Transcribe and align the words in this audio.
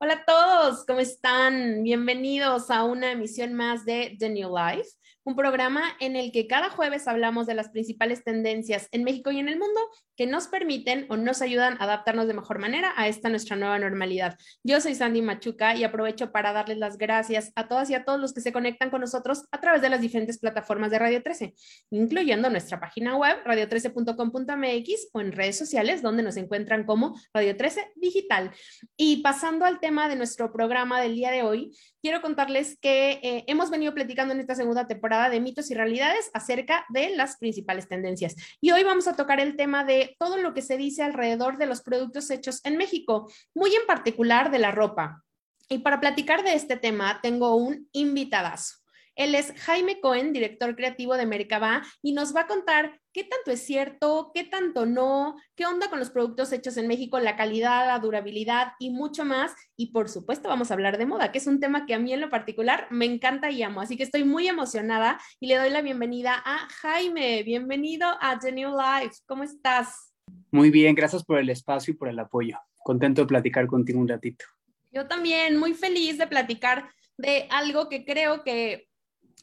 Hola 0.00 0.12
a 0.12 0.24
todos, 0.24 0.86
¿cómo 0.86 1.00
están? 1.00 1.82
Bienvenidos 1.82 2.70
a 2.70 2.84
una 2.84 3.10
emisión 3.10 3.54
más 3.54 3.84
de 3.84 4.14
The 4.16 4.28
New 4.28 4.48
Life, 4.56 4.88
un 5.28 5.36
programa 5.36 5.82
en 6.00 6.16
el 6.16 6.32
que 6.32 6.46
cada 6.46 6.70
jueves 6.70 7.06
hablamos 7.06 7.46
de 7.46 7.52
las 7.52 7.68
principales 7.68 8.24
tendencias 8.24 8.88
en 8.92 9.04
México 9.04 9.30
y 9.30 9.38
en 9.38 9.50
el 9.50 9.58
mundo 9.58 9.78
que 10.16 10.26
nos 10.26 10.48
permiten 10.48 11.04
o 11.10 11.18
nos 11.18 11.42
ayudan 11.42 11.74
a 11.74 11.84
adaptarnos 11.84 12.26
de 12.26 12.32
mejor 12.32 12.58
manera 12.58 12.94
a 12.96 13.08
esta 13.08 13.28
nuestra 13.28 13.54
nueva 13.54 13.78
normalidad. 13.78 14.38
Yo 14.64 14.80
soy 14.80 14.94
Sandy 14.94 15.20
Machuca 15.20 15.76
y 15.76 15.84
aprovecho 15.84 16.32
para 16.32 16.54
darles 16.54 16.78
las 16.78 16.96
gracias 16.96 17.52
a 17.56 17.68
todas 17.68 17.90
y 17.90 17.94
a 17.94 18.06
todos 18.06 18.18
los 18.18 18.32
que 18.32 18.40
se 18.40 18.54
conectan 18.54 18.88
con 18.88 19.02
nosotros 19.02 19.44
a 19.52 19.60
través 19.60 19.82
de 19.82 19.90
las 19.90 20.00
diferentes 20.00 20.38
plataformas 20.38 20.90
de 20.90 20.98
Radio 20.98 21.22
13, 21.22 21.54
incluyendo 21.90 22.48
nuestra 22.48 22.80
página 22.80 23.14
web 23.14 23.36
radio13.com.mx 23.44 25.08
o 25.12 25.20
en 25.20 25.32
redes 25.32 25.58
sociales 25.58 26.00
donde 26.00 26.22
nos 26.22 26.38
encuentran 26.38 26.84
como 26.84 27.14
Radio 27.34 27.54
13 27.54 27.92
Digital. 27.96 28.50
Y 28.96 29.18
pasando 29.18 29.66
al 29.66 29.78
tema 29.78 30.08
de 30.08 30.16
nuestro 30.16 30.50
programa 30.54 31.02
del 31.02 31.14
día 31.14 31.30
de 31.30 31.42
hoy, 31.42 31.76
quiero 32.00 32.22
contarles 32.22 32.78
que 32.80 33.20
eh, 33.22 33.44
hemos 33.46 33.68
venido 33.68 33.92
platicando 33.92 34.32
en 34.32 34.40
esta 34.40 34.54
segunda 34.54 34.86
temporada 34.86 35.17
de 35.28 35.40
mitos 35.40 35.70
y 35.70 35.74
realidades 35.74 36.30
acerca 36.32 36.86
de 36.90 37.10
las 37.16 37.36
principales 37.36 37.88
tendencias. 37.88 38.36
Y 38.60 38.70
hoy 38.70 38.84
vamos 38.84 39.08
a 39.08 39.16
tocar 39.16 39.40
el 39.40 39.56
tema 39.56 39.84
de 39.84 40.14
todo 40.20 40.36
lo 40.36 40.54
que 40.54 40.62
se 40.62 40.76
dice 40.76 41.02
alrededor 41.02 41.58
de 41.58 41.66
los 41.66 41.82
productos 41.82 42.30
hechos 42.30 42.60
en 42.64 42.76
México, 42.76 43.28
muy 43.54 43.74
en 43.74 43.86
particular 43.86 44.52
de 44.52 44.60
la 44.60 44.70
ropa. 44.70 45.24
Y 45.68 45.78
para 45.78 46.00
platicar 46.00 46.44
de 46.44 46.54
este 46.54 46.76
tema, 46.76 47.18
tengo 47.20 47.56
un 47.56 47.88
invitadazo. 47.92 48.77
Él 49.18 49.34
es 49.34 49.52
Jaime 49.62 50.00
Cohen, 50.00 50.32
director 50.32 50.76
creativo 50.76 51.16
de 51.16 51.26
Mercaba, 51.26 51.82
y 52.02 52.12
nos 52.12 52.36
va 52.36 52.42
a 52.42 52.46
contar 52.46 53.00
qué 53.12 53.24
tanto 53.24 53.50
es 53.50 53.60
cierto, 53.60 54.30
qué 54.32 54.44
tanto 54.44 54.86
no, 54.86 55.34
qué 55.56 55.66
onda 55.66 55.90
con 55.90 55.98
los 55.98 56.10
productos 56.10 56.52
hechos 56.52 56.76
en 56.76 56.86
México, 56.86 57.18
la 57.18 57.34
calidad, 57.34 57.88
la 57.88 57.98
durabilidad 57.98 58.74
y 58.78 58.90
mucho 58.90 59.24
más. 59.24 59.56
Y 59.76 59.90
por 59.90 60.08
supuesto 60.08 60.48
vamos 60.48 60.70
a 60.70 60.74
hablar 60.74 60.98
de 60.98 61.06
moda, 61.06 61.32
que 61.32 61.38
es 61.38 61.48
un 61.48 61.58
tema 61.58 61.84
que 61.84 61.94
a 61.94 61.98
mí 61.98 62.12
en 62.12 62.20
lo 62.20 62.30
particular 62.30 62.86
me 62.90 63.06
encanta 63.06 63.50
y 63.50 63.60
amo. 63.64 63.80
Así 63.80 63.96
que 63.96 64.04
estoy 64.04 64.22
muy 64.22 64.46
emocionada 64.46 65.20
y 65.40 65.48
le 65.48 65.56
doy 65.56 65.70
la 65.70 65.82
bienvenida 65.82 66.40
a 66.44 66.68
Jaime. 66.80 67.42
Bienvenido 67.42 68.06
a 68.20 68.38
The 68.38 68.52
New 68.52 68.70
Life. 68.70 69.16
¿Cómo 69.26 69.42
estás? 69.42 70.14
Muy 70.52 70.70
bien, 70.70 70.94
gracias 70.94 71.24
por 71.24 71.40
el 71.40 71.50
espacio 71.50 71.92
y 71.92 71.96
por 71.96 72.08
el 72.08 72.20
apoyo. 72.20 72.56
Contento 72.84 73.22
de 73.22 73.26
platicar 73.26 73.66
contigo 73.66 73.98
un 73.98 74.06
ratito. 74.06 74.44
Yo 74.92 75.08
también, 75.08 75.58
muy 75.58 75.74
feliz 75.74 76.18
de 76.18 76.28
platicar 76.28 76.88
de 77.16 77.48
algo 77.50 77.88
que 77.88 78.04
creo 78.04 78.44
que 78.44 78.87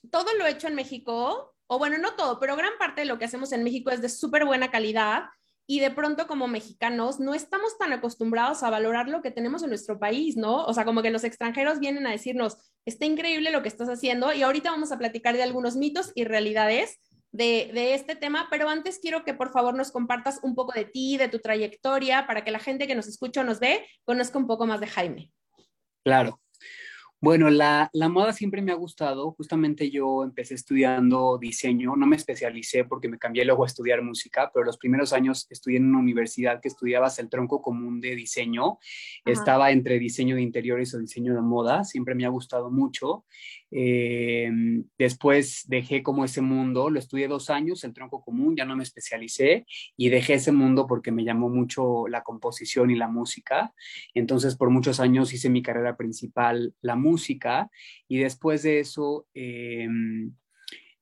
todo 0.10 0.34
lo 0.38 0.46
hecho 0.48 0.68
en 0.68 0.76
México, 0.76 1.56
o 1.68 1.80
bueno, 1.80 1.98
no 1.98 2.16
todo, 2.16 2.40
pero 2.40 2.56
gran 2.56 2.78
parte 2.78 3.02
de 3.02 3.08
lo 3.08 3.18
que 3.18 3.26
hacemos 3.26 3.52
en 3.52 3.64
México 3.64 3.92
es 3.92 4.02
de 4.02 4.10
súper 4.10 4.46
buena 4.46 4.72
calidad 4.72 5.26
y 5.68 5.80
de 5.80 5.90
pronto 5.90 6.28
como 6.28 6.48
mexicanos 6.48 7.20
no 7.20 7.34
estamos 7.34 7.78
tan 7.78 7.92
acostumbrados 7.92 8.62
a 8.62 8.70
valorar 8.70 9.10
lo 9.10 9.22
que 9.22 9.32
tenemos 9.32 9.64
en 9.64 9.70
nuestro 9.70 10.00
país, 10.00 10.38
¿no? 10.38 10.64
O 10.66 10.74
sea, 10.74 10.86
como 10.86 11.02
que 11.02 11.10
los 11.10 11.24
extranjeros 11.24 11.80
vienen 11.80 12.06
a 12.06 12.12
decirnos, 12.12 12.58
está 12.86 13.06
increíble 13.06 13.52
lo 13.52 13.64
que 13.64 13.70
estás 13.70 13.90
haciendo 13.90 14.32
y 14.32 14.44
ahorita 14.44 14.70
vamos 14.70 14.92
a 14.92 15.00
platicar 15.00 15.36
de 15.36 15.44
algunos 15.44 15.76
mitos 15.76 16.12
y 16.14 16.24
realidades 16.24 17.00
de, 17.32 17.94
este 17.94 18.16
tema, 18.16 18.48
pero 18.50 18.70
antes 18.70 19.00
quiero 19.00 19.26
que 19.26 19.34
por 19.34 19.52
favor 19.52 19.74
nos 19.74 19.92
compartas 19.92 20.40
un 20.44 20.56
poco 20.56 20.74
de 20.74 20.86
ti, 20.86 21.18
de 21.18 21.28
tu 21.28 21.40
trayectoria, 21.40 22.28
para 22.28 22.44
que 22.44 22.52
la 22.52 22.60
gente 22.60 22.88
que 22.88 22.96
nos 22.96 23.08
escucha 23.08 23.42
o 23.42 23.44
nos 23.44 23.60
ve 23.60 23.86
conozca 24.04 24.38
un 24.38 24.48
poco 24.48 24.66
más 24.66 24.80
de 24.80 24.88
Jaime. 24.88 25.32
Claro, 26.04 26.40
bueno, 27.22 27.50
la, 27.50 27.90
la, 27.94 28.10
moda 28.10 28.34
siempre 28.34 28.62
me 28.62 28.72
ha 28.72 28.76
gustado. 28.76 29.32
Justamente 29.32 29.90
yo 29.90 30.24
empecé 30.24 30.54
estudiando 30.54 31.38
diseño, 31.40 31.96
no 31.96 32.06
me 32.06 32.16
especialicé 32.16 32.86
porque 32.86 33.08
me 33.08 33.18
cambié 33.18 33.46
luego 33.46 33.64
a 33.64 33.68
estudiar 33.68 34.02
música, 34.02 34.52
pero 34.54 34.66
los 34.66 34.78
primeros 34.78 35.14
años 35.14 35.48
estudié 35.50 35.78
en 35.78 35.90
una 35.90 36.00
universidad 36.00 36.62
que 36.62 36.68
estudiabas 36.68 37.18
el 37.20 37.30
tronco 37.30 37.62
común 37.62 38.02
de 38.02 38.16
diseño. 38.16 38.80
Estaba 39.26 39.72
entre 39.72 39.98
diseño 39.98 40.36
de 40.36 40.42
interiores 40.42 40.94
o 40.94 41.00
diseño 41.00 41.34
de 41.34 41.42
moda, 41.42 41.84
siempre 41.84 42.16
me 42.16 42.26
ha 42.26 42.30
gustado 42.30 42.70
mucho. 42.70 43.26
Eh, 43.78 44.50
después 44.98 45.66
dejé 45.68 46.02
como 46.02 46.24
ese 46.24 46.40
mundo, 46.40 46.90
lo 46.90 46.98
estudié 46.98 47.28
dos 47.28 47.50
años, 47.50 47.84
el 47.84 47.94
tronco 47.94 48.24
común, 48.24 48.56
ya 48.56 48.64
no 48.64 48.78
me 48.78 48.84
especialicé 48.84 49.66
y 49.98 50.08
dejé 50.08 50.36
ese 50.36 50.54
mundo 50.54 50.88
porque 50.88 51.12
me 51.12 51.26
llamó 51.26 51.50
mucho 51.50 52.08
la 52.08 52.24
composición 52.24 52.90
y 52.90 52.96
la 52.96 53.10
música. 53.10 53.74
Entonces, 54.14 54.56
por 54.56 54.70
muchos 54.70 55.02
años 55.02 55.34
hice 55.34 55.50
mi 55.50 55.62
carrera 55.62 55.98
principal, 55.98 56.74
la 56.82 56.96
música, 56.96 57.70
y 58.08 58.20
después 58.20 58.64
de 58.64 58.80
eso... 58.80 59.28
Eh, 59.34 59.90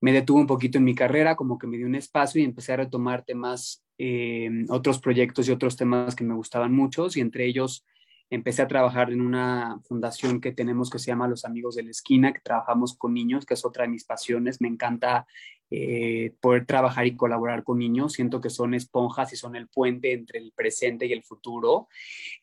me 0.02 0.12
detuve 0.12 0.42
un 0.42 0.48
poquito 0.48 0.80
en 0.80 0.84
mi 0.84 0.96
carrera, 0.96 1.38
como 1.38 1.58
que 1.58 1.66
me 1.66 1.78
di 1.78 1.86
un 1.86 1.96
espacio 1.96 2.42
y 2.42 2.44
empecé 2.44 2.74
a 2.74 2.76
retomar 2.76 3.24
temas, 3.24 3.86
eh, 3.98 4.50
otros 4.68 5.00
proyectos 5.00 5.48
y 5.48 5.52
otros 5.52 5.78
temas 5.78 6.14
que 6.14 6.26
me 6.26 6.34
gustaban 6.34 6.74
mucho, 6.74 7.08
y 7.16 7.22
entre 7.22 7.46
ellos 7.46 7.86
empecé 8.34 8.64
a 8.64 8.68
trabajar 8.68 9.12
en 9.12 9.22
una 9.22 9.80
fundación 9.84 10.42
que 10.42 10.52
tenemos 10.52 10.90
que 10.90 10.98
se 10.98 11.12
llama 11.12 11.28
Los 11.28 11.46
Amigos 11.46 11.76
de 11.76 11.84
la 11.84 11.92
Esquina, 11.92 12.34
que 12.34 12.42
trabajamos 12.42 12.98
con 12.98 13.14
niños, 13.14 13.46
que 13.46 13.54
es 13.54 13.64
otra 13.64 13.84
de 13.84 13.90
mis 13.90 14.06
pasiones. 14.06 14.60
Me 14.60 14.68
encanta 14.68 15.28
eh, 15.70 16.34
poder 16.42 16.66
trabajar 16.66 17.06
y 17.06 17.16
colaborar 17.16 17.64
con 17.64 17.78
niños. 17.78 18.14
Siento 18.14 18.42
que 18.42 18.50
son 18.50 18.74
esponjas 18.74 19.32
y 19.34 19.36
son 19.36 19.56
el 19.56 19.68
puente 19.68 20.14
entre 20.14 20.40
el 20.40 20.52
presente 20.52 21.06
y 21.06 21.14
el 21.14 21.22
futuro. 21.22 21.88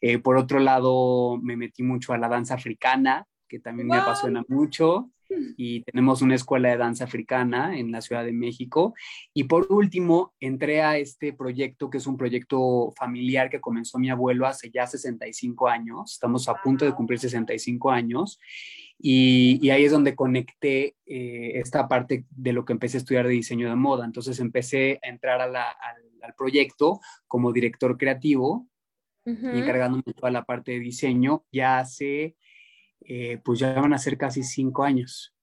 Eh, 0.01 0.19
por 0.19 0.37
otro 0.37 0.61
lado, 0.61 1.39
me 1.43 1.57
metí 1.57 1.83
mucho 1.83 2.13
a 2.13 2.19
la 2.19 2.29
danza 2.29 2.55
africana, 2.55 3.27
que 3.49 3.59
también 3.59 3.89
me 3.89 3.97
apasiona 3.97 4.45
mucho 4.47 5.11
y 5.57 5.83
tenemos 5.83 6.23
una 6.23 6.35
escuela 6.35 6.71
de 6.71 6.77
danza 6.77 7.05
africana 7.05 7.79
en 7.79 7.93
la 7.93 8.01
Ciudad 8.01 8.25
de 8.25 8.33
México. 8.33 8.95
Y 9.33 9.45
por 9.45 9.71
último, 9.71 10.35
entré 10.41 10.83
a 10.83 10.99
este 10.99 11.33
proyecto, 11.33 11.91
que 11.91 11.99
es 11.99 12.07
un 12.07 12.17
proyecto 12.17 12.93
familiar 12.97 13.51
que 13.51 13.61
comenzó 13.61 13.99
mi 13.99 14.11
abuelo 14.11 14.47
hace 14.47 14.71
ya 14.71 14.87
65 14.87 15.69
años. 15.69 16.13
Estamos 16.13 16.49
a 16.49 16.55
punto 16.55 16.85
de 16.85 16.95
cumplir 16.95 17.19
65 17.19 17.91
años. 17.91 18.39
Y, 18.99 19.71
ahí 19.71 19.85
es 19.85 19.93
donde 19.93 20.15
conecté 20.15 20.97
eh, 21.07 21.53
esta 21.55 21.89
parte 21.89 22.27
de 22.31 22.53
lo 22.53 22.65
que 22.65 22.73
empecé 22.73 22.99
a 22.99 23.01
estudiar 23.01 23.27
de 23.27 23.33
diseño 23.33 23.69
de 23.69 23.77
moda. 23.77 24.05
Entonces 24.05 24.41
empecé 24.41 25.01
a 25.03 25.09
entrar 25.09 25.41
al, 25.41 25.57
proyecto 26.37 27.01
como 27.27 27.53
director 27.53 27.97
creativo, 27.99 28.69
encargándome 29.25 30.03
de 30.07 30.13
toda 30.15 30.31
la 30.31 30.45
parte 30.45 30.73
de 30.73 30.81
diseño 30.81 31.45
ya 31.51 31.79
hace 31.79 32.37
eh, 33.01 33.39
pues 33.45 33.59
ya 33.59 33.73
van 33.75 33.93
a 33.93 33.99
ser 33.99 34.17
casi 34.17 34.43
cinco 34.43 34.85
años. 34.85 35.35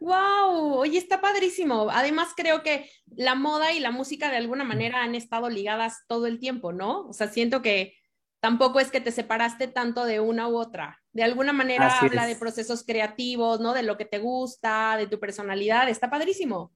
¡Wow! 0.00 0.74
Oye, 0.74 0.98
está 0.98 1.20
padrísimo. 1.20 1.88
Además, 1.90 2.28
creo 2.36 2.62
que 2.62 2.88
la 3.16 3.34
moda 3.34 3.72
y 3.72 3.80
la 3.80 3.90
música 3.90 4.30
de 4.30 4.36
alguna 4.36 4.64
manera 4.64 5.02
han 5.02 5.14
estado 5.14 5.50
ligadas 5.50 6.04
todo 6.06 6.26
el 6.26 6.38
tiempo, 6.38 6.72
¿no? 6.72 7.08
O 7.08 7.12
sea, 7.12 7.28
siento 7.28 7.62
que 7.62 7.94
tampoco 8.40 8.78
es 8.78 8.90
que 8.90 9.00
te 9.00 9.10
separaste 9.10 9.66
tanto 9.66 10.04
de 10.04 10.20
una 10.20 10.48
u 10.48 10.56
otra. 10.56 11.00
De 11.12 11.24
alguna 11.24 11.52
manera 11.52 11.98
habla 11.98 12.26
de 12.26 12.36
procesos 12.36 12.84
creativos, 12.84 13.60
¿no? 13.60 13.74
De 13.74 13.82
lo 13.82 13.96
que 13.96 14.04
te 14.04 14.18
gusta, 14.18 14.96
de 14.96 15.08
tu 15.08 15.18
personalidad. 15.18 15.88
Está 15.88 16.10
padrísimo. 16.10 16.72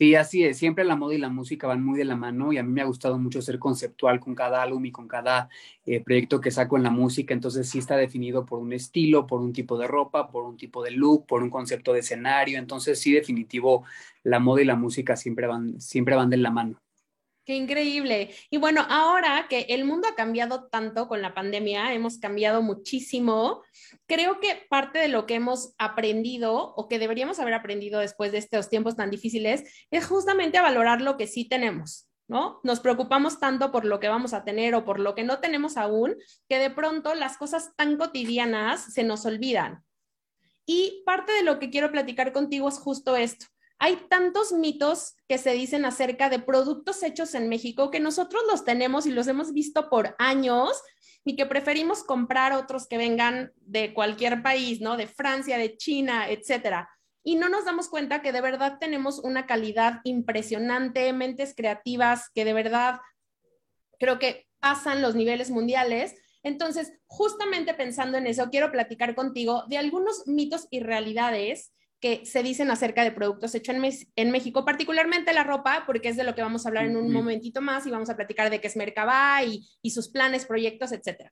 Sí, 0.00 0.14
así 0.14 0.44
es. 0.44 0.56
Siempre 0.56 0.82
la 0.84 0.96
moda 0.96 1.14
y 1.14 1.18
la 1.18 1.28
música 1.28 1.66
van 1.66 1.84
muy 1.84 1.98
de 1.98 2.06
la 2.06 2.16
mano 2.16 2.54
y 2.54 2.58
a 2.58 2.62
mí 2.62 2.72
me 2.72 2.80
ha 2.80 2.86
gustado 2.86 3.18
mucho 3.18 3.42
ser 3.42 3.58
conceptual 3.58 4.18
con 4.18 4.34
cada 4.34 4.62
álbum 4.62 4.82
y 4.86 4.90
con 4.92 5.06
cada 5.06 5.50
eh, 5.84 6.00
proyecto 6.02 6.40
que 6.40 6.50
saco 6.50 6.78
en 6.78 6.84
la 6.84 6.90
música. 6.90 7.34
Entonces 7.34 7.68
sí 7.68 7.78
está 7.78 7.98
definido 7.98 8.46
por 8.46 8.60
un 8.60 8.72
estilo, 8.72 9.26
por 9.26 9.42
un 9.42 9.52
tipo 9.52 9.76
de 9.76 9.86
ropa, 9.86 10.30
por 10.30 10.44
un 10.44 10.56
tipo 10.56 10.82
de 10.82 10.92
look, 10.92 11.26
por 11.26 11.42
un 11.42 11.50
concepto 11.50 11.92
de 11.92 12.00
escenario. 12.00 12.58
Entonces 12.58 12.98
sí, 12.98 13.12
definitivo, 13.12 13.84
la 14.22 14.38
moda 14.38 14.62
y 14.62 14.64
la 14.64 14.74
música 14.74 15.16
siempre 15.16 15.46
van, 15.46 15.78
siempre 15.82 16.16
van 16.16 16.30
de 16.30 16.38
la 16.38 16.50
mano. 16.50 16.80
Qué 17.44 17.54
increíble. 17.54 18.34
Y 18.50 18.58
bueno, 18.58 18.86
ahora 18.88 19.46
que 19.48 19.60
el 19.70 19.84
mundo 19.84 20.06
ha 20.08 20.14
cambiado 20.14 20.68
tanto 20.68 21.08
con 21.08 21.22
la 21.22 21.34
pandemia, 21.34 21.94
hemos 21.94 22.18
cambiado 22.18 22.62
muchísimo, 22.62 23.62
creo 24.06 24.40
que 24.40 24.66
parte 24.68 24.98
de 24.98 25.08
lo 25.08 25.26
que 25.26 25.34
hemos 25.34 25.74
aprendido 25.78 26.74
o 26.74 26.86
que 26.86 26.98
deberíamos 26.98 27.38
haber 27.40 27.54
aprendido 27.54 28.00
después 28.00 28.30
de 28.32 28.38
estos 28.38 28.68
tiempos 28.68 28.94
tan 28.94 29.10
difíciles 29.10 29.64
es 29.90 30.06
justamente 30.06 30.58
a 30.58 30.62
valorar 30.62 31.00
lo 31.00 31.16
que 31.16 31.26
sí 31.26 31.48
tenemos. 31.48 32.06
¿No? 32.28 32.60
Nos 32.62 32.78
preocupamos 32.78 33.40
tanto 33.40 33.72
por 33.72 33.84
lo 33.84 33.98
que 33.98 34.06
vamos 34.06 34.34
a 34.34 34.44
tener 34.44 34.76
o 34.76 34.84
por 34.84 35.00
lo 35.00 35.16
que 35.16 35.24
no 35.24 35.40
tenemos 35.40 35.76
aún, 35.76 36.14
que 36.48 36.60
de 36.60 36.70
pronto 36.70 37.16
las 37.16 37.36
cosas 37.36 37.74
tan 37.74 37.96
cotidianas 37.96 38.94
se 38.94 39.02
nos 39.02 39.26
olvidan. 39.26 39.82
Y 40.64 41.02
parte 41.04 41.32
de 41.32 41.42
lo 41.42 41.58
que 41.58 41.70
quiero 41.70 41.90
platicar 41.90 42.32
contigo 42.32 42.68
es 42.68 42.78
justo 42.78 43.16
esto. 43.16 43.46
Hay 43.82 43.96
tantos 44.10 44.52
mitos 44.52 45.16
que 45.26 45.38
se 45.38 45.52
dicen 45.52 45.86
acerca 45.86 46.28
de 46.28 46.38
productos 46.38 47.02
hechos 47.02 47.34
en 47.34 47.48
México 47.48 47.90
que 47.90 47.98
nosotros 47.98 48.42
los 48.46 48.66
tenemos 48.66 49.06
y 49.06 49.10
los 49.10 49.26
hemos 49.26 49.54
visto 49.54 49.88
por 49.88 50.14
años 50.18 50.70
y 51.24 51.34
que 51.34 51.46
preferimos 51.46 52.04
comprar 52.04 52.52
otros 52.52 52.86
que 52.86 52.98
vengan 52.98 53.54
de 53.56 53.94
cualquier 53.94 54.42
país, 54.42 54.82
¿no? 54.82 54.98
De 54.98 55.06
Francia, 55.06 55.56
de 55.56 55.78
China, 55.78 56.28
etcétera. 56.28 56.90
Y 57.24 57.36
no 57.36 57.48
nos 57.48 57.64
damos 57.64 57.88
cuenta 57.88 58.20
que 58.20 58.32
de 58.32 58.42
verdad 58.42 58.76
tenemos 58.78 59.18
una 59.18 59.46
calidad 59.46 60.00
impresionante, 60.04 61.10
mentes 61.14 61.54
creativas 61.56 62.28
que 62.34 62.44
de 62.44 62.52
verdad 62.52 63.00
creo 63.98 64.18
que 64.18 64.46
pasan 64.60 65.00
los 65.00 65.14
niveles 65.14 65.48
mundiales. 65.48 66.16
Entonces, 66.42 66.92
justamente 67.06 67.72
pensando 67.72 68.18
en 68.18 68.26
eso, 68.26 68.50
quiero 68.50 68.70
platicar 68.70 69.14
contigo 69.14 69.64
de 69.68 69.78
algunos 69.78 70.26
mitos 70.26 70.68
y 70.70 70.80
realidades 70.80 71.72
que 72.00 72.24
se 72.24 72.42
dicen 72.42 72.70
acerca 72.70 73.04
de 73.04 73.12
productos 73.12 73.54
hechos 73.54 73.76
en, 74.16 74.30
México, 74.30 74.64
particularmente 74.64 75.34
la 75.34 75.44
ropa, 75.44 75.84
porque 75.86 76.08
es 76.08 76.16
de 76.16 76.24
lo 76.24 76.34
que 76.34 76.42
vamos 76.42 76.64
a 76.64 76.70
hablar 76.70 76.86
en 76.86 76.96
un 76.96 77.12
momentito 77.12 77.60
más 77.60 77.86
y 77.86 77.90
vamos 77.90 78.08
a 78.08 78.16
platicar 78.16 78.48
de 78.50 78.60
qué 78.60 78.68
es 78.68 78.76
Mercaba 78.76 79.42
y, 79.44 79.90
sus 79.90 80.08
planes, 80.08 80.46
proyectos, 80.46 80.92
etc. 80.92 81.30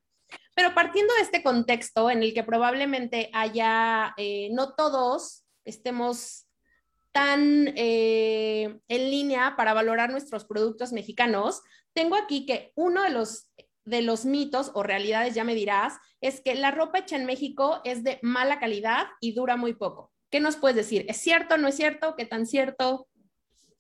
Pero 0.55 0.75
partiendo 0.75 1.15
de 1.15 1.23
este 1.23 1.43
contexto 1.43 2.11
en 2.11 2.23
el 2.23 2.35
que 2.35 2.45
probablemente 2.45 3.31
haya, 3.33 4.15
eh, 4.19 4.51
no 4.53 4.75
todos 4.75 5.45
estemos 5.65 6.47
tan 7.13 7.73
eh, 7.75 8.79
en 8.89 9.11
línea 9.11 9.55
para 9.57 9.73
valorar 9.73 10.11
nuestros 10.11 10.45
productos 10.45 10.93
mexicanos, 10.93 11.63
tengo 11.95 12.15
aquí 12.15 12.45
que 12.45 12.73
uno 12.75 13.03
de 13.03 13.11
los, 13.11 13.51
de 13.85 14.03
los 14.03 14.27
mitos 14.27 14.71
o 14.75 14.83
realidades, 14.83 15.35
ya 15.35 15.45
me 15.45 15.55
dirás, 15.55 15.95
es 16.21 16.43
que 16.43 16.55
la 16.55 16.73
ropa 16.73 16.99
hecha 16.99 17.17
en 17.17 17.25
México 17.25 17.81
es 17.85 18.05
de 18.05 18.19
mala 18.23 18.59
calidad 18.59 19.07
y 19.21 19.33
dura 19.33 19.57
muy 19.57 19.73
poco. 19.73 20.13
¿Qué 20.31 20.41
nos 20.41 20.57
puedes 20.57 20.77
decir? 20.77 21.07
¿Es 21.09 21.19
cierto, 21.19 21.57
no 21.57 21.69
es 21.69 21.77
cierto? 21.77 22.15
¿Qué 22.17 22.27
tan 22.27 22.47
cierto? 22.47 23.09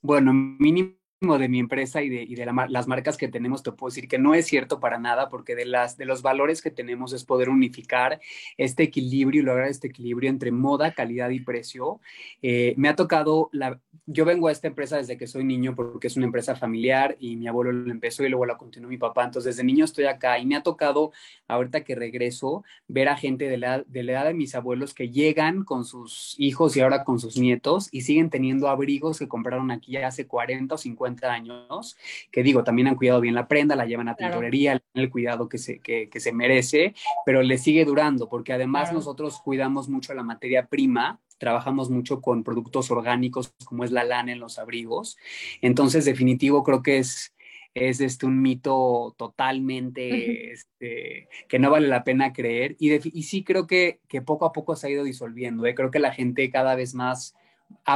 Bueno, 0.00 0.32
mínimo 0.32 0.97
de 1.20 1.48
mi 1.48 1.58
empresa 1.58 2.00
y 2.00 2.08
de, 2.08 2.22
y 2.22 2.36
de 2.36 2.46
las 2.46 2.86
marcas 2.86 3.16
que 3.16 3.26
tenemos, 3.26 3.64
te 3.64 3.72
puedo 3.72 3.90
decir 3.90 4.06
que 4.06 4.18
no 4.18 4.34
es 4.34 4.46
cierto 4.46 4.78
para 4.78 4.98
nada, 4.98 5.28
porque 5.28 5.56
de, 5.56 5.64
las, 5.64 5.96
de 5.96 6.04
los 6.04 6.22
valores 6.22 6.62
que 6.62 6.70
tenemos 6.70 7.12
es 7.12 7.24
poder 7.24 7.48
unificar 7.48 8.20
este 8.56 8.84
equilibrio 8.84 9.42
y 9.42 9.44
lograr 9.44 9.66
este 9.66 9.88
equilibrio 9.88 10.30
entre 10.30 10.52
moda, 10.52 10.92
calidad 10.92 11.30
y 11.30 11.40
precio. 11.40 11.98
Eh, 12.40 12.72
me 12.76 12.88
ha 12.88 12.94
tocado, 12.94 13.50
la, 13.50 13.80
yo 14.06 14.24
vengo 14.24 14.46
a 14.46 14.52
esta 14.52 14.68
empresa 14.68 14.96
desde 14.96 15.16
que 15.16 15.26
soy 15.26 15.42
niño 15.42 15.74
porque 15.74 16.06
es 16.06 16.16
una 16.16 16.26
empresa 16.26 16.54
familiar 16.54 17.16
y 17.18 17.34
mi 17.34 17.48
abuelo 17.48 17.72
lo 17.72 17.90
empezó 17.90 18.24
y 18.24 18.28
luego 18.28 18.46
la 18.46 18.56
continuó 18.56 18.88
mi 18.88 18.96
papá, 18.96 19.24
entonces 19.24 19.56
desde 19.56 19.66
niño 19.66 19.84
estoy 19.84 20.04
acá 20.04 20.38
y 20.38 20.46
me 20.46 20.54
ha 20.54 20.62
tocado, 20.62 21.10
ahorita 21.48 21.82
que 21.82 21.96
regreso, 21.96 22.62
ver 22.86 23.08
a 23.08 23.16
gente 23.16 23.48
de 23.48 23.58
la, 23.58 23.82
de 23.82 24.04
la 24.04 24.12
edad 24.12 24.24
de 24.26 24.34
mis 24.34 24.54
abuelos 24.54 24.94
que 24.94 25.10
llegan 25.10 25.64
con 25.64 25.84
sus 25.84 26.36
hijos 26.38 26.76
y 26.76 26.80
ahora 26.80 27.02
con 27.02 27.18
sus 27.18 27.38
nietos 27.38 27.88
y 27.90 28.02
siguen 28.02 28.30
teniendo 28.30 28.68
abrigos 28.68 29.18
que 29.18 29.26
compraron 29.26 29.72
aquí 29.72 29.96
hace 29.96 30.28
40 30.28 30.76
o 30.76 30.78
50 30.78 31.07
años, 31.22 31.96
que 32.31 32.43
digo, 32.43 32.64
también 32.64 32.88
han 32.88 32.96
cuidado 32.96 33.20
bien 33.20 33.34
la 33.34 33.49
prenda, 33.49 33.76
la 33.76 33.87
llevan 33.87 34.08
a 34.08 34.16
tintorería, 34.16 34.81
el 34.94 35.10
cuidado 35.10 35.49
que 35.49 35.58
se, 35.58 35.81
que, 35.81 36.08
se 36.14 36.32
merece, 36.32 36.94
pero 37.25 37.43
le 37.43 37.58
sigue 37.58 37.84
durando, 37.84 38.28
porque 38.28 38.52
además 38.52 38.93
nosotros 38.93 39.40
cuidamos 39.43 39.88
mucho 39.88 40.14
la 40.14 40.22
materia 40.22 40.66
prima, 40.66 41.20
trabajamos 41.38 41.90
mucho 41.90 42.20
con 42.20 42.43
productos 42.43 42.90
orgánicos 42.90 43.55
como 43.64 43.84
es 43.84 43.93
la 43.93 44.05
lana 44.05 44.32
en 44.32 44.40
los 44.40 44.58
abrigos. 44.58 45.16
Entonces, 45.62 46.05
definitivo, 46.05 46.64
creo 46.64 46.82
que 46.82 46.99
es, 46.99 47.34
es 47.75 48.00
este, 48.00 48.26
un 48.26 48.43
mito 48.43 49.14
totalmente 49.16 50.52
este, 50.52 51.28
que 51.49 51.58
no 51.58 51.70
vale 51.70 51.88
la 51.88 52.04
pena 52.04 52.32
creer. 52.32 52.76
Y, 52.78 52.93
y 53.16 53.22
sí 53.22 53.44
creo 53.44 53.66
que, 53.66 54.00
que, 54.08 54.20
poco 54.20 54.46
a 54.46 54.52
poco 54.52 54.75
se 54.75 54.88
ha 54.88 54.90
ido 54.90 55.04
disolviendo. 55.04 55.64
¿eh? 55.66 55.75
Creo 55.75 55.90
que 55.90 56.00
la 56.00 56.12
gente 56.12 56.50
cada 56.50 56.75
vez 56.75 56.94
más 56.94 57.34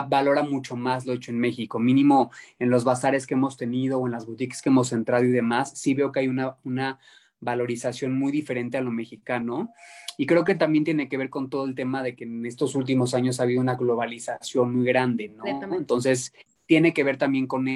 valora 0.09 0.43
mucho 0.43 0.77
más 0.77 1.07
lo 1.07 1.13
hecho 1.13 1.31
en 1.31 1.39
México, 1.39 1.79
mínimo 1.79 2.31
en 2.59 2.71
los 2.71 2.85
bazares 2.85 3.27
que 3.27 3.35
hemos 3.35 3.57
tenido 3.57 3.99
o 3.99 4.07
en 4.07 4.13
las 4.13 4.27
boutiques 4.27 4.63
que 4.63 4.71
hemos 4.71 4.93
entrado 4.93 5.25
y 5.25 5.31
demás, 5.31 5.79
sí 5.79 5.95
veo 5.95 6.13
que 6.13 6.21
hay 6.21 6.29
una, 6.29 6.57
una 6.65 6.99
valorización 7.41 8.19
muy 8.19 8.33
diferente 8.33 8.79
a 8.79 8.81
lo 8.81 8.91
mexicano. 8.91 9.73
Y 10.17 10.27
creo 10.27 10.45
que 10.45 10.55
también 10.55 10.85
tiene 10.85 11.09
que 11.09 11.17
ver 11.17 11.31
con 11.31 11.51
todo 11.51 11.65
el 11.65 11.75
tema 11.75 12.03
de 12.03 12.15
que 12.15 12.25
en 12.25 12.47
estos 12.47 12.75
últimos 12.75 13.15
años 13.15 13.41
ha 13.41 13.45
habido 13.45 13.61
una 13.61 13.77
globalización 13.77 14.75
muy 14.77 14.87
grande, 14.87 15.29
¿no? 15.29 15.45
Entonces, 15.75 16.33
tiene 16.67 16.95
que 16.95 17.05
ver 17.05 17.17
también 17.17 17.47
con 17.47 17.67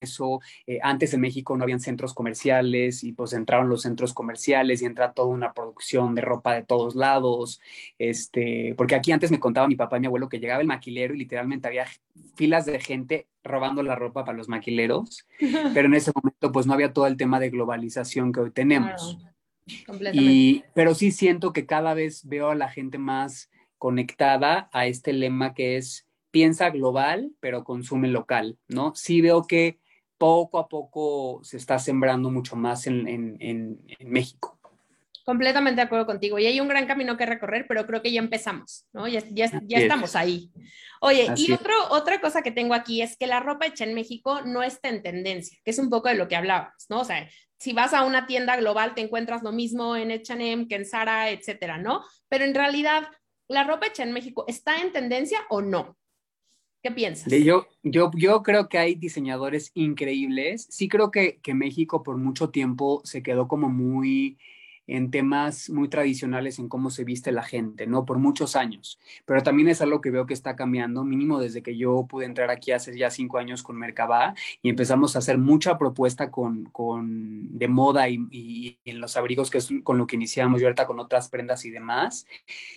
eso. 0.00 0.40
Eh, 0.66 0.78
antes 0.82 1.14
en 1.14 1.20
México 1.20 1.56
no 1.56 1.64
habían 1.64 1.80
centros 1.80 2.14
comerciales 2.14 3.04
y 3.04 3.12
pues 3.12 3.32
entraron 3.32 3.68
los 3.68 3.82
centros 3.82 4.14
comerciales 4.14 4.82
y 4.82 4.86
entra 4.86 5.12
toda 5.12 5.28
una 5.28 5.52
producción 5.52 6.14
de 6.14 6.22
ropa 6.22 6.54
de 6.54 6.62
todos 6.62 6.94
lados. 6.94 7.60
Este, 7.98 8.74
porque 8.76 8.94
aquí 8.94 9.12
antes 9.12 9.30
me 9.30 9.40
contaba 9.40 9.68
mi 9.68 9.76
papá 9.76 9.96
y 9.96 10.00
mi 10.00 10.06
abuelo 10.06 10.28
que 10.28 10.40
llegaba 10.40 10.60
el 10.60 10.66
maquilero 10.66 11.14
y 11.14 11.18
literalmente 11.18 11.68
había 11.68 11.86
filas 12.34 12.66
de 12.66 12.80
gente 12.80 13.26
robando 13.44 13.82
la 13.82 13.94
ropa 13.94 14.24
para 14.24 14.36
los 14.36 14.48
maquileros, 14.48 15.26
pero 15.74 15.86
en 15.86 15.94
ese 15.94 16.12
momento 16.14 16.52
pues 16.52 16.66
no 16.66 16.74
había 16.74 16.92
todo 16.92 17.06
el 17.06 17.16
tema 17.16 17.40
de 17.40 17.50
globalización 17.50 18.32
que 18.32 18.40
hoy 18.40 18.50
tenemos. 18.50 19.18
Y, 20.12 20.64
pero 20.74 20.94
sí 20.94 21.12
siento 21.12 21.52
que 21.52 21.64
cada 21.64 21.94
vez 21.94 22.26
veo 22.26 22.50
a 22.50 22.54
la 22.56 22.68
gente 22.68 22.98
más 22.98 23.50
conectada 23.78 24.68
a 24.72 24.86
este 24.86 25.12
lema 25.12 25.54
que 25.54 25.76
es 25.76 26.06
piensa 26.30 26.70
global, 26.70 27.32
pero 27.40 27.64
consume 27.64 28.08
local, 28.08 28.58
¿no? 28.68 28.94
Sí 28.94 29.20
veo 29.20 29.46
que 29.46 29.78
poco 30.20 30.58
a 30.58 30.68
poco 30.68 31.40
se 31.42 31.56
está 31.56 31.78
sembrando 31.78 32.30
mucho 32.30 32.54
más 32.54 32.86
en, 32.86 33.80
México. 34.00 34.58
Completamente 35.24 35.76
de 35.80 35.86
acuerdo 35.86 36.04
contigo. 36.04 36.38
Y 36.38 36.44
hay 36.44 36.60
un 36.60 36.68
gran 36.68 36.86
camino 36.86 37.16
que 37.16 37.24
recorrer, 37.24 37.64
pero 37.66 37.86
creo 37.86 38.02
que 38.02 38.12
ya 38.12 38.20
empezamos, 38.20 38.86
¿no? 38.92 39.08
Ya, 39.08 39.22
ya, 39.30 39.46
estamos 39.78 40.14
ahí. 40.16 40.50
Oye, 41.00 41.32
y 41.36 41.52
otro, 41.52 41.72
otra 41.88 42.20
cosa 42.20 42.42
que 42.42 42.50
tengo 42.50 42.74
aquí 42.74 43.00
es 43.00 43.16
que 43.16 43.26
la 43.26 43.40
ropa 43.40 43.64
hecha 43.64 43.84
en 43.84 43.94
México 43.94 44.42
no 44.42 44.62
está 44.62 44.90
en 44.90 45.02
tendencia, 45.02 45.58
que 45.64 45.70
es 45.70 45.78
un 45.78 45.88
poco 45.88 46.08
de 46.10 46.16
lo 46.16 46.28
que 46.28 46.36
hablábamos, 46.36 46.84
¿no? 46.90 47.00
O 47.00 47.04
sea, 47.04 47.26
si 47.58 47.72
vas 47.72 47.94
a 47.94 48.02
una 48.02 48.26
tienda 48.26 48.56
global 48.56 48.94
te 48.94 49.00
encuentras 49.00 49.42
lo 49.42 49.52
mismo 49.52 49.96
en 49.96 50.10
H&M 50.10 50.68
que 50.68 50.74
en 50.74 50.84
Zara, 50.84 51.30
etcétera, 51.30 51.78
¿no? 51.78 52.04
Pero 52.28 52.44
en 52.44 52.54
realidad, 52.54 53.08
¿la 53.48 53.64
ropa 53.64 53.86
hecha 53.86 54.02
en 54.02 54.12
México 54.12 54.44
está 54.48 54.82
en 54.82 54.92
tendencia 54.92 55.40
o 55.48 55.62
no? 55.62 55.96
¿Qué 56.82 56.90
piensas? 56.90 57.30
yo, 57.32 57.66
yo, 57.82 58.10
yo 58.14 58.42
creo 58.42 58.68
que 58.68 58.78
hay 58.78 58.94
diseñadores 58.94 59.70
increíbles. 59.74 60.66
Sí 60.70 60.88
creo 60.88 61.10
que, 61.10 61.38
que 61.42 61.54
México 61.54 62.02
por 62.02 62.16
mucho 62.16 62.50
tiempo 62.50 63.02
se 63.04 63.22
quedó 63.22 63.48
como 63.48 63.68
muy 63.68 64.38
en 64.90 65.12
temas 65.12 65.70
muy 65.70 65.88
tradicionales 65.88 66.58
en 66.58 66.68
cómo 66.68 66.90
se 66.90 67.04
viste 67.04 67.30
la 67.30 67.44
gente, 67.44 67.86
¿no? 67.86 68.04
Por 68.04 68.18
muchos 68.18 68.56
años. 68.56 68.98
Pero 69.24 69.40
también 69.42 69.68
es 69.68 69.80
algo 69.80 70.00
que 70.00 70.10
veo 70.10 70.26
que 70.26 70.34
está 70.34 70.56
cambiando, 70.56 71.04
mínimo 71.04 71.38
desde 71.38 71.62
que 71.62 71.76
yo 71.76 72.06
pude 72.08 72.26
entrar 72.26 72.50
aquí 72.50 72.72
hace 72.72 72.98
ya 72.98 73.08
cinco 73.08 73.38
años 73.38 73.62
con 73.62 73.76
Mercaba 73.76 74.34
y 74.62 74.68
empezamos 74.68 75.14
a 75.14 75.20
hacer 75.20 75.38
mucha 75.38 75.78
propuesta 75.78 76.32
con, 76.32 76.64
con 76.64 77.56
de 77.56 77.68
moda 77.68 78.08
y, 78.08 78.26
y, 78.32 78.78
en 78.84 79.00
los 79.00 79.16
abrigos, 79.16 79.48
que 79.48 79.58
es 79.58 79.68
con 79.84 79.96
lo 79.96 80.08
que 80.08 80.16
iniciamos 80.16 80.60
yo 80.60 80.66
ahorita 80.66 80.88
con 80.88 80.98
otras 80.98 81.28
prendas 81.28 81.64
y 81.64 81.70
demás. 81.70 82.26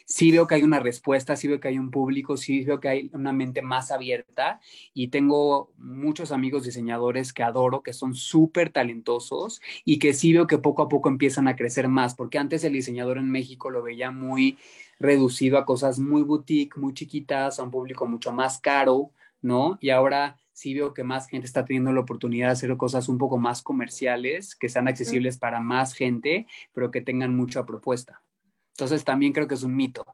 Sí 0.05 0.31
veo 0.31 0.45
que 0.45 0.53
hay 0.53 0.63
una 0.63 0.79
respuesta, 0.79 1.35
sí 1.35 1.47
veo 1.47 1.59
que 1.59 1.69
hay 1.69 1.79
un 1.79 1.89
público, 1.89 2.37
sí 2.37 2.63
veo 2.63 2.79
que 2.79 2.89
hay 2.89 3.09
una 3.13 3.33
mente 3.33 3.63
más 3.63 3.89
abierta 3.89 4.59
y 4.93 5.07
tengo 5.07 5.71
muchos 5.77 6.31
amigos 6.31 6.63
diseñadores 6.63 7.33
que 7.33 7.41
adoro, 7.41 7.81
que 7.81 7.93
son 7.93 8.13
súper 8.13 8.69
talentosos 8.69 9.61
y 9.83 9.97
que 9.97 10.13
sí 10.13 10.31
veo 10.31 10.45
que 10.45 10.59
poco 10.59 10.83
a 10.83 10.89
poco 10.89 11.09
empiezan 11.09 11.47
a 11.47 11.55
crecer 11.55 11.87
más 11.87 12.02
porque 12.15 12.37
antes 12.37 12.63
el 12.63 12.73
diseñador 12.73 13.17
en 13.17 13.31
México 13.31 13.69
lo 13.69 13.81
veía 13.81 14.11
muy 14.11 14.57
reducido 14.99 15.57
a 15.57 15.65
cosas 15.65 15.99
muy 15.99 16.21
boutique, 16.21 16.77
muy 16.77 16.93
chiquitas, 16.93 17.59
a 17.59 17.63
un 17.63 17.71
público 17.71 18.05
mucho 18.05 18.31
más 18.31 18.59
caro, 18.59 19.11
¿no? 19.41 19.77
Y 19.81 19.89
ahora 19.89 20.37
sí 20.51 20.73
veo 20.73 20.93
que 20.93 21.03
más 21.03 21.27
gente 21.27 21.47
está 21.47 21.65
teniendo 21.65 21.91
la 21.91 22.01
oportunidad 22.01 22.47
de 22.47 22.53
hacer 22.53 22.77
cosas 22.77 23.09
un 23.09 23.17
poco 23.17 23.37
más 23.37 23.61
comerciales, 23.61 24.55
que 24.55 24.69
sean 24.69 24.87
accesibles 24.87 25.37
para 25.37 25.59
más 25.59 25.93
gente, 25.93 26.47
pero 26.73 26.91
que 26.91 27.01
tengan 27.01 27.35
mucha 27.35 27.65
propuesta. 27.65 28.21
Entonces 28.73 29.03
también 29.03 29.33
creo 29.33 29.47
que 29.47 29.55
es 29.55 29.63
un 29.63 29.75
mito. 29.75 30.05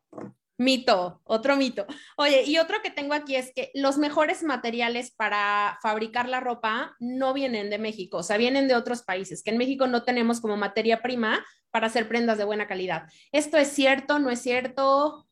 Mito, 0.60 1.22
otro 1.24 1.56
mito. 1.56 1.88
Oye, 2.18 2.44
y 2.44 2.58
otro 2.58 2.82
que 2.84 2.92
tengo 2.92 3.14
aquí 3.14 3.38
es 3.38 3.54
que 3.56 3.72
los 3.74 3.98
mejores 3.98 4.44
materiales 4.44 5.10
para 5.10 5.80
fabricar 5.82 6.28
la 6.28 6.42
ropa 6.42 6.98
no 7.00 7.34
vienen 7.34 7.70
de 7.70 7.78
México, 7.78 8.18
o 8.18 8.24
sea, 8.24 8.36
vienen 8.36 8.68
de 8.68 8.76
otros 8.76 9.04
países, 9.04 9.42
que 9.42 9.52
en 9.52 9.58
México 9.58 9.88
no 9.88 10.04
tenemos 10.04 10.42
como 10.42 10.58
materia 10.58 11.02
prima 11.02 11.46
para 11.72 11.88
hacer 11.88 12.10
prendas 12.10 12.38
de 12.38 12.44
buena 12.44 12.68
calidad. 12.68 13.04
¿Esto 13.32 13.56
es 13.56 13.70
cierto? 13.70 14.20
¿No 14.20 14.32
es 14.32 14.42
cierto? 14.42 15.29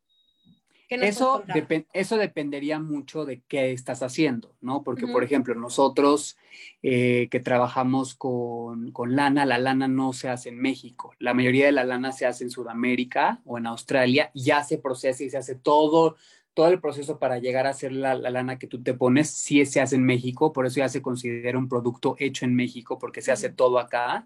Eso, 0.89 1.44
eso 1.91 2.17
dependería 2.17 2.79
mucho 2.79 3.25
de 3.25 3.41
qué 3.48 3.74
estás 3.74 4.03
haciendo, 4.03 4.56
¿no? 4.62 4.84
Porque, 4.84 5.06
por 5.06 5.22
ejemplo, 5.24 5.53
nosotros 5.53 6.38
eh, 6.82 7.27
que 7.29 7.41
trabajamos 7.41 8.15
con, 8.15 8.91
con, 8.91 9.15
lana, 9.15 9.46
la 9.46 9.58
lana 9.58 9.89
no 9.89 10.13
se 10.13 10.29
hace 10.29 10.50
en 10.50 10.60
México. 10.60 11.13
La 11.20 11.34
mayoría 11.34 11.65
de 11.65 11.74
la 11.74 11.84
lana 11.84 12.13
se 12.13 12.25
hace 12.25 12.46
en 12.46 12.51
Sudamérica 12.51 13.41
o 13.46 13.58
en 13.58 13.67
Australia, 13.67 14.32
ya 14.34 14.63
se 14.63 14.77
procesa 14.77 15.24
y 15.24 15.29
se 15.29 15.38
hace 15.38 15.56
todo 15.56 16.15
todo 16.58 16.70
el 16.70 16.82
proceso 16.82 17.20
para 17.20 17.38
llegar 17.38 17.68
a 17.68 17.70
hacer 17.70 17.92
la, 17.92 18.16
lana 18.16 18.58
que 18.58 18.66
tú 18.66 18.82
te 18.82 18.96
pones, 18.96 19.30
sí 19.30 19.64
se 19.68 19.80
hace 19.80 19.96
en 19.96 20.04
México, 20.04 20.54
por 20.54 20.66
eso 20.66 20.78
ya 20.78 20.90
se 20.90 21.04
considera 21.04 21.56
un 21.56 21.70
producto 21.70 22.16
hecho 22.18 22.46
en 22.46 22.56
México, 22.56 22.98
porque 22.98 23.22
se 23.22 23.32
hace 23.32 23.52
todo 23.52 23.78
acá, 23.78 24.26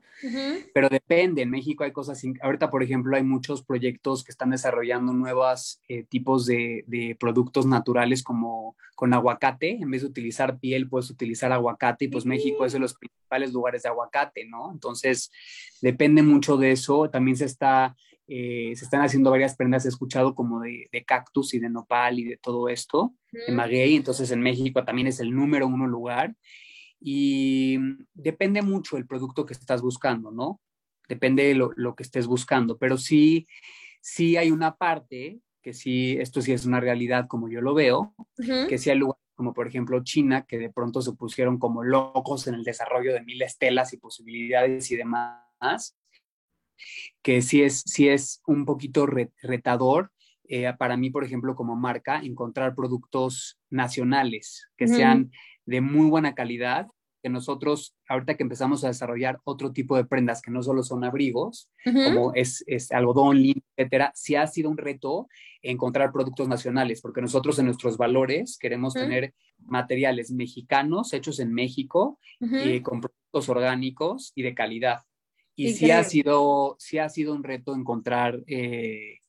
pero 0.74 0.88
depende, 0.88 1.42
en 1.42 1.50
México 1.50 1.84
hay 1.84 1.92
cosas, 1.92 2.24
ahorita 2.42 2.70
por 2.70 2.84
ejemplo 2.84 3.18
hay 3.18 3.24
muchos 3.24 3.64
proyectos 3.64 4.24
que 4.24 4.32
están 4.32 4.52
desarrollando 4.52 5.12
nuevos 5.12 5.82
eh, 5.90 6.06
tipos 6.08 6.46
de, 6.46 6.86
de, 6.88 7.18
productos 7.20 7.66
naturales 7.66 8.24
como 8.24 8.78
con 8.96 9.14
aguacate, 9.14 9.72
en 9.82 9.92
vez 9.92 10.04
de 10.04 10.08
utilizar 10.08 10.58
piel 10.58 10.88
puedes 10.88 11.10
utilizar 11.10 11.52
aguacate 11.52 12.06
y 12.06 12.08
pues 12.08 12.26
México 12.26 12.64
es 12.66 12.72
de 12.72 12.80
los 12.80 12.94
principales 12.94 13.52
lugares 13.52 13.84
de 13.84 13.90
aguacate, 13.90 14.46
¿no? 14.46 14.72
Entonces 14.72 15.34
depende 15.82 16.24
mucho 16.24 16.56
de 16.56 16.72
eso, 16.72 17.10
también 17.10 17.36
se 17.36 17.44
está 17.44 17.94
eh, 18.34 18.74
se 18.78 18.86
están 18.86 19.02
haciendo 19.02 19.30
varias 19.30 19.58
prendas, 19.58 19.84
he 19.84 19.90
escuchado 19.90 20.36
como 20.36 20.62
de, 20.62 20.88
cactus 21.06 21.54
y 21.54 21.60
de 21.60 21.70
nopal 21.70 22.18
y 22.18 22.24
de 22.24 22.38
todo 22.38 22.70
esto, 22.70 23.14
de 23.30 23.52
maguey, 23.52 23.98
entonces 23.98 24.32
en 24.32 24.42
México 24.42 24.86
también 24.86 25.08
es 25.08 25.20
el 25.20 25.36
número 25.36 25.68
uno 25.68 25.86
lugar. 25.86 26.34
Y 26.98 27.78
depende 28.14 28.62
mucho 28.62 28.96
el 28.96 29.06
producto 29.06 29.46
que 29.46 29.52
estás 29.52 29.82
buscando, 29.82 30.32
¿no? 30.32 30.62
Depende 31.10 31.44
de 31.44 31.56
lo, 31.56 31.94
que 31.94 32.04
estés 32.04 32.26
buscando, 32.26 32.78
pero 32.78 32.98
sí, 32.98 33.48
sí 34.00 34.38
hay 34.38 34.50
una 34.50 34.78
parte 34.78 35.42
que 35.62 35.74
sí, 35.74 36.16
esto 36.18 36.42
sí 36.42 36.54
es 36.54 36.66
una 36.66 36.80
realidad 36.80 37.28
como 37.28 37.50
yo 37.50 37.60
lo 37.60 37.74
veo, 37.74 38.16
que 38.70 38.78
sí 38.78 38.92
hay 38.92 38.98
lugares 38.98 39.22
como 39.36 39.54
por 39.54 39.68
ejemplo 39.68 40.02
China, 40.06 40.46
que 40.48 40.58
de 40.58 40.70
pronto 40.70 41.02
se 41.02 41.12
pusieron 41.12 41.60
como 41.60 41.84
locos 41.84 42.48
en 42.48 42.54
el 42.54 42.64
desarrollo 42.64 43.14
de 43.14 43.24
mil 43.24 43.42
estelas 43.42 43.92
y 43.92 43.98
posibilidades 43.98 44.90
y 44.90 44.96
demás, 44.96 45.98
que 47.22 47.42
sí 47.42 47.62
es, 47.64 47.82
sí 47.82 48.10
es 48.10 48.42
un 48.46 48.66
poquito 48.66 49.06
retador 49.06 50.12
eh, 50.54 50.74
para 50.78 50.98
mí, 50.98 51.10
por 51.10 51.24
ejemplo, 51.24 51.56
como 51.56 51.78
marca, 51.78 52.20
encontrar 52.20 52.76
productos 52.76 53.58
nacionales 53.70 54.68
que 54.76 54.86
sean 54.86 55.32
de 55.66 55.80
muy 55.80 56.10
buena 56.10 56.36
calidad, 56.36 56.88
que 57.24 57.30
nosotros, 57.30 57.96
ahorita 58.10 58.36
que 58.36 58.44
empezamos 58.44 58.84
a 58.84 58.90
desarrollar 58.90 59.40
otro 59.46 59.72
tipo 59.72 59.96
de 59.96 60.04
prendas 60.04 60.42
que 60.42 60.52
no 60.52 60.62
solo 60.62 60.84
son 60.84 61.06
abrigos, 61.06 61.70
como 61.86 62.34
es, 62.34 62.66
es 62.68 62.92
algodón, 62.92 63.42
lino, 63.42 63.62
etcétera, 63.78 64.12
sí 64.14 64.36
ha 64.36 64.46
sido 64.46 64.70
un 64.70 64.78
reto 64.78 65.30
encontrar 65.62 66.12
productos 66.12 66.50
nacionales, 66.50 67.00
porque 67.00 67.22
nosotros 67.22 67.58
en 67.60 67.68
nuestros 67.68 67.96
valores 67.96 68.58
queremos 68.58 68.94
tener 68.94 69.34
materiales 69.60 70.32
mexicanos 70.32 71.14
hechos 71.14 71.40
en 71.40 71.54
México, 71.54 72.20
y 72.42 72.82
con 72.82 73.00
productos 73.00 73.48
orgánicos 73.48 74.34
y 74.36 74.42
de 74.42 74.54
calidad. 74.54 75.00
Y 75.68 75.74
sí 75.74 75.92
ha, 75.92 76.04
sido, 76.04 76.76
sí 76.80 76.98
ha 76.98 77.10
sido 77.10 77.34
un 77.34 77.44
reto 77.44 77.76
encontrar 77.76 78.42
eh, 78.48 79.20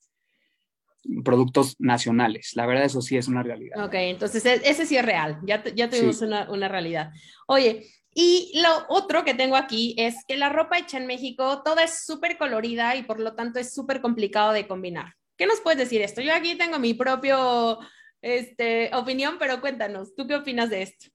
productos 1.24 1.76
nacionales. 1.78 2.52
La 2.54 2.66
verdad, 2.66 2.84
eso 2.84 3.02
sí 3.02 3.16
es 3.16 3.28
una 3.28 3.42
realidad. 3.42 3.84
Ok, 3.84 3.94
entonces 3.94 4.44
e, 4.44 4.60
ese 4.64 4.86
sí 4.86 4.96
es 4.96 5.04
real, 5.04 5.38
ya, 5.44 5.62
ya 5.74 5.90
tuvimos 5.90 6.22
una, 6.22 6.50
una, 6.50 6.68
realidad. 6.68 7.10
Oye, 7.46 7.86
y 8.14 8.52
lo 8.62 8.86
otro 8.88 9.24
que 9.24 9.34
tengo 9.34 9.56
aquí 9.56 9.94
es 9.98 10.16
que 10.26 10.36
la 10.36 10.48
ropa 10.48 10.78
hecha 10.78 10.98
en 10.98 11.06
México, 11.06 11.62
toda 11.62 11.84
es 11.84 12.04
súper 12.04 12.36
colorida 12.38 12.94
y 12.96 13.02
por 13.02 13.20
lo 13.20 13.34
tanto 13.34 13.58
es 13.58 13.74
súper 13.74 14.00
complicado 14.00 14.52
de 14.52 14.66
combinar. 14.66 15.14
¿Qué 15.36 15.46
nos 15.46 15.60
puedes 15.60 15.78
decir 15.78 16.02
esto? 16.02 16.20
Yo 16.20 16.34
aquí 16.34 16.56
tengo 16.56 16.78
mi 16.78 16.94
propio 16.94 17.78
este, 18.20 18.90
opinión, 18.94 19.36
pero 19.38 19.60
cuéntanos, 19.60 20.14
¿tú 20.14 20.26
qué 20.26 20.36
opinas 20.36 20.70
de 20.70 20.82
esto? 20.82 21.06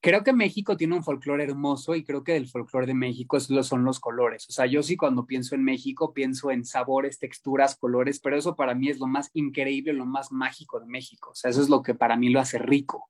Creo 0.00 0.22
que 0.22 0.32
México 0.32 0.76
tiene 0.76 0.96
un 0.96 1.02
folclore 1.02 1.44
hermoso 1.44 1.94
y 1.94 2.04
creo 2.04 2.22
que 2.22 2.32
del 2.32 2.48
folclore 2.48 2.86
de 2.86 2.94
México 2.94 3.40
son 3.40 3.84
los 3.84 4.00
colores. 4.00 4.46
O 4.48 4.52
sea, 4.52 4.66
yo 4.66 4.82
sí 4.82 4.96
cuando 4.96 5.26
pienso 5.26 5.54
en 5.54 5.64
México 5.64 6.12
pienso 6.12 6.50
en 6.50 6.64
sabores, 6.64 7.18
texturas, 7.18 7.76
colores, 7.76 8.20
pero 8.20 8.36
eso 8.36 8.54
para 8.56 8.74
mí 8.74 8.88
es 8.88 8.98
lo 8.98 9.06
más 9.06 9.30
increíble, 9.34 9.92
lo 9.92 10.06
más 10.06 10.30
mágico 10.30 10.80
de 10.80 10.86
México. 10.86 11.30
O 11.30 11.34
sea, 11.34 11.50
eso 11.50 11.62
es 11.62 11.68
lo 11.68 11.82
que 11.82 11.94
para 11.94 12.16
mí 12.16 12.28
lo 12.28 12.40
hace 12.40 12.58
rico. 12.58 13.08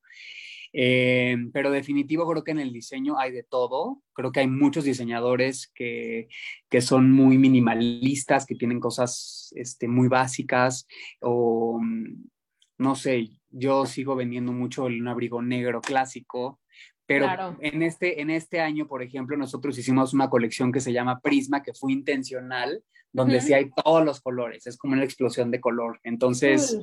Eh, 0.73 1.37
pero 1.53 1.71
definitivo 1.71 2.29
creo 2.29 2.45
que 2.45 2.51
en 2.51 2.61
el 2.61 2.73
diseño 2.73 3.19
hay 3.19 3.33
de 3.33 3.43
todo. 3.43 4.03
Creo 4.13 4.33
que 4.33 4.41
hay 4.41 4.49
muchos 4.49 4.85
diseñadores 4.85 5.71
que, 5.75 6.29
que 6.69 6.81
son 6.81 7.13
muy 7.13 7.39
minimalistas, 7.39 8.47
que 8.47 8.55
tienen 8.55 8.81
cosas 8.81 9.53
este, 9.57 9.89
muy 9.89 10.09
básicas 10.09 10.87
o 11.21 11.81
no 12.79 12.95
sé, 12.95 13.31
yo 13.51 13.87
sigo 13.87 14.17
vendiendo 14.17 14.53
mucho 14.53 14.85
un 14.85 15.09
abrigo 15.09 15.43
negro 15.43 15.81
clásico, 15.81 16.61
pero 17.07 17.57
en, 17.61 17.83
este, 17.83 18.21
en 18.21 18.29
este 18.29 18.61
año, 18.61 18.87
por 18.87 19.03
ejemplo, 19.03 19.37
nosotros 19.37 19.79
hicimos 19.79 20.13
una 20.13 20.29
colección 20.29 20.73
que 20.73 20.81
se 20.81 20.93
llama 20.93 21.21
Prisma, 21.21 21.63
que 21.63 21.73
fue 21.73 21.93
intencional, 21.93 22.83
donde 23.13 23.41
sí 23.41 23.55
hay 23.55 23.71
todos 23.83 24.05
los 24.05 24.21
colores, 24.21 24.67
es 24.67 24.77
como 24.77 24.93
una 24.93 25.05
explosión 25.05 25.51
de 25.51 25.61
color. 25.61 26.01
Entonces, 26.05 26.79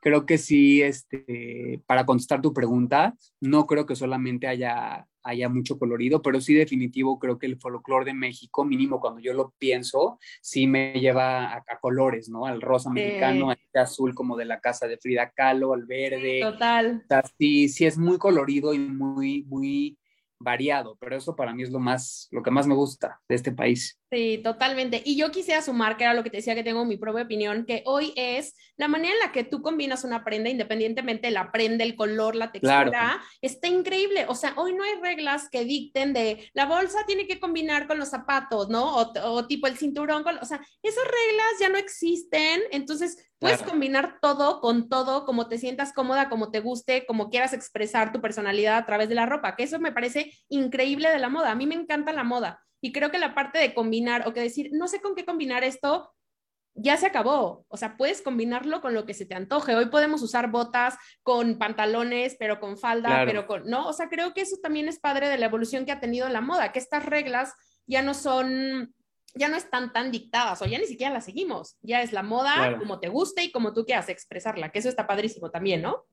creo 0.00 0.26
que 0.26 0.38
sí, 0.38 0.80
este, 0.82 1.82
para 1.86 2.06
contestar 2.06 2.40
tu 2.40 2.52
pregunta, 2.52 3.14
no 3.40 3.66
creo 3.66 3.84
que 3.84 3.96
solamente 3.96 4.46
haya, 4.46 5.06
haya 5.28 5.48
mucho 5.50 5.78
colorido, 5.78 6.22
pero 6.22 6.40
sí 6.40 6.54
definitivo 6.54 7.18
creo 7.18 7.38
que 7.38 7.46
el 7.46 7.58
folclore 7.58 8.06
de 8.06 8.14
México, 8.14 8.64
mínimo 8.64 8.98
cuando 8.98 9.20
yo 9.20 9.34
lo 9.34 9.54
pienso, 9.58 10.18
sí 10.40 10.66
me 10.66 10.94
lleva 10.94 11.54
a, 11.54 11.62
colores, 11.80 12.30
¿no? 12.30 12.46
Al 12.46 12.62
rosa 12.62 12.90
mexicano, 12.90 13.50
al 13.50 13.58
azul 13.74 14.14
como 14.14 14.36
de 14.36 14.46
la 14.46 14.60
casa 14.60 14.86
de 14.86 14.96
Frida 14.96 15.30
Kahlo, 15.30 15.74
al 15.74 15.84
verde. 15.84 16.40
Total. 16.42 17.04
sí, 17.38 17.68
sí 17.68 17.84
es 17.84 17.98
muy 17.98 18.16
colorido 18.18 18.72
y 18.72 18.78
muy, 18.78 19.44
muy 19.44 19.98
variado, 20.40 20.96
pero 21.00 21.16
eso 21.16 21.34
para 21.34 21.52
mí 21.52 21.62
es 21.62 21.70
lo 21.70 21.80
más, 21.80 22.28
lo 22.30 22.42
que 22.42 22.50
más 22.50 22.66
me 22.66 22.74
gusta 22.74 23.20
de 23.28 23.34
este 23.34 23.52
país. 23.52 23.98
Sí, 24.10 24.40
totalmente. 24.42 25.02
Y 25.04 25.16
yo 25.16 25.30
quisiera 25.30 25.60
sumar, 25.60 25.96
que 25.96 26.04
era 26.04 26.14
lo 26.14 26.22
que 26.22 26.30
te 26.30 26.38
decía 26.38 26.54
que 26.54 26.62
tengo 26.62 26.84
mi 26.86 26.96
propia 26.96 27.24
opinión, 27.24 27.66
que 27.66 27.82
hoy 27.84 28.14
es 28.16 28.54
la 28.76 28.88
manera 28.88 29.12
en 29.12 29.20
la 29.20 29.32
que 29.32 29.44
tú 29.44 29.60
combinas 29.60 30.02
una 30.04 30.24
prenda, 30.24 30.48
independientemente 30.48 31.26
de 31.26 31.32
la 31.32 31.52
prenda, 31.52 31.84
el 31.84 31.94
color, 31.94 32.34
la 32.34 32.50
textura, 32.50 33.20
está 33.42 33.68
increíble. 33.68 34.24
O 34.28 34.34
sea, 34.34 34.54
hoy 34.56 34.74
no 34.74 34.84
hay 34.84 34.94
reglas 35.02 35.50
que 35.50 35.64
dicten 35.64 36.14
de 36.14 36.50
la 36.54 36.64
bolsa 36.64 37.04
tiene 37.06 37.26
que 37.26 37.38
combinar 37.38 37.86
con 37.86 37.98
los 37.98 38.08
zapatos, 38.08 38.70
¿no? 38.70 38.96
O, 38.96 39.46
tipo 39.46 39.66
el 39.66 39.76
cinturón, 39.76 40.22
con, 40.22 40.38
o 40.38 40.44
sea, 40.44 40.60
esas 40.82 41.04
reglas 41.04 41.52
ya 41.60 41.68
no 41.68 41.76
existen. 41.76 42.62
Entonces, 42.70 43.28
puedes 43.38 43.62
combinar 43.62 44.18
todo 44.20 44.60
con 44.60 44.88
todo, 44.88 45.24
como 45.24 45.48
te 45.48 45.58
sientas 45.58 45.92
cómoda, 45.92 46.28
como 46.28 46.50
te 46.50 46.60
guste, 46.60 47.06
como 47.06 47.30
quieras 47.30 47.52
expresar 47.52 48.12
tu 48.12 48.20
personalidad 48.20 48.78
a 48.78 48.86
través 48.86 49.08
de 49.08 49.14
la 49.14 49.26
ropa, 49.26 49.54
que 49.54 49.64
eso 49.64 49.78
me 49.78 49.92
parece 49.92 50.27
increíble 50.48 51.10
de 51.10 51.18
la 51.18 51.28
moda. 51.28 51.50
A 51.50 51.54
mí 51.54 51.66
me 51.66 51.74
encanta 51.74 52.12
la 52.12 52.24
moda 52.24 52.62
y 52.80 52.92
creo 52.92 53.10
que 53.10 53.18
la 53.18 53.34
parte 53.34 53.58
de 53.58 53.74
combinar 53.74 54.26
o 54.26 54.32
que 54.32 54.40
decir, 54.40 54.70
no 54.72 54.88
sé 54.88 55.00
con 55.00 55.14
qué 55.14 55.24
combinar 55.24 55.64
esto, 55.64 56.12
ya 56.74 56.96
se 56.96 57.06
acabó. 57.06 57.66
O 57.68 57.76
sea, 57.76 57.96
puedes 57.96 58.22
combinarlo 58.22 58.80
con 58.80 58.94
lo 58.94 59.04
que 59.04 59.14
se 59.14 59.26
te 59.26 59.34
antoje. 59.34 59.74
Hoy 59.74 59.86
podemos 59.86 60.22
usar 60.22 60.50
botas 60.50 60.96
con 61.22 61.58
pantalones, 61.58 62.36
pero 62.38 62.60
con 62.60 62.78
falda, 62.78 63.24
pero 63.26 63.46
con, 63.46 63.68
¿no? 63.68 63.88
O 63.88 63.92
sea, 63.92 64.08
creo 64.08 64.32
que 64.32 64.42
eso 64.42 64.56
también 64.62 64.88
es 64.88 65.00
padre 65.00 65.28
de 65.28 65.38
la 65.38 65.46
evolución 65.46 65.84
que 65.84 65.92
ha 65.92 66.00
tenido 66.00 66.28
la 66.28 66.40
moda, 66.40 66.72
que 66.72 66.78
estas 66.78 67.04
reglas 67.04 67.52
ya 67.86 68.02
no 68.02 68.14
son, 68.14 68.94
ya 69.34 69.48
no 69.48 69.56
están 69.56 69.92
tan 69.92 70.12
dictadas 70.12 70.62
o 70.62 70.66
ya 70.66 70.78
ni 70.78 70.86
siquiera 70.86 71.12
las 71.12 71.24
seguimos. 71.24 71.76
Ya 71.82 72.02
es 72.02 72.12
la 72.12 72.22
moda 72.22 72.78
como 72.78 73.00
te 73.00 73.08
guste 73.08 73.42
y 73.42 73.50
como 73.50 73.72
tú 73.74 73.84
quieras 73.84 74.08
expresarla, 74.08 74.70
que 74.70 74.78
eso 74.78 74.88
está 74.88 75.06
padrísimo 75.06 75.50
también, 75.50 75.82
¿no? 75.82 76.04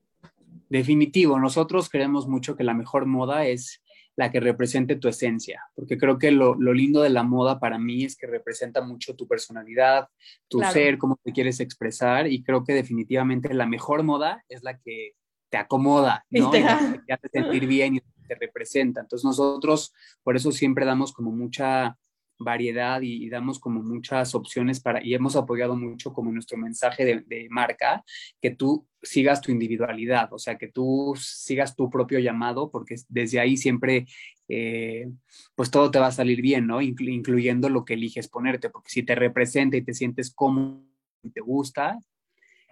Definitivo, 0.68 1.38
nosotros 1.38 1.88
creemos 1.88 2.26
mucho 2.26 2.56
que 2.56 2.64
la 2.64 2.74
mejor 2.74 3.06
moda 3.06 3.46
es 3.46 3.84
la 4.16 4.32
que 4.32 4.40
represente 4.40 4.96
tu 4.96 5.08
esencia, 5.08 5.62
porque 5.74 5.98
creo 5.98 6.18
que 6.18 6.30
lo, 6.30 6.54
lindo 6.54 7.02
de 7.02 7.10
la 7.10 7.22
moda 7.22 7.60
para 7.60 7.78
mí 7.78 8.04
es 8.04 8.16
que 8.16 8.26
representa 8.26 8.80
mucho 8.80 9.14
tu 9.14 9.28
personalidad, 9.28 10.08
tu 10.48 10.60
ser, 10.60 10.96
cómo 10.96 11.20
te 11.22 11.32
quieres 11.32 11.60
expresar, 11.60 12.26
y 12.26 12.42
creo 12.42 12.64
que 12.64 12.72
definitivamente 12.72 13.52
la 13.52 13.66
mejor 13.66 14.02
moda 14.02 14.42
es 14.48 14.62
la 14.62 14.78
que 14.78 15.12
te 15.50 15.58
acomoda, 15.58 16.24
¿no? 16.30 16.48
Y 16.48 16.50
te 16.50 17.12
hace 17.12 17.28
sentir 17.30 17.66
bien 17.66 17.96
y 17.96 18.00
te 18.00 18.34
representa. 18.34 19.02
Entonces 19.02 19.24
nosotros 19.24 19.92
por 20.22 20.34
eso 20.34 20.50
siempre 20.50 20.86
damos 20.86 21.12
como 21.12 21.30
mucha 21.30 21.96
variedad 22.38 23.00
y, 23.02 23.28
damos 23.28 23.58
como 23.58 23.82
muchas 23.82 24.34
opciones 24.34 24.80
para, 24.80 25.04
y 25.04 25.14
hemos 25.14 25.36
apoyado 25.36 25.76
mucho 25.76 26.12
como 26.12 26.32
nuestro 26.32 26.58
mensaje 26.58 27.24
de, 27.26 27.46
marca, 27.50 28.04
que 28.40 28.50
tú 28.50 28.86
sigas 29.02 29.40
tu 29.40 29.52
individualidad, 29.52 30.32
o 30.32 30.38
sea, 30.38 30.58
que 30.58 30.68
tú 30.68 31.14
sigas 31.18 31.76
tu 31.76 31.88
propio 31.88 32.18
llamado, 32.18 32.70
porque 32.70 32.96
desde 33.08 33.40
ahí 33.40 33.56
siempre, 33.56 34.06
eh, 34.48 35.08
pues 35.54 35.70
todo 35.70 35.90
te 35.90 35.98
va 35.98 36.08
a 36.08 36.12
salir 36.12 36.42
bien, 36.42 36.66
¿no? 36.66 36.80
incluyendo 36.80 37.68
lo 37.68 37.84
que 37.84 37.94
eliges 37.94 38.28
ponerte, 38.28 38.70
porque 38.70 38.90
si 38.90 39.02
te 39.02 39.14
representa 39.14 39.76
y 39.76 39.82
te 39.82 39.94
sientes 39.94 40.32
cómodo 40.32 40.82
y 41.22 41.30
te 41.30 41.40
gusta, 41.40 41.98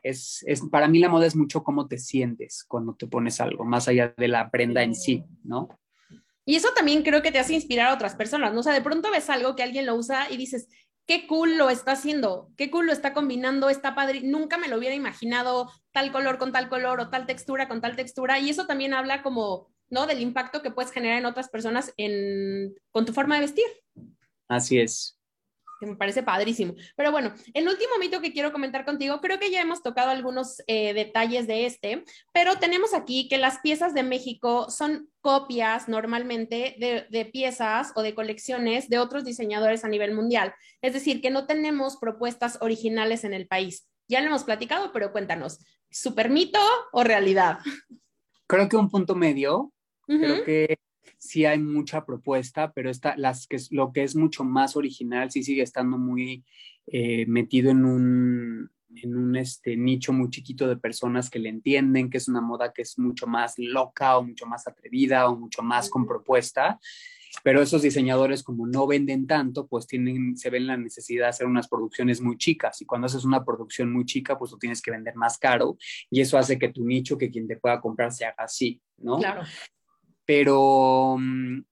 es, 0.03 0.45
es, 0.47 0.61
para 0.71 0.87
mí 0.87 0.99
la 0.99 1.09
moda 1.09 1.27
es 1.27 1.35
mucho 1.35 1.65
cómo 1.65 1.89
te 1.89 1.99
sientes 1.99 2.65
cuando 2.69 2.95
te 2.95 3.07
pones 3.07 3.41
algo, 3.41 3.65
más 3.65 3.89
allá 3.89 4.15
de 4.17 4.29
la 4.29 4.51
prenda 4.51 4.83
en 4.83 4.95
sí, 4.95 5.25
¿no? 5.43 5.69
Y 6.45 6.57
eso 6.57 6.69
también 6.75 7.03
creo 7.03 7.23
que 7.23 7.33
te 7.33 7.39
hace 7.39 7.55
inspirar 7.55 7.89
a 7.89 7.95
otras 7.95 8.15
personas, 8.15 8.53
¿no? 8.53 8.61
O 8.61 8.63
sea, 8.63 8.73
de 8.73 8.83
pronto 8.83 9.11
ves 9.11 9.31
algo 9.31 9.57
que 9.57 9.63
alguien 9.63 9.87
lo 9.87 9.95
usa 9.95 10.31
y 10.31 10.37
dices, 10.37 10.69
qué 11.07 11.27
cool 11.27 11.57
lo 11.57 11.71
está 11.71 11.93
haciendo, 11.93 12.51
qué 12.57 12.71
cool 12.71 12.87
lo 12.87 12.93
está 12.93 13.13
combinando, 13.13 13.71
está 13.71 13.95
padre, 13.95 14.21
nunca 14.23 14.59
me 14.59 14.69
lo 14.69 14.77
hubiera 14.77 14.95
imaginado 14.95 15.71
tal 15.93 16.13
color 16.13 16.39
con 16.39 16.53
tal 16.53 16.69
color 16.69 17.01
o 17.01 17.11
tal 17.11 17.27
textura 17.27 17.69
con 17.69 17.81
tal 17.81 17.97
textura. 17.97 18.39
Y 18.39 18.51
eso 18.51 18.67
también 18.67 18.95
habla 18.95 19.23
como, 19.23 19.73
¿no? 19.89 20.07
Del 20.07 20.21
impacto 20.21 20.63
que 20.63 20.71
puedes 20.71 20.93
generar 20.93 21.19
en 21.19 21.27
otras 21.27 21.49
personas 21.49 21.93
en, 21.97 22.75
con 22.91 23.07
tu 23.07 23.13
forma 23.13 23.37
de 23.37 23.43
vestir. 23.43 23.67
Así 24.49 24.79
es 24.79 25.19
me 25.81 25.97
parece 25.97 26.23
padrísimo. 26.23 26.75
Pero 26.97 27.13
bueno, 27.13 27.35
el 27.53 27.69
último 27.69 27.99
mito 28.01 28.21
que 28.21 28.33
quiero 28.33 28.53
comentar 28.53 28.85
contigo, 28.85 29.21
creo 29.21 29.39
que 29.39 29.51
ya 29.51 29.61
hemos 29.61 29.83
tocado 29.83 30.11
algunos 30.11 30.63
eh, 30.67 30.95
detalles 30.95 31.47
de 31.47 31.67
este, 31.67 32.05
pero 32.33 32.59
tenemos 32.59 32.95
aquí 32.95 33.29
que 33.29 33.39
las 33.39 33.59
piezas 33.59 33.95
de 33.95 34.03
México 34.03 34.71
son 34.71 35.09
copias 35.21 35.89
normalmente 35.89 36.77
de, 36.79 37.07
de, 37.11 37.25
piezas 37.25 37.93
o 37.97 38.03
de 38.03 38.15
colecciones 38.15 38.89
de 38.89 38.99
otros 38.99 39.25
diseñadores 39.25 39.85
a 39.85 39.89
nivel 39.89 40.15
mundial. 40.15 40.55
Es 40.83 40.93
decir, 40.93 41.21
que 41.21 41.31
no 41.31 41.47
tenemos 41.47 41.97
propuestas 41.97 42.59
originales 42.61 43.25
en 43.25 43.35
el 43.35 43.47
país. 43.47 43.89
Ya 44.09 44.21
lo 44.21 44.27
hemos 44.27 44.45
platicado, 44.45 44.93
pero 44.93 45.13
cuéntanos, 45.13 45.61
¿super 45.91 46.29
mito 46.29 46.61
o 46.93 47.05
realidad? 47.05 47.59
Creo 48.47 48.69
que 48.69 48.77
un 48.77 48.91
punto 48.91 49.15
medio. 49.15 49.73
Creo 50.07 50.45
que 50.45 50.77
sí 51.25 51.47
hay 51.47 51.59
mucha 51.59 52.05
propuesta, 52.05 52.73
pero 52.73 52.91
esta, 52.91 53.17
las 53.17 53.47
que, 53.47 53.57
lo 53.71 53.93
que 53.93 54.03
es 54.03 54.15
mucho 54.15 54.45
más 54.45 54.77
original 54.77 55.31
sí 55.31 55.43
sigue 55.43 55.63
estando 55.63 55.97
muy 55.97 56.45
eh, 56.87 57.25
metido 57.27 57.71
en 57.71 57.85
un, 57.87 58.71
en 58.95 59.17
un 59.17 59.37
este, 59.37 59.77
nicho 59.77 60.13
muy 60.13 60.29
chiquito 60.29 60.69
de 60.69 60.77
personas 60.77 61.31
que 61.31 61.39
le 61.39 61.49
entienden, 61.49 62.11
que 62.11 62.19
es 62.19 62.29
una 62.29 62.43
moda 62.43 62.73
que 62.75 62.83
es 62.83 62.99
mucho 62.99 63.27
más 63.27 63.55
loca 63.57 64.19
o 64.19 64.23
mucho 64.23 64.45
más 64.45 64.69
atrevida 64.69 65.29
o 65.29 65.37
mucho 65.37 65.63
más 65.63 65.89
con 65.89 66.07
propuesta. 66.07 66.79
Pero 67.43 67.61
esos 67.61 67.83
diseñadores, 67.83 68.45
como 68.45 68.67
no 68.67 68.87
venden 68.87 69.27
tanto, 69.27 69.67
pues 69.67 69.89
tienen, 69.89 70.37
se 70.37 70.51
ven 70.51 70.69
la 70.69 70.77
necesidad 70.77 71.25
de 71.25 71.31
hacer 71.31 71.47
unas 71.49 71.69
producciones 71.69 72.21
muy 72.21 72.37
chicas. 72.37 72.81
Y 72.81 72.85
cuando 72.85 73.07
haces 73.07 73.25
una 73.25 73.45
producción 73.45 73.93
muy 73.93 74.05
chica, 74.05 74.39
pues 74.39 74.53
lo 74.53 74.59
tienes 74.59 74.81
que 74.81 74.93
vender 74.93 75.17
más 75.17 75.37
caro. 75.37 75.77
Y 76.11 76.21
eso 76.21 76.39
hace 76.39 76.61
que 76.61 76.69
tu 76.69 76.85
nicho, 76.85 77.19
que 77.19 77.31
quien 77.31 77.49
te 77.49 77.57
pueda 77.57 77.81
comprar, 77.81 78.13
se 78.13 78.25
haga 78.25 78.45
así, 78.45 78.81
¿no? 78.99 79.19
Claro 79.19 79.43
pero 80.25 81.17
mm, 81.19 81.63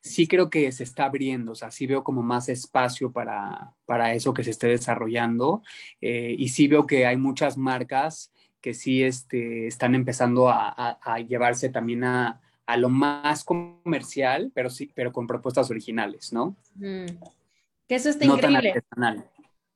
sí 0.00 0.26
creo 0.26 0.50
que 0.50 0.72
se 0.72 0.84
está 0.84 1.04
abriendo, 1.04 1.52
o 1.52 1.54
sea, 1.54 1.70
sí 1.70 1.86
veo 1.86 2.02
como 2.02 2.22
más 2.22 2.48
espacio 2.48 3.12
para, 3.12 3.74
para 3.86 4.14
eso 4.14 4.32
que 4.32 4.44
se 4.44 4.50
esté 4.50 4.68
desarrollando 4.68 5.62
eh, 6.00 6.34
y 6.38 6.48
sí 6.48 6.68
veo 6.68 6.86
que 6.86 7.06
hay 7.06 7.16
muchas 7.16 7.56
marcas 7.56 8.32
que 8.60 8.74
sí 8.74 9.02
este, 9.02 9.66
están 9.66 9.94
empezando 9.94 10.48
a, 10.50 10.98
llevarse 11.26 11.70
también 11.70 12.04
a, 12.04 12.40
lo 12.76 12.88
más 12.88 13.42
comercial, 13.42 14.52
pero 14.54 14.70
sí, 14.70 14.92
pero 14.94 15.12
con 15.12 15.26
propuestas 15.26 15.70
originales, 15.70 16.32
¿no? 16.32 16.54
Que 16.78 17.96
eso 17.96 18.10
está 18.10 18.24
increíble. 18.24 18.84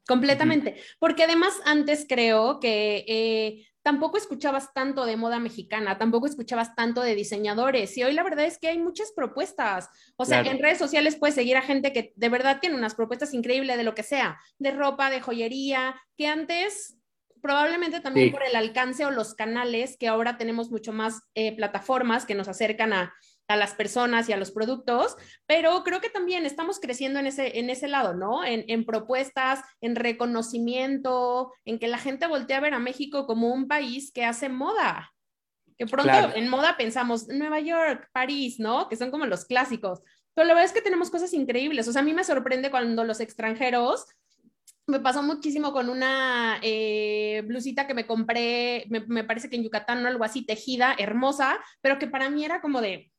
Completamente. 0.06 0.76
Porque 0.98 1.24
además 1.24 1.54
antes 1.64 2.06
creo 2.08 2.60
que 2.60 3.04
eh, 3.08 3.66
tampoco 3.82 4.16
escuchabas 4.16 4.72
tanto 4.74 5.04
de 5.04 5.16
moda 5.16 5.38
mexicana, 5.38 5.98
tampoco 5.98 6.26
escuchabas 6.26 6.74
tanto 6.74 7.02
de 7.02 7.14
diseñadores. 7.14 7.96
Y 7.96 8.04
hoy 8.04 8.12
la 8.12 8.22
verdad 8.22 8.46
es 8.46 8.58
que 8.58 8.68
hay 8.68 8.78
muchas 8.78 9.12
propuestas. 9.12 9.88
O 10.16 10.24
sea, 10.24 10.40
en 10.40 10.58
redes 10.58 10.78
sociales 10.78 11.16
puedes 11.16 11.34
seguir 11.34 11.56
a 11.56 11.62
gente 11.62 11.92
que 11.92 12.12
de 12.16 12.28
verdad 12.28 12.60
tiene 12.60 12.76
unas 12.76 12.94
propuestas 12.94 13.34
increíbles 13.34 13.76
de 13.76 13.84
lo 13.84 13.94
que 13.94 14.02
sea, 14.02 14.38
de 14.58 14.70
ropa, 14.72 15.10
de 15.10 15.20
joyería, 15.20 15.94
que 16.16 16.26
antes 16.26 16.98
probablemente 17.42 18.00
también 18.00 18.32
por 18.32 18.42
el 18.42 18.56
alcance 18.56 19.04
o 19.04 19.10
los 19.10 19.34
canales, 19.34 19.98
que 19.98 20.08
ahora 20.08 20.38
tenemos 20.38 20.70
mucho 20.70 20.94
más 20.94 21.20
eh, 21.34 21.54
plataformas 21.54 22.24
que 22.24 22.34
nos 22.34 22.48
acercan 22.48 22.94
a, 22.94 23.14
a 23.48 23.56
las 23.56 23.74
personas 23.74 24.28
y 24.28 24.32
a 24.32 24.36
los 24.36 24.50
productos, 24.50 25.16
pero 25.46 25.82
creo 25.84 26.00
que 26.00 26.08
también 26.08 26.46
estamos 26.46 26.80
creciendo 26.80 27.20
en 27.20 27.26
ese, 27.26 27.58
en 27.58 27.70
ese 27.70 27.88
lado, 27.88 28.14
¿no? 28.14 28.44
En, 28.44 28.84
propuestas, 28.84 29.60
en 29.80 29.96
reconocimiento, 29.96 31.52
en 31.64 31.78
que 31.78 31.88
la 31.88 31.98
gente 31.98 32.26
voltea 32.26 32.58
a 32.58 32.62
ver 32.62 32.74
a 32.74 32.78
México 32.78 33.26
como 33.26 33.52
un 33.52 33.68
país 33.68 34.12
que 34.12 34.24
hace 34.24 34.48
moda. 34.48 35.12
Que 35.76 35.86
pronto 35.86 36.12
en 36.34 36.48
moda 36.48 36.76
pensamos 36.76 37.26
Nueva 37.28 37.60
York, 37.60 38.08
París, 38.12 38.60
¿no? 38.60 38.88
Que 38.88 38.96
son 38.96 39.10
como 39.10 39.26
los 39.26 39.44
clásicos. 39.44 40.00
Pero 40.34 40.46
la 40.46 40.54
verdad 40.54 40.70
es 40.70 40.72
que 40.72 40.82
tenemos 40.82 41.10
cosas 41.10 41.32
increíbles. 41.34 41.86
O 41.88 41.92
sea, 41.92 42.02
a 42.02 42.04
mí 42.04 42.14
me 42.14 42.24
sorprende 42.24 42.70
cuando 42.70 43.04
los 43.04 43.20
extranjeros 43.20 44.06
me 44.86 45.00
pasó 45.00 45.22
muchísimo 45.22 45.72
con 45.72 45.88
una 45.88 46.58
eh, 46.62 47.42
blusita 47.46 47.86
que 47.86 47.94
me 47.94 48.06
compré, 48.06 48.84
me, 48.88 49.00
me, 49.00 49.24
parece 49.24 49.48
que 49.48 49.56
en 49.56 49.64
Yucatán 49.64 50.04
o 50.04 50.08
algo 50.08 50.24
así, 50.24 50.44
tejida, 50.44 50.94
hermosa, 50.98 51.58
pero 51.80 51.98
que 51.98 52.06
para 52.06 52.28
mí 52.28 52.44
era 52.44 52.60
como 52.60 52.82
de, 52.82 53.10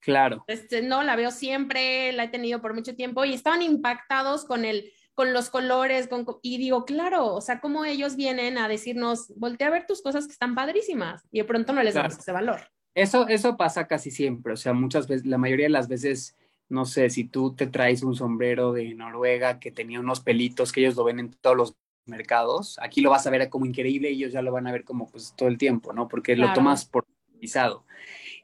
Claro. 0.00 0.44
Este, 0.46 0.82
no, 0.82 1.02
la 1.02 1.16
veo 1.16 1.30
siempre, 1.30 2.12
la 2.12 2.24
he 2.24 2.28
tenido 2.28 2.60
por 2.60 2.74
mucho 2.74 2.94
tiempo 2.94 3.24
y 3.24 3.34
estaban 3.34 3.62
impactados 3.62 4.44
con 4.44 4.64
el 4.64 4.92
con 5.18 5.32
los 5.32 5.50
colores, 5.50 6.06
con, 6.06 6.24
y 6.42 6.58
digo, 6.58 6.84
claro, 6.84 7.34
o 7.34 7.40
sea, 7.40 7.58
cómo 7.58 7.84
ellos 7.84 8.14
vienen 8.14 8.56
a 8.56 8.68
decirnos, 8.68 9.32
voltea 9.34 9.66
a 9.66 9.70
ver 9.72 9.84
tus 9.84 10.00
cosas 10.00 10.28
que 10.28 10.32
están 10.32 10.54
padrísimas, 10.54 11.26
y 11.32 11.38
de 11.38 11.44
pronto 11.44 11.72
no 11.72 11.82
les 11.82 11.94
damos 11.94 12.16
ese 12.16 12.30
valor. 12.30 12.60
Eso, 12.94 13.26
eso 13.26 13.56
pasa 13.56 13.88
casi 13.88 14.12
siempre, 14.12 14.52
o 14.52 14.56
sea, 14.56 14.74
muchas 14.74 15.08
veces, 15.08 15.26
la 15.26 15.36
mayoría 15.36 15.66
de 15.66 15.70
las 15.70 15.88
veces, 15.88 16.36
no 16.68 16.84
sé, 16.84 17.10
si 17.10 17.24
tú 17.24 17.56
te 17.56 17.66
traes 17.66 18.04
un 18.04 18.14
sombrero 18.14 18.72
de 18.72 18.94
Noruega 18.94 19.58
que 19.58 19.72
tenía 19.72 19.98
unos 19.98 20.20
pelitos 20.20 20.70
que 20.70 20.82
ellos 20.82 20.94
lo 20.94 21.02
ven 21.02 21.18
en 21.18 21.32
todos 21.32 21.56
los 21.56 21.76
mercados, 22.06 22.78
aquí 22.80 23.00
lo 23.00 23.10
vas 23.10 23.26
a 23.26 23.30
ver 23.30 23.48
como 23.48 23.66
increíble 23.66 24.12
y 24.12 24.18
ellos 24.18 24.32
ya 24.32 24.40
lo 24.40 24.52
van 24.52 24.68
a 24.68 24.72
ver 24.72 24.84
como 24.84 25.08
pues 25.10 25.34
todo 25.36 25.48
el 25.48 25.58
tiempo, 25.58 25.92
¿no? 25.92 26.06
Porque 26.06 26.36
lo 26.36 26.52
tomas 26.52 26.84
por 26.84 27.04
pisado. 27.40 27.84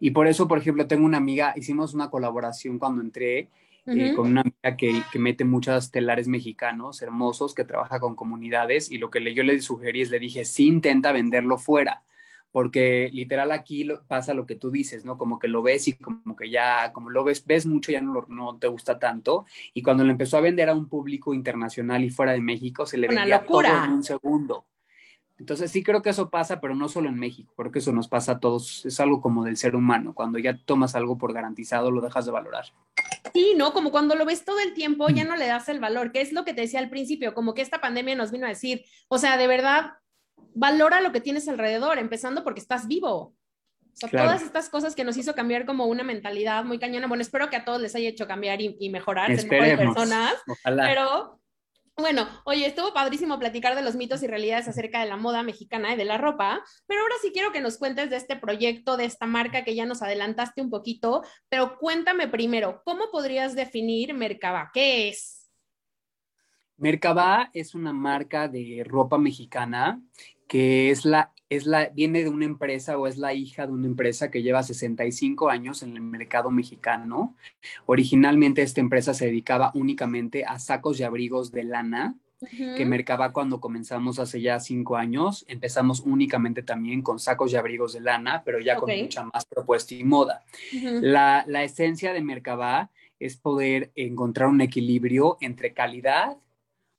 Y 0.04 0.11
por 0.11 0.26
eso, 0.26 0.46
por 0.46 0.58
ejemplo, 0.58 0.87
tengo 0.87 1.06
una 1.06 1.16
amiga, 1.16 1.54
hicimos 1.56 1.94
una 1.94 2.11
colaboración 2.11 2.78
cuando 2.78 3.00
entré 3.00 3.49
eh, 3.87 4.12
con 4.14 4.32
una 4.32 4.42
amiga 4.42 4.76
que, 4.76 5.00
que, 5.11 5.18
mete 5.18 5.46
muchos 5.46 5.90
telares 5.90 6.28
mexicanos 6.28 7.00
hermosos, 7.00 7.54
que 7.54 7.64
trabaja 7.64 8.00
con 8.00 8.14
comunidades, 8.14 8.90
y 8.90 8.99
lo 8.99 9.08
que 9.08 9.20
le, 9.20 9.32
yo 9.32 9.42
le 9.42 9.58
sugerí 9.62 10.02
es, 10.02 10.11
le 10.11 10.18
dije, 10.18 10.44
sí 10.44 10.66
intenta 10.66 11.11
venderlo 11.11 11.56
fuera, 11.56 12.02
porque 12.52 13.08
literal 13.14 13.50
aquí 13.50 13.88
pasa 14.06 14.34
lo 14.34 14.45
que 14.45 14.56
tú 14.56 14.71
dices, 14.71 15.06
¿no? 15.06 15.17
Como 15.17 15.38
que 15.38 15.49
lo 15.49 15.62
ves 15.62 15.88
y 15.88 15.95
como 15.95 16.36
que 16.36 16.50
ya, 16.50 16.93
como 16.93 17.08
lo 17.08 17.25
ves, 17.25 17.43
ves 17.47 17.64
mucho, 17.64 17.90
ya 17.90 18.02
no, 18.02 18.26
no 18.28 18.58
te 18.58 18.67
gusta 18.67 18.99
tanto, 18.99 19.47
y 19.73 19.80
cuando 19.80 20.04
lo 20.04 20.10
empezó 20.10 20.36
a 20.36 20.43
vender 20.43 20.69
a 20.69 20.75
un 20.75 20.86
público 20.86 21.32
internacional 21.32 22.04
y 22.04 22.10
fuera 22.10 22.32
de 22.32 22.43
México, 22.43 22.84
se 22.84 22.99
le 22.99 23.08
vendía 23.08 23.43
todo 23.47 23.62
en 23.62 23.90
un 23.90 24.02
segundo. 24.02 24.67
Entonces 25.38 25.70
sí 25.73 25.82
creo 25.82 26.00
que 26.00 26.10
eso 26.10 26.30
pasa, 26.30 26.60
pero 26.60 26.76
no 26.76 26.88
solo 26.88 27.08
en 27.08 27.16
México, 27.16 27.52
creo 27.56 27.73
que 27.73 27.80
eso 27.80 27.92
nos 27.92 28.06
pasa 28.06 28.32
a 28.32 28.40
todos, 28.40 28.86
es 28.86 29.00
algo 29.00 29.20
como 29.20 29.44
del 29.44 29.56
ser 29.56 29.75
humano, 29.75 30.14
cuando 30.14 30.38
ya 30.38 30.56
tomas 30.64 30.94
algo 30.94 31.18
por 31.18 31.32
garantizado 31.32 31.90
lo 31.90 32.00
dejas 32.00 32.25
de 32.25 32.30
valorar. 32.30 32.66
Sí, 33.32 33.54
¿no? 33.56 33.73
Como 33.73 33.90
cuando 33.90 34.14
lo 34.14 34.25
ves 34.25 34.44
todo 34.44 34.60
el 34.60 34.75
tiempo 34.75 35.08
ya 35.08 35.25
mm. 35.25 35.28
no 35.28 35.36
le 35.36 35.47
das 35.47 35.68
el 35.68 35.80
valor, 35.80 36.12
que 36.12 36.20
es 36.20 36.32
lo 36.32 36.44
que 36.44 36.54
te 36.54 36.60
decía 36.60 36.78
al 36.78 36.88
principio, 36.88 37.34
como 37.34 37.52
que 37.52 37.62
esta 37.62 37.80
pandemia 37.80 38.14
nos 38.14 38.30
vino 38.30 38.47
a 38.47 38.50
decir, 38.50 38.84
o 39.08 39.18
sea, 39.18 39.36
de 39.36 39.49
verdad, 39.49 39.94
valora 40.54 41.00
lo 41.00 41.10
que 41.10 41.20
tienes 41.20 41.49
alrededor, 41.49 41.99
empezando 41.99 42.44
porque 42.44 42.60
estás 42.60 42.86
vivo. 42.86 43.34
O 43.94 43.97
sea, 43.97 44.10
todas 44.10 44.42
estas 44.42 44.68
cosas 44.68 44.97
que 44.97 45.04
nos 45.04 45.16
hizo 45.16 45.34
cambiar 45.34 45.66
como 45.66 45.86
una 45.86 46.02
mentalidad 46.02 46.64
muy 46.64 46.80
cañona. 46.80 47.06
Bueno, 47.06 47.23
espero 47.23 47.49
que 47.49 47.56
a 47.56 47.64
todos 47.64 47.80
les 47.80 47.94
haya 47.94 48.08
hecho 48.08 48.26
cambiar 48.26 48.60
y, 48.60 48.90
mejorar, 48.90 49.34
ser 49.36 49.49
mejores 49.49 49.78
personas. 49.78 50.34
Ojalá. 50.49 50.84
Pero 50.84 51.40
bueno, 51.97 52.26
oye, 52.45 52.67
estuvo 52.67 52.93
padrísimo 52.93 53.39
platicar 53.39 53.76
de 53.76 53.83
los 53.83 53.95
mitos 53.95 54.23
y 54.23 54.26
realidades 54.26 54.67
acerca 54.67 55.00
de 55.00 55.07
la 55.07 55.17
moda 55.17 55.43
mexicana 55.43 55.95
y 55.95 55.97
de 55.97 56.04
la 56.04 56.19
ropa, 56.19 56.63
pero 56.87 57.00
ahora 57.00 57.15
sí 57.23 57.30
quiero 57.33 57.52
que 57.52 57.61
nos 57.61 57.78
cuentes 57.78 58.11
de 58.11 58.17
este 58.17 58.37
proyecto, 58.37 58.97
de 58.97 59.04
esta 59.04 59.26
marca 59.26 59.63
que 59.63 59.76
ya 59.76 59.87
nos 59.87 60.02
adelantaste 60.02 60.61
un 60.61 60.71
poquito, 60.71 61.23
pero 61.49 61.78
cuéntame 61.78 62.26
primero, 62.26 62.83
¿cómo 62.85 63.11
podrías 63.13 63.54
definir 63.54 64.13
Mercaba? 64.13 64.71
¿Qué 64.75 65.09
es? 65.09 65.49
Mercaba 66.76 67.50
es 67.52 67.76
una 67.76 67.93
marca 67.93 68.49
de 68.49 68.83
ropa 68.85 69.17
mexicana 69.17 70.00
que 70.49 70.91
es 70.91 71.04
la 71.04 71.35
es 71.50 71.67
la, 71.67 71.89
viene 71.89 72.23
de 72.23 72.28
una 72.28 72.45
empresa 72.45 72.99
o 72.99 73.07
es 73.07 73.19
la 73.19 73.35
hija 73.35 73.67
de 73.67 73.73
una 73.73 73.87
empresa 73.87 74.30
que 74.30 74.43
lleva 74.43 74.63
65 74.63 75.50
años 75.50 75.83
en 75.83 75.97
el 75.97 76.02
mercado 76.02 76.50
mexicano. 76.50 77.35
Originalmente 77.87 78.63
esta 78.63 78.80
empresa 78.80 79.15
se 79.15 79.26
dedicaba 79.26 79.71
únicamente 79.75 80.45
a 80.45 80.59
sacos 80.59 81.00
y 81.00 81.04
abrigos 81.04 81.52
de 81.52 81.65
lana, 81.65 82.17
que 82.76 82.85
mercaba 82.85 83.33
cuando 83.33 83.59
comenzamos 83.59 84.19
hace 84.19 84.41
ya 84.41 84.61
cinco 84.61 84.97
años. 84.97 85.45
Empezamos 85.49 86.00
únicamente 86.00 86.63
también 86.63 87.00
con 87.00 87.19
sacos 87.19 87.52
y 87.52 87.57
abrigos 87.57 87.95
de 87.95 88.00
lana, 88.00 88.43
pero 88.45 88.61
ya 88.61 88.76
con 88.76 88.91
mucha 88.95 89.25
más 89.25 89.47
propuesta 89.47 89.95
y 89.95 90.04
moda. 90.04 90.45
la, 90.73 91.45
la, 91.47 91.63
esencia 91.63 92.13
de 92.13 92.21
Mercaba 92.21 92.91
es 93.19 93.37
poder 93.39 93.93
encontrar 93.95 94.49
un 94.49 94.61
equilibrio 94.61 95.39
entre 95.41 95.73
calidad, 95.73 96.37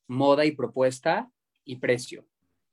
moda 0.08 0.46
y 0.46 0.52
propuesta 0.52 1.30
y 1.64 1.76
precio. 1.76 2.26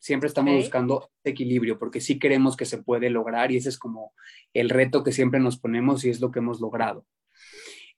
Siempre 0.03 0.27
estamos 0.27 0.57
buscando 0.57 1.12
equilibrio 1.23 1.79
porque 1.79 2.01
sí 2.01 2.19
creemos 2.19 2.57
que 2.57 2.65
se 2.65 2.83
puede 2.83 3.09
lograr 3.09 3.53
y 3.53 3.59
ese 3.59 3.69
es 3.69 3.79
como 3.79 4.12
el 4.53 4.69
reto 4.69 5.05
que 5.05 5.12
siempre 5.12 5.38
nos 5.38 5.61
ponemos 5.61 6.05
y 6.05 6.11
es 6.11 6.21
lo 6.21 6.33
que 6.33 6.41
hemos 6.41 6.61
logrado. 6.61 7.07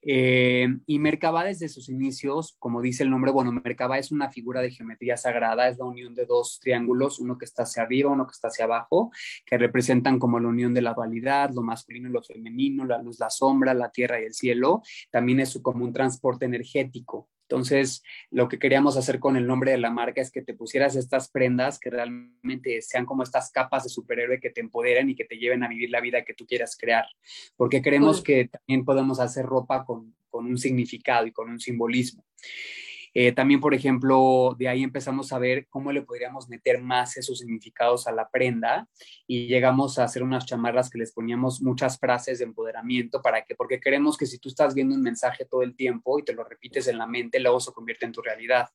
Eh, 0.03 0.69
y 0.85 0.99
Merkaba 0.99 1.45
desde 1.45 1.71
sus 1.71 1.89
inicios, 1.89 2.57
como 2.59 2.83
dice 2.83 3.05
el 3.05 3.11
nombre, 3.11 3.33
bueno, 3.33 3.53
Merkaba 3.53 3.99
es 3.99 4.13
una 4.13 4.31
figura 4.31 4.61
de 4.61 4.71
geometría 4.71 5.17
sagrada, 5.17 5.67
es 5.67 5.79
la 5.79 5.87
unión 5.87 6.15
de 6.15 6.27
dos 6.27 6.61
triángulos, 6.61 7.21
uno 7.21 7.39
que 7.39 7.47
está 7.47 7.63
hacia 7.63 7.85
arriba, 7.85 8.11
uno 8.11 8.27
que 8.27 8.33
está 8.33 8.49
hacia 8.49 8.67
abajo, 8.67 9.11
que 9.47 9.57
representan 9.57 10.19
como 10.19 10.39
la 10.39 10.49
unión 10.49 10.75
de 10.75 10.83
la 10.83 10.93
dualidad, 10.93 11.53
lo 11.55 11.63
masculino 11.63 12.11
y 12.11 12.13
lo 12.13 12.23
femenino, 12.23 12.85
la 12.85 13.01
luz, 13.01 13.19
la 13.19 13.31
sombra, 13.31 13.73
la 13.73 13.91
tierra 13.91 14.21
y 14.21 14.25
el 14.25 14.35
cielo. 14.35 14.83
También 15.11 15.41
es 15.41 15.59
como 15.63 15.87
un 15.87 15.95
transporte 15.95 16.45
energético. 16.45 17.31
Entonces, 17.55 18.03
lo 18.33 18.49
que 18.49 18.59
queríamos 18.59 18.97
hacer 18.97 19.21
con 19.21 19.37
el 19.37 19.47
nombre 19.47 19.71
de 19.71 19.79
la 19.79 19.91
marca 19.91 20.21
es 20.21 20.33
que 20.33 20.43
te 20.43 20.55
pusieras 20.55 20.97
estas 20.97 21.29
prendas 21.29 21.79
que 21.79 21.89
realmente 21.89 22.83
sean 22.83 23.07
como 23.07 23.23
estas 23.23 23.53
capas 23.53 23.85
de 23.85 23.91
superhéroe 23.91 24.41
que 24.41 24.51
te 24.51 24.61
empoderen 24.61 25.09
y 25.09 25.15
que 25.15 25.25
te 25.25 25.37
lleven 25.37 25.63
a 25.63 25.69
vivir 25.69 25.91
la 25.91 26.01
vida 26.01 26.25
que 26.25 26.35
tú 26.35 26.47
quieras 26.47 26.77
crear. 26.77 27.07
Porque 27.57 27.81
creemos 27.81 28.25
que 28.25 28.49
también 28.49 28.85
podemos 28.85 29.21
hacer 29.21 29.47
ropa 29.47 29.85
con, 29.85 30.17
con 30.31 30.47
un 30.47 30.59
significado 30.59 31.29
y 31.29 31.33
con 31.33 31.49
un 31.49 31.61
simbolismo. 31.61 32.25
Eh, 33.15 33.33
también, 33.33 33.61
por 33.61 33.75
ejemplo, 33.75 34.57
de 34.59 34.69
ahí 34.69 34.83
empezamos 34.83 35.33
a 35.33 35.39
ver 35.39 35.69
cómo 35.69 35.93
le 35.93 36.03
podríamos 36.03 36.49
meter 36.49 36.83
más 36.83 37.17
esos 37.17 37.39
significados 37.39 38.09
a 38.09 38.13
la 38.13 38.29
prenda 38.29 38.89
y 39.27 39.47
llegamos 39.47 39.99
a 39.99 40.05
hacer 40.05 40.25
unas 40.25 40.45
chamarras 40.47 40.91
que 40.91 40.99
les 40.99 41.13
poníamos 41.13 41.63
muchas 41.63 41.99
frases 41.99 42.41
de 42.41 42.45
empoderamiento 42.45 43.23
para 43.23 43.45
que, 43.45 43.55
porque 43.55 43.81
queremos 43.81 44.19
que 44.19 44.27
si 44.27 44.39
tú 44.39 44.49
estás 44.49 44.75
viendo 44.75 44.97
un 44.97 45.03
mensaje 45.03 45.45
todo 45.45 45.63
el 45.63 45.77
tiempo 45.77 46.19
y 46.19 46.25
te 46.25 46.35
lo 46.35 46.43
repites 46.43 46.89
en 46.89 46.99
la 46.99 47.07
mente, 47.07 47.39
luego 47.39 47.61
se 47.61 47.73
convierte 47.73 48.05
en 48.05 48.13
tu 48.13 48.21
realidad. 48.21 48.69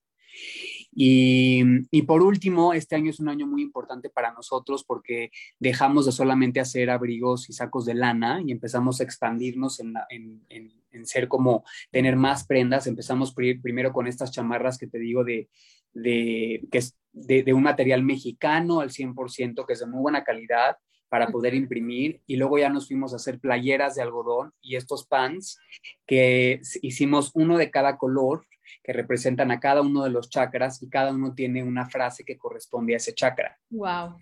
Y, 0.91 1.63
y, 1.91 2.01
por 2.03 2.21
último, 2.23 2.73
este 2.73 2.95
año 2.95 3.09
es 3.09 3.19
un 3.19 3.29
año 3.29 3.45
muy 3.45 3.61
importante 3.61 4.09
para 4.09 4.33
nosotros 4.33 4.83
porque 4.83 5.31
dejamos 5.59 6.05
de 6.05 6.11
solamente 6.11 6.59
hacer 6.59 6.89
abrigos 6.89 7.49
y 7.49 7.53
sacos 7.53 7.85
de 7.85 7.93
lana 7.93 8.41
y 8.45 8.51
empezamos 8.51 8.99
a 8.99 9.03
expandirnos 9.03 9.79
en, 9.79 9.93
en, 10.09 10.43
en, 10.49 10.78
ser 11.03 11.27
como 11.27 11.63
tener 11.91 12.15
más 12.15 12.45
prendas. 12.45 12.87
Empezamos 12.87 13.33
primero 13.33 13.91
con 13.91 14.07
estas 14.07 14.31
chamarras 14.31 14.77
que 14.77 14.87
te 14.87 14.99
digo 14.99 15.23
de, 15.23 15.49
de, 15.93 16.67
que 16.71 16.77
es 16.79 16.97
de, 17.11 17.43
de 17.43 17.53
un 17.53 17.63
material 17.63 18.03
mexicano 18.03 18.81
al 18.81 18.89
100%, 18.89 19.65
que 19.65 19.73
es 19.73 19.79
de 19.79 19.85
muy 19.85 20.01
buena 20.01 20.23
calidad 20.23 20.77
para 21.09 21.29
poder 21.29 21.55
imprimir 21.55 22.21
y 22.27 22.35
luego 22.35 22.59
ya 22.59 22.69
nos 22.69 22.87
fuimos 22.87 23.13
a 23.13 23.17
hacer 23.17 23.39
playeras 23.39 23.95
de 23.95 24.03
algodón 24.03 24.53
y 24.61 24.75
estos 24.75 25.05
pants 25.07 25.59
que 26.05 26.61
hicimos 26.81 27.31
uno 27.33 27.57
de 27.57 27.71
cada 27.71 27.97
color 27.97 28.45
que 28.83 28.93
representan 28.93 29.49
a 29.51 29.59
cada 29.59 29.81
uno 29.81 30.03
de 30.03 30.11
los 30.11 30.29
chakras 30.29 30.81
y 30.83 30.89
cada 30.89 31.11
uno 31.11 31.33
tiene 31.33 31.63
una 31.63 31.89
frase 31.89 32.23
que 32.23 32.37
corresponde 32.37 32.93
a 32.93 32.97
ese 32.97 33.13
chakra. 33.13 33.57
Wow. 33.71 34.17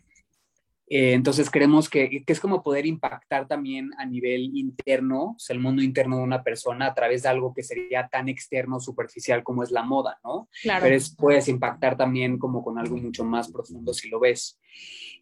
Eh, 0.90 1.14
entonces 1.14 1.50
creemos 1.50 1.90
que, 1.90 2.24
que, 2.26 2.34
es 2.34 2.40
como 2.40 2.64
poder 2.64 2.86
impactar 2.86 3.46
también 3.48 3.92
a 3.98 4.06
nivel 4.06 4.56
interno, 4.56 5.32
o 5.32 5.40
sea, 5.40 5.54
el 5.54 5.60
mundo 5.60 5.82
interno 5.82 6.18
de 6.18 6.24
una 6.24 6.44
persona 6.44 6.88
a 6.88 6.94
través 6.94 7.24
de 7.24 7.30
algo 7.30 7.54
que 7.54 7.64
sería 7.64 8.08
tan 8.08 8.30
externo, 8.30 8.80
superficial 8.80 9.44
como 9.44 9.64
es 9.64 9.72
la 9.72 9.84
moda, 9.84 10.18
¿no? 10.24 10.48
Claro. 10.62 10.84
Pero 10.84 10.96
es, 10.96 11.14
puedes 11.14 11.50
impactar 11.50 11.98
también 11.98 12.38
como 12.38 12.64
con 12.64 12.78
algo 12.78 12.96
mucho 12.96 13.26
más 13.26 13.52
profundo 13.52 13.94
si 13.94 14.10
lo 14.10 14.20
ves. 14.22 14.60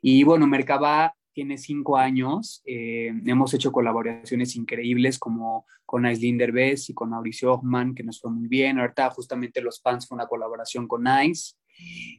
Y 0.01 0.23
bueno, 0.23 0.45
Mercaba 0.45 1.15
tiene 1.36 1.58
cinco 1.58 1.97
años, 1.97 2.62
eh, 2.65 3.12
hemos 3.25 3.54
hecho 3.54 3.71
colaboraciones 3.71 4.56
increíbles 4.56 5.19
como 5.19 5.65
con 5.86 6.06
Aislinn 6.06 6.38
Derbez 6.38 6.89
y 6.89 6.93
con 6.93 7.10
Mauricio 7.10 7.51
Hoffman, 7.51 7.93
que 7.93 8.04
nos 8.04 8.21
fue 8.21 8.32
muy 8.32 8.47
bien. 8.47 8.80
Ahorita 8.80 9.10
justamente 9.10 9.62
Los 9.62 9.82
Pants 9.82 10.08
fue 10.08 10.15
una 10.15 10.28
colaboración 10.28 10.88
con 10.88 11.06
Ice. 11.25 11.56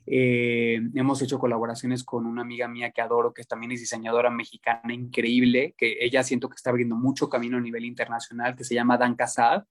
Eh, 0.06 0.80
hemos 0.94 1.20
hecho 1.22 1.38
colaboraciones 1.38 2.04
con 2.04 2.26
una 2.26 2.42
amiga 2.42 2.68
mía 2.68 2.90
que 2.90 3.00
adoro, 3.00 3.32
que 3.32 3.44
también 3.44 3.72
es 3.72 3.80
diseñadora 3.80 4.30
mexicana 4.30 4.94
increíble, 4.94 5.74
que 5.76 5.96
ella 6.00 6.22
siento 6.22 6.48
que 6.48 6.56
está 6.56 6.70
abriendo 6.70 6.96
mucho 6.96 7.28
camino 7.28 7.56
a 7.56 7.60
nivel 7.60 7.84
internacional, 7.84 8.54
que 8.54 8.64
se 8.64 8.74
llama 8.74 8.98
Dan 8.98 9.16
Casab, 9.16 9.64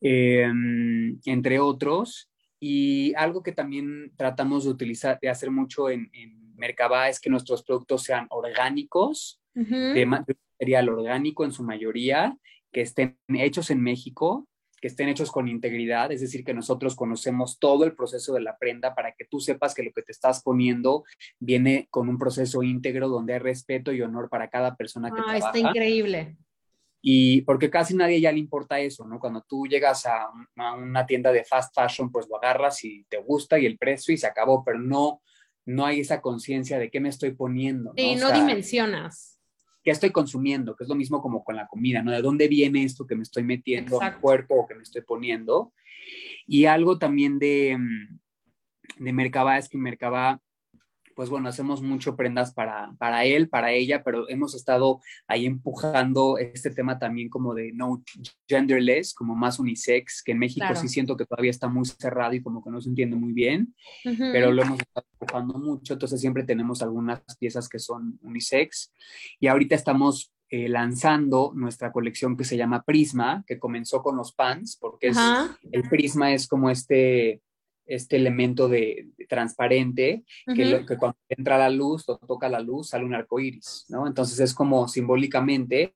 em, 0.00 1.18
entre 1.24 1.58
otros. 1.58 2.30
Y 2.60 3.14
algo 3.14 3.42
que 3.42 3.52
también 3.52 4.12
tratamos 4.16 4.64
de 4.64 4.70
utilizar, 4.70 5.18
de 5.20 5.28
hacer 5.28 5.50
mucho 5.50 5.90
en, 5.90 6.10
en 6.12 6.54
Mercaba 6.56 7.08
es 7.08 7.18
que 7.18 7.30
nuestros 7.30 7.62
productos 7.62 8.02
sean 8.04 8.26
orgánicos, 8.30 9.40
de 9.54 10.06
material 10.06 10.88
orgánico 10.88 11.44
en 11.44 11.52
su 11.52 11.62
mayoría, 11.62 12.38
que 12.72 12.80
estén 12.80 13.18
hechos 13.28 13.70
en 13.70 13.82
México 13.82 14.48
que 14.82 14.88
estén 14.88 15.08
hechos 15.08 15.30
con 15.30 15.46
integridad, 15.46 16.10
es 16.10 16.20
decir, 16.20 16.44
que 16.44 16.52
nosotros 16.52 16.96
conocemos 16.96 17.60
todo 17.60 17.84
el 17.84 17.94
proceso 17.94 18.34
de 18.34 18.40
la 18.40 18.58
prenda 18.58 18.96
para 18.96 19.12
que 19.12 19.24
tú 19.24 19.38
sepas 19.38 19.74
que 19.74 19.84
lo 19.84 19.92
que 19.92 20.02
te 20.02 20.10
estás 20.10 20.42
poniendo 20.42 21.04
viene 21.38 21.86
con 21.88 22.08
un 22.08 22.18
proceso 22.18 22.64
íntegro 22.64 23.08
donde 23.08 23.34
hay 23.34 23.38
respeto 23.38 23.92
y 23.92 24.02
honor 24.02 24.28
para 24.28 24.50
cada 24.50 24.74
persona 24.74 25.10
que 25.10 25.20
ah, 25.20 25.24
trabaja. 25.24 25.46
Está 25.56 25.58
increíble. 25.70 26.36
Y 27.00 27.42
porque 27.42 27.70
casi 27.70 27.94
nadie 27.94 28.20
ya 28.20 28.32
le 28.32 28.40
importa 28.40 28.80
eso, 28.80 29.06
¿no? 29.06 29.20
Cuando 29.20 29.42
tú 29.42 29.68
llegas 29.68 30.04
a, 30.04 30.28
una 30.76 31.06
tienda 31.06 31.30
de 31.30 31.44
fast 31.44 31.72
fashion, 31.72 32.10
pues 32.10 32.28
lo 32.28 32.36
agarras 32.36 32.84
y 32.84 33.04
te 33.08 33.18
gusta 33.18 33.60
y 33.60 33.66
el 33.66 33.78
precio 33.78 34.12
y 34.12 34.18
se 34.18 34.26
acabó, 34.26 34.64
pero 34.64 34.80
no, 34.80 35.22
no 35.64 35.86
hay 35.86 36.00
esa 36.00 36.20
conciencia 36.20 36.80
de 36.80 36.90
qué 36.90 36.98
me 36.98 37.08
estoy 37.08 37.30
poniendo. 37.30 37.92
Y 37.94 38.16
no 38.16 38.32
dimensionas 38.32 39.31
qué 39.82 39.90
estoy 39.90 40.10
consumiendo, 40.10 40.76
que 40.76 40.84
es 40.84 40.88
lo 40.88 40.94
mismo 40.94 41.20
como 41.20 41.42
con 41.44 41.56
la 41.56 41.66
comida, 41.66 42.02
¿no? 42.02 42.12
¿De 42.12 42.22
dónde 42.22 42.48
viene 42.48 42.84
esto 42.84 43.06
que 43.06 43.16
me 43.16 43.22
estoy 43.22 43.42
metiendo 43.42 44.00
al 44.00 44.20
cuerpo 44.20 44.54
o 44.54 44.66
que 44.66 44.74
me 44.74 44.82
estoy 44.82 45.02
poniendo? 45.02 45.72
Y 46.46 46.66
algo 46.66 46.98
también 46.98 47.38
de, 47.38 47.76
mm, 47.78 49.04
de 49.04 49.12
Mercaba 49.12 49.58
es 49.58 49.68
que 49.68 49.78
Mercaba 49.78 50.40
pues 51.14 51.30
bueno, 51.30 51.48
hacemos 51.48 51.82
mucho 51.82 52.16
prendas 52.16 52.52
para, 52.52 52.94
para 52.98 53.24
él, 53.24 53.48
para 53.48 53.72
ella, 53.72 54.02
pero 54.02 54.28
hemos 54.28 54.54
estado 54.54 55.00
ahí 55.26 55.46
empujando 55.46 56.38
este 56.38 56.70
tema 56.70 56.98
también 56.98 57.28
como 57.28 57.54
de 57.54 57.72
no 57.72 58.02
genderless, 58.48 59.14
como 59.14 59.34
más 59.34 59.58
unisex, 59.58 60.22
que 60.22 60.32
en 60.32 60.38
México 60.38 60.66
sí 60.74 60.88
siento 60.88 61.16
que 61.16 61.26
todavía 61.26 61.50
está 61.50 61.68
muy 61.68 61.84
cerrado 61.84 62.34
y 62.34 62.42
como 62.42 62.62
que 62.62 62.70
no 62.70 62.80
se 62.80 62.88
entiende 62.88 63.16
muy 63.16 63.32
bien, 63.32 63.74
pero 64.02 64.52
lo 64.52 64.62
hemos 64.62 64.80
estado 64.80 65.06
empujando 65.20 65.58
mucho, 65.58 65.94
entonces 65.94 66.20
siempre 66.20 66.44
tenemos 66.44 66.82
algunas 66.82 67.22
piezas 67.38 67.68
que 67.68 67.78
son 67.78 68.18
unisex 68.22 68.92
y 69.40 69.46
ahorita 69.46 69.74
estamos 69.74 70.32
eh, 70.54 70.68
lanzando 70.68 71.52
nuestra 71.54 71.92
colección 71.92 72.36
que 72.36 72.44
se 72.44 72.58
llama 72.58 72.82
Prisma, 72.82 73.42
que 73.46 73.58
comenzó 73.58 74.02
con 74.02 74.16
los 74.16 74.34
pants, 74.34 74.76
porque 74.76 75.08
es, 75.08 75.18
el 75.70 75.88
prisma 75.88 76.34
es 76.34 76.46
como 76.46 76.68
este 76.68 77.40
este 77.86 78.16
elemento 78.16 78.68
de, 78.68 79.08
transparente 79.28 80.24
que, 80.46 80.84
que, 80.86 80.96
cuando 80.96 81.18
entra 81.28 81.58
la 81.58 81.70
luz 81.70 82.08
o 82.08 82.18
toca 82.18 82.48
la 82.48 82.60
luz 82.60 82.90
sale 82.90 83.04
un 83.04 83.14
arco 83.14 83.40
iris, 83.40 83.86
¿no? 83.88 84.06
Entonces 84.06 84.38
es 84.40 84.54
como 84.54 84.88
simbólicamente 84.88 85.94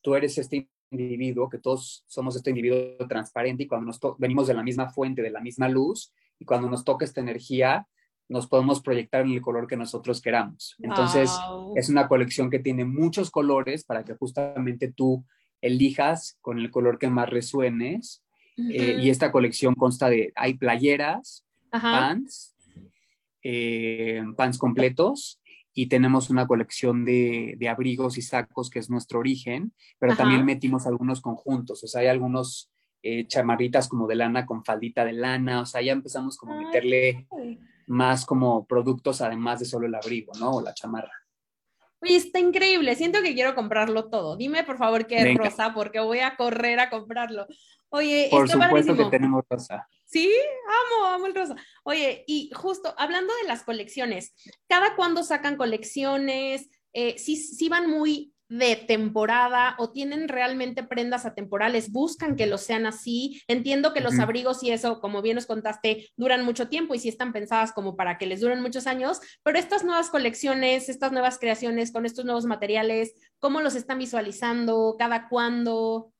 tú 0.00 0.14
eres 0.14 0.38
este 0.38 0.68
individuo, 0.90 1.48
que 1.48 1.58
todos 1.58 2.04
somos 2.06 2.36
este 2.36 2.50
individuo 2.50 2.96
transparente 3.08 3.64
y 3.64 3.66
cuando 3.66 3.86
nos 3.86 4.00
venimos 4.18 4.46
de 4.46 4.54
la 4.54 4.62
misma 4.62 4.90
fuente, 4.90 5.22
de 5.22 5.30
la 5.30 5.40
misma 5.40 5.68
luz 5.68 6.12
y 6.38 6.44
cuando 6.44 6.68
nos 6.68 6.84
toca 6.84 7.04
esta 7.04 7.20
energía 7.20 7.86
nos 8.28 8.46
podemos 8.46 8.80
proyectar 8.82 9.22
en 9.22 9.32
el 9.32 9.40
color 9.40 9.66
que 9.66 9.76
nosotros 9.76 10.20
queramos. 10.20 10.76
Entonces 10.80 11.30
es 11.76 11.88
una 11.88 12.08
colección 12.08 12.50
que 12.50 12.58
tiene 12.58 12.84
muchos 12.84 13.30
colores 13.30 13.84
para 13.84 14.04
que 14.04 14.14
justamente 14.14 14.92
tú 14.92 15.24
elijas 15.62 16.38
con 16.40 16.58
el 16.58 16.70
color 16.70 16.98
que 16.98 17.08
más 17.08 17.30
resuenes 17.30 18.22
eh, 18.58 18.98
y 19.00 19.10
esta 19.10 19.30
colección 19.30 19.74
consta 19.74 20.08
de, 20.08 20.32
hay 20.34 20.54
playeras, 20.54 21.44
pants, 21.70 22.56
eh, 23.42 24.22
pants 24.36 24.58
completos, 24.58 25.40
y 25.72 25.86
tenemos 25.86 26.28
una 26.28 26.46
colección 26.46 27.04
de, 27.04 27.54
de, 27.56 27.68
abrigos 27.68 28.18
y 28.18 28.22
sacos 28.22 28.68
que 28.68 28.80
es 28.80 28.90
nuestro 28.90 29.20
origen, 29.20 29.72
pero 29.98 30.16
también 30.16 30.44
metimos 30.44 30.86
algunos 30.86 31.20
conjuntos, 31.20 31.84
o 31.84 31.86
sea, 31.86 32.00
hay 32.00 32.08
algunos 32.08 32.70
eh, 33.02 33.28
chamarritas 33.28 33.86
como 33.88 34.08
de 34.08 34.16
lana 34.16 34.44
con 34.44 34.64
faldita 34.64 35.04
de 35.04 35.12
lana, 35.12 35.60
o 35.60 35.66
sea, 35.66 35.80
ya 35.80 35.92
empezamos 35.92 36.36
como 36.36 36.54
a 36.54 36.56
meterle 36.56 37.28
más 37.86 38.26
como 38.26 38.66
productos 38.66 39.20
además 39.20 39.60
de 39.60 39.66
solo 39.66 39.86
el 39.86 39.94
abrigo, 39.94 40.32
¿no? 40.40 40.50
O 40.50 40.62
la 40.62 40.74
chamarra. 40.74 41.12
Oye, 42.00 42.16
está 42.16 42.38
increíble, 42.38 42.94
siento 42.94 43.20
que 43.22 43.34
quiero 43.34 43.54
comprarlo 43.54 44.08
todo. 44.08 44.36
Dime 44.36 44.64
por 44.64 44.78
favor 44.78 45.06
qué 45.06 45.32
es 45.32 45.36
rosa, 45.36 45.74
porque 45.74 46.00
voy 46.00 46.20
a 46.20 46.36
correr 46.36 46.78
a 46.78 46.90
comprarlo. 46.90 47.46
Oye, 47.90 48.28
por 48.30 48.48
supuesto 48.48 48.96
que 48.96 49.04
tenemos 49.06 49.44
rosa. 49.48 49.88
Sí, 50.04 50.32
amo, 50.66 51.06
amo 51.06 51.26
el 51.26 51.34
rosa. 51.34 51.56
Oye, 51.82 52.24
y 52.26 52.50
justo 52.54 52.94
hablando 52.96 53.32
de 53.42 53.48
las 53.48 53.62
colecciones, 53.62 54.34
¿cada 54.68 54.94
cuándo 54.94 55.22
sacan 55.22 55.56
colecciones? 55.56 56.70
Eh, 56.92 57.18
¿sí, 57.18 57.36
¿Sí 57.36 57.68
van 57.68 57.90
muy 57.90 58.32
de 58.48 58.76
temporada 58.76 59.74
o 59.78 59.90
tienen 59.90 60.28
realmente 60.28 60.82
prendas 60.82 61.26
atemporales, 61.26 61.92
buscan 61.92 62.36
que 62.36 62.46
lo 62.46 62.58
sean 62.58 62.86
así. 62.86 63.42
Entiendo 63.46 63.92
que 63.92 64.00
los 64.00 64.18
abrigos 64.18 64.62
y 64.62 64.70
eso, 64.70 65.00
como 65.00 65.22
bien 65.22 65.36
nos 65.36 65.46
contaste, 65.46 66.10
duran 66.16 66.44
mucho 66.44 66.68
tiempo 66.68 66.94
y 66.94 66.98
sí 66.98 67.08
están 67.08 67.32
pensadas 67.32 67.72
como 67.72 67.96
para 67.96 68.18
que 68.18 68.26
les 68.26 68.40
duren 68.40 68.62
muchos 68.62 68.86
años, 68.86 69.20
pero 69.42 69.58
estas 69.58 69.84
nuevas 69.84 70.10
colecciones, 70.10 70.88
estas 70.88 71.12
nuevas 71.12 71.38
creaciones 71.38 71.92
con 71.92 72.06
estos 72.06 72.24
nuevos 72.24 72.46
materiales, 72.46 73.14
¿cómo 73.38 73.60
los 73.60 73.74
están 73.74 73.98
visualizando? 73.98 74.96
¿Cada 74.98 75.28
cuándo? 75.28 76.12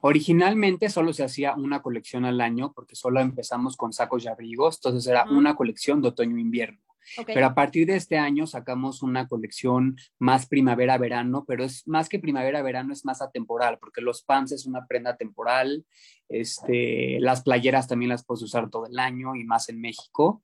Originalmente 0.00 0.88
solo 0.90 1.12
se 1.12 1.24
hacía 1.24 1.54
una 1.54 1.80
colección 1.80 2.24
al 2.24 2.40
año 2.40 2.72
porque 2.72 2.94
solo 2.94 3.20
empezamos 3.20 3.76
con 3.76 3.92
sacos 3.92 4.24
y 4.24 4.28
abrigos, 4.28 4.76
entonces 4.76 5.06
era 5.10 5.24
una 5.30 5.56
colección 5.56 6.02
de 6.02 6.08
otoño-invierno. 6.08 6.85
Pero 7.26 7.46
a 7.46 7.54
partir 7.54 7.86
de 7.86 7.96
este 7.96 8.18
año 8.18 8.46
sacamos 8.46 9.02
una 9.02 9.28
colección 9.28 9.96
más 10.18 10.46
primavera-verano, 10.46 11.44
pero 11.46 11.64
es 11.64 11.86
más 11.86 12.08
que 12.08 12.18
primavera-verano, 12.18 12.92
es 12.92 13.04
más 13.04 13.22
atemporal, 13.22 13.78
porque 13.78 14.00
los 14.00 14.22
pants 14.22 14.52
es 14.52 14.66
una 14.66 14.86
prenda 14.86 15.16
temporal, 15.16 15.84
este, 16.28 17.18
las 17.20 17.42
playeras 17.42 17.88
también 17.88 18.10
las 18.10 18.24
puedes 18.24 18.42
usar 18.42 18.70
todo 18.70 18.86
el 18.86 18.98
año 18.98 19.34
y 19.36 19.44
más 19.44 19.68
en 19.68 19.80
México. 19.80 20.42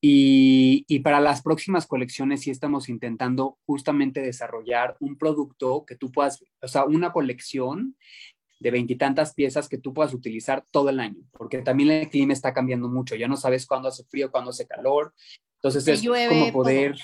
Y, 0.00 0.84
y, 0.88 1.00
para 1.00 1.20
las 1.20 1.42
próximas 1.42 1.86
colecciones 1.86 2.42
sí 2.42 2.50
estamos 2.50 2.88
intentando 2.90 3.58
justamente 3.64 4.20
desarrollar 4.20 4.96
un 5.00 5.16
producto 5.16 5.84
que 5.86 5.96
tú 5.96 6.12
puedas, 6.12 6.44
o 6.62 6.68
sea, 6.68 6.84
una 6.84 7.12
colección 7.12 7.96
de 8.60 8.70
veintitantas 8.70 9.34
piezas 9.34 9.68
que 9.68 9.78
tú 9.78 9.92
puedas 9.92 10.14
utilizar 10.14 10.64
todo 10.70 10.88
el 10.88 11.00
año, 11.00 11.22
porque 11.32 11.62
también 11.62 11.90
el 11.90 12.08
clima 12.08 12.32
está 12.32 12.54
cambiando 12.54 12.88
mucho, 12.88 13.14
ya 13.14 13.28
no 13.28 13.36
sabes 13.36 13.66
cuándo 13.66 13.88
hace 13.88 14.04
frío, 14.04 14.30
cuándo 14.30 14.50
hace 14.50 14.66
calor, 14.66 15.14
entonces 15.56 15.88
es 15.88 16.02
como 16.06 16.52
poder, 16.52 16.96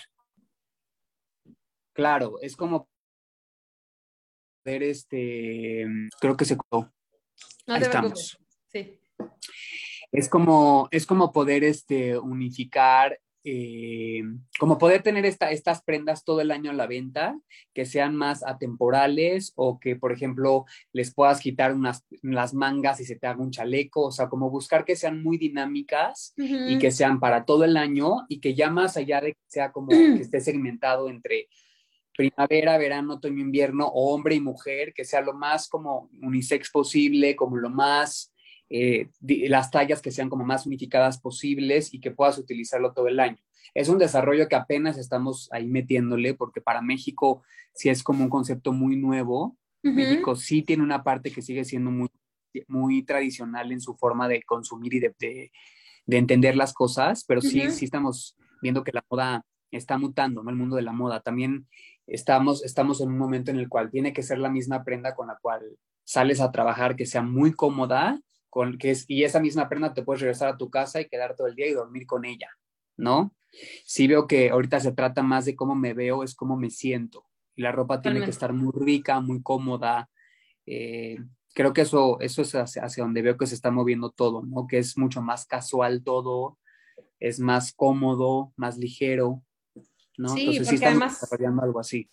claro, 1.93 2.39
es 2.41 2.57
como 2.57 2.89
poder, 4.63 4.83
este, 4.83 5.87
creo 6.21 6.37
que 6.37 6.45
se 6.45 6.57
Ahí 7.67 7.83
estamos. 7.83 8.39
Sí. 8.69 8.99
Es 10.11 10.29
como, 10.29 10.89
es 10.91 11.07
como 11.07 11.33
poder 11.33 11.65
este, 11.65 12.19
unificar 12.19 13.19
eh, 13.45 14.23
como 14.59 14.79
poder 14.79 15.03
tener 15.03 15.27
estas 15.27 15.83
prendas 15.83 16.25
todo 16.25 16.41
el 16.41 16.51
año 16.51 16.71
a 16.71 16.75
la 16.75 16.87
venta, 16.87 17.39
que 17.75 17.87
sean 17.87 18.15
más 18.15 18.45
atemporales 18.45 19.53
o 19.57 19.81
que, 19.81 19.97
por 19.97 20.13
ejemplo, 20.13 20.65
les 20.93 21.13
puedas 21.13 21.41
quitar 21.41 21.75
unas, 21.75 22.05
las 22.23 22.55
mangas 22.55 23.01
y 23.01 23.05
se 23.05 23.17
te 23.17 23.27
haga 23.27 23.43
un 23.43 23.51
chaleco, 23.51 24.07
o 24.07 24.13
sea, 24.13 24.29
como 24.29 24.51
buscar 24.51 24.85
que 24.85 24.95
sean 24.95 25.23
muy 25.23 25.39
dinámicas 25.39 26.35
y 26.37 26.79
que 26.79 26.91
sean 26.93 27.19
para 27.19 27.45
todo 27.45 27.65
el 27.65 27.77
año 27.77 28.27
y 28.29 28.41
que 28.41 28.55
ya 28.55 28.71
más 28.71 28.97
allá 28.97 29.21
de 29.21 29.33
que 29.33 29.41
sea 29.49 29.73
como 29.73 29.89
que 29.91 30.21
esté 30.21 30.41
segmentado 30.41 31.09
entre 31.09 31.49
primavera, 32.17 32.79
verano, 32.79 33.15
otoño, 33.15 33.41
invierno, 33.41 33.87
hombre 33.87 34.35
y 34.35 34.41
mujer, 34.41 34.93
que 34.95 35.05
sea 35.05 35.21
lo 35.21 35.33
más 35.33 35.69
como 35.69 36.11
unisex 36.21 36.71
posible, 36.71 37.35
como 37.35 37.57
lo 37.57 37.71
más 37.71 38.32
eh, 38.75 39.11
las 39.21 39.71
tallas 39.71 40.01
que 40.01 40.11
sean 40.11 40.31
como 40.31 40.47
más 40.47 40.65
unificadas 40.65 41.21
posibles 41.21 41.93
y 41.93 42.01
que 42.01 42.11
puedas 42.11 42.39
utilizarlo 42.39 42.95
todo 42.95 43.07
el 43.07 43.21
año. 43.21 43.37
Es 43.75 43.91
un 43.91 43.99
desarrollo 43.99 44.49
que 44.49 44.57
apenas 44.57 44.97
estamos 44.97 45.51
ahí 45.53 45.67
metiéndole 45.67 46.33
porque 46.33 46.63
para 46.63 46.81
México 46.81 47.43
sí 47.75 47.91
es 47.91 48.03
como 48.03 48.25
un 48.25 48.31
concepto 48.31 48.73
muy 48.73 48.97
nuevo. 48.97 49.59
México 49.83 50.37
sí 50.37 50.63
tiene 50.63 50.83
una 50.83 51.05
parte 51.05 51.31
que 51.31 51.43
sigue 51.43 51.67
siendo 51.67 51.91
muy, 51.91 52.09
muy 52.67 53.03
tradicional 53.03 53.73
en 53.73 53.81
su 53.83 53.95
forma 53.95 54.27
de 54.27 54.43
consumir 54.43 54.95
y 54.95 55.01
de, 55.01 55.15
de, 55.19 56.17
entender 56.17 56.57
las 56.57 56.73
cosas, 56.73 57.25
pero 57.27 57.43
sí, 57.43 57.71
sí 57.71 57.85
estamos 57.85 58.39
viendo 58.63 58.85
que 58.85 58.93
la 58.93 59.05
moda 59.11 59.45
está 59.71 59.99
mutando, 59.99 60.43
¿no? 60.43 60.49
El 60.49 60.57
mundo 60.57 60.77
de 60.77 60.83
la 60.83 60.93
moda. 60.93 61.21
También 61.21 61.67
estamos, 62.07 62.65
estamos 62.65 63.03
en 63.03 63.09
un 63.09 63.19
momento 63.19 63.51
en 63.51 63.59
el 63.59 63.69
cual 63.69 63.91
tiene 63.91 64.15
que 64.15 64.23
ser 64.23 64.39
la 64.39 64.49
misma 64.49 64.83
prenda 64.83 65.15
con 65.15 65.27
la 65.27 65.37
cual 65.43 65.61
sales 66.05 66.41
a 66.41 66.53
trabajar, 66.53 66.97
que 66.97 67.05
sea 67.05 67.23
muy 67.23 67.53
cómoda, 67.53 68.19
con, 68.53 68.77
que 68.77 68.91
es, 68.91 69.07
y 69.09 69.25
esa 69.25 69.41
misma 69.41 69.71
prenda 69.71 69.95
te 69.95 70.03
puedes 70.03 70.21
regresar 70.21 70.49
a 70.49 70.59
tu 70.59 70.69
casa 70.69 71.01
y 71.01 71.09
quedar 71.09 71.35
todo 71.35 71.47
el 71.47 71.55
día 71.55 71.69
y 71.69 71.73
dormir 71.73 72.05
con 72.05 72.27
ella, 72.27 72.51
¿no? 72.99 73.35
Sí 73.87 74.07
veo 74.07 74.27
que 74.27 74.51
ahorita 74.51 74.79
se 74.79 74.93
trata 74.93 75.23
más 75.23 75.47
de 75.47 75.57
cómo 75.57 75.75
me 75.75 75.95
veo, 75.95 76.23
es 76.23 76.35
cómo 76.35 76.59
me 76.59 76.69
siento. 76.69 77.25
Y 77.57 77.63
la 77.63 77.73
ropa 77.73 78.03
tiene 78.03 78.23
que 78.23 78.29
estar 78.29 78.53
muy 78.53 78.71
rica, 78.75 79.21
muy 79.21 79.41
cómoda. 79.41 80.11
Eh, 80.67 81.17
creo 81.55 81.73
que 81.73 81.81
eso, 81.81 82.21
eso 82.21 82.43
es 82.43 82.55
hacia, 82.55 82.83
hacia, 82.83 83.05
donde 83.05 83.23
veo 83.23 83.39
que 83.39 83.47
se 83.47 83.55
está 83.55 83.71
moviendo 83.71 84.11
todo, 84.11 84.43
¿no? 84.43 84.67
Que 84.67 84.77
es 84.77 84.99
mucho 84.99 85.23
más 85.23 85.47
casual 85.47 86.05
todo, 86.05 86.59
es 87.21 87.41
más 87.41 87.73
cómodo, 87.73 88.53
más 88.57 88.77
ligero, 88.77 89.43
¿no? 90.19 90.29
Sí, 90.29 90.41
Entonces 90.41 90.69
sí 90.69 90.75
estamos 90.75 90.97
además, 90.99 91.21
desarrollando 91.23 91.63
algo 91.63 91.81
así. 91.81 92.11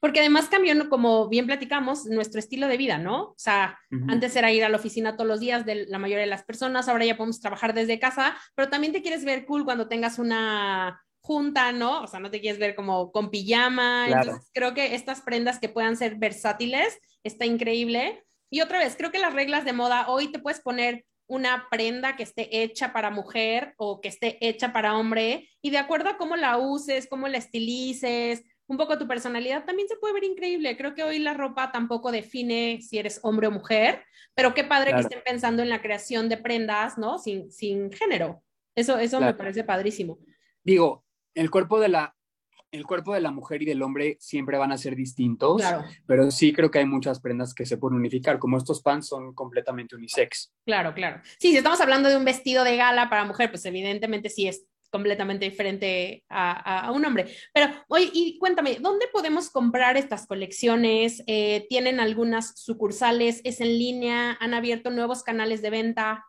Porque 0.00 0.20
además 0.20 0.48
cambió, 0.48 0.88
como 0.88 1.28
bien 1.28 1.46
platicamos, 1.46 2.06
nuestro 2.06 2.38
estilo 2.38 2.68
de 2.68 2.76
vida, 2.76 2.98
¿no? 2.98 3.22
O 3.22 3.34
sea, 3.36 3.78
uh 3.90 3.96
-huh. 3.96 4.12
antes 4.12 4.34
era 4.36 4.52
ir 4.52 4.64
a 4.64 4.68
la 4.68 4.76
oficina 4.76 5.16
todos 5.16 5.28
los 5.28 5.40
días 5.40 5.64
de 5.64 5.86
la 5.86 5.98
mayoría 5.98 6.24
de 6.24 6.30
las 6.30 6.44
personas, 6.44 6.88
ahora 6.88 7.04
ya 7.04 7.16
podemos 7.16 7.40
trabajar 7.40 7.74
desde 7.74 7.98
casa, 7.98 8.36
pero 8.54 8.68
también 8.68 8.92
te 8.92 9.02
quieres 9.02 9.24
ver 9.24 9.44
cool 9.46 9.64
cuando 9.64 9.88
tengas 9.88 10.18
una 10.18 11.00
junta, 11.22 11.72
¿no? 11.72 12.02
O 12.02 12.06
sea, 12.06 12.20
no 12.20 12.30
te 12.30 12.40
quieres 12.40 12.58
ver 12.58 12.74
como 12.74 13.12
con 13.12 13.30
pijama. 13.30 14.04
Claro. 14.08 14.22
Entonces, 14.22 14.50
creo 14.52 14.74
que 14.74 14.94
estas 14.94 15.22
prendas 15.22 15.58
que 15.58 15.68
puedan 15.68 15.96
ser 15.96 16.16
versátiles 16.16 16.98
está 17.22 17.46
increíble. 17.46 18.24
Y 18.50 18.60
otra 18.60 18.78
vez, 18.80 18.96
creo 18.96 19.12
que 19.12 19.18
las 19.18 19.32
reglas 19.32 19.64
de 19.64 19.72
moda, 19.72 20.08
hoy 20.08 20.30
te 20.30 20.40
puedes 20.40 20.60
poner 20.60 21.04
una 21.26 21.68
prenda 21.70 22.16
que 22.16 22.24
esté 22.24 22.62
hecha 22.62 22.92
para 22.92 23.10
mujer 23.10 23.74
o 23.78 24.00
que 24.00 24.08
esté 24.08 24.36
hecha 24.46 24.72
para 24.72 24.96
hombre 24.96 25.48
y 25.62 25.70
de 25.70 25.78
acuerdo 25.78 26.10
a 26.10 26.18
cómo 26.18 26.36
la 26.36 26.58
uses, 26.58 27.08
cómo 27.08 27.26
la 27.28 27.38
estilices, 27.38 28.42
un 28.72 28.78
poco 28.78 28.98
tu 28.98 29.06
personalidad, 29.06 29.64
también 29.64 29.86
se 29.86 29.96
puede 29.96 30.14
ver 30.14 30.24
increíble. 30.24 30.76
Creo 30.76 30.94
que 30.94 31.04
hoy 31.04 31.18
la 31.18 31.34
ropa 31.34 31.70
tampoco 31.70 32.10
define 32.10 32.80
si 32.82 32.98
eres 32.98 33.20
hombre 33.22 33.46
o 33.46 33.50
mujer, 33.50 34.02
pero 34.34 34.54
qué 34.54 34.64
padre 34.64 34.90
claro. 34.90 35.08
que 35.08 35.14
estén 35.14 35.24
pensando 35.24 35.62
en 35.62 35.68
la 35.68 35.82
creación 35.82 36.28
de 36.28 36.38
prendas, 36.38 36.98
¿no? 36.98 37.18
Sin, 37.18 37.50
sin 37.52 37.92
género. 37.92 38.42
Eso, 38.74 38.98
eso 38.98 39.18
claro. 39.18 39.32
me 39.32 39.38
parece 39.38 39.64
padrísimo. 39.64 40.18
Digo, 40.64 41.04
el 41.34 41.50
cuerpo 41.50 41.78
de 41.78 41.88
la 41.88 42.16
el 42.72 42.86
cuerpo 42.86 43.12
de 43.12 43.20
la 43.20 43.30
mujer 43.30 43.60
y 43.60 43.66
del 43.66 43.82
hombre 43.82 44.16
siempre 44.18 44.56
van 44.56 44.72
a 44.72 44.78
ser 44.78 44.96
distintos, 44.96 45.60
claro. 45.60 45.84
pero 46.06 46.30
sí 46.30 46.54
creo 46.54 46.70
que 46.70 46.78
hay 46.78 46.86
muchas 46.86 47.20
prendas 47.20 47.52
que 47.52 47.66
se 47.66 47.76
pueden 47.76 47.98
unificar, 47.98 48.38
como 48.38 48.56
estos 48.56 48.80
pants 48.80 49.08
son 49.08 49.34
completamente 49.34 49.94
unisex. 49.94 50.54
Claro, 50.64 50.94
claro. 50.94 51.20
Sí, 51.38 51.50
si 51.50 51.58
estamos 51.58 51.82
hablando 51.82 52.08
de 52.08 52.16
un 52.16 52.24
vestido 52.24 52.64
de 52.64 52.76
gala 52.76 53.10
para 53.10 53.26
mujer, 53.26 53.50
pues 53.50 53.66
evidentemente 53.66 54.30
sí 54.30 54.48
es 54.48 54.64
completamente 54.92 55.46
diferente 55.46 56.22
a, 56.28 56.86
a 56.86 56.92
un 56.92 57.04
hombre. 57.04 57.26
Pero, 57.52 57.72
oye, 57.88 58.10
y 58.12 58.38
cuéntame, 58.38 58.76
¿dónde 58.78 59.06
podemos 59.12 59.50
comprar 59.50 59.96
estas 59.96 60.26
colecciones? 60.26 61.24
Eh, 61.26 61.66
¿Tienen 61.68 61.98
algunas 61.98 62.60
sucursales? 62.60 63.40
¿Es 63.42 63.60
en 63.60 63.78
línea? 63.78 64.36
¿Han 64.38 64.54
abierto 64.54 64.90
nuevos 64.90 65.22
canales 65.22 65.62
de 65.62 65.70
venta? 65.70 66.24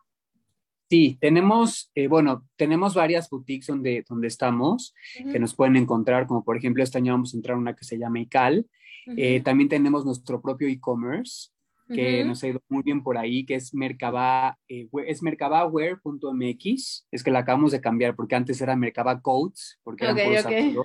Sí, 0.90 1.18
tenemos, 1.20 1.90
eh, 1.94 2.08
bueno, 2.08 2.46
tenemos 2.56 2.94
varias 2.94 3.28
boutiques 3.28 3.66
donde, 3.66 4.04
donde 4.08 4.28
estamos, 4.28 4.94
uh 5.20 5.24
-huh. 5.24 5.32
que 5.32 5.38
nos 5.38 5.54
pueden 5.54 5.76
encontrar, 5.76 6.26
como 6.26 6.44
por 6.44 6.56
ejemplo 6.56 6.82
este 6.82 6.98
año 6.98 7.12
vamos 7.12 7.34
a 7.34 7.36
entrar 7.36 7.56
a 7.56 7.58
una 7.60 7.74
que 7.74 7.84
se 7.84 7.98
llama 7.98 8.20
ICAL. 8.20 8.66
Uh 9.06 9.10
-huh. 9.10 9.14
eh, 9.18 9.40
también 9.40 9.68
tenemos 9.68 10.04
nuestro 10.04 10.40
propio 10.40 10.68
e-commerce, 10.68 11.50
que 11.88 12.20
uh 12.20 12.24
-huh. 12.24 12.26
nos 12.28 12.42
ha 12.42 12.48
ido 12.48 12.60
muy 12.68 12.82
bien 12.82 13.02
por 13.02 13.18
ahí, 13.18 13.44
que 13.44 13.54
es 13.56 13.74
Mercaba, 13.74 14.58
eh, 14.68 14.88
es 15.06 15.22
mercabaware.mx, 15.22 17.06
es 17.10 17.22
que 17.22 17.30
la 17.30 17.40
acabamos 17.40 17.72
de 17.72 17.80
cambiar 17.80 18.16
porque 18.16 18.34
antes 18.34 18.60
era 18.60 18.76
Mercaba 18.76 19.20
Codes, 19.20 19.78
porque 19.82 20.08
okay, 20.08 20.32
eran 20.32 20.46
okay. 20.46 20.76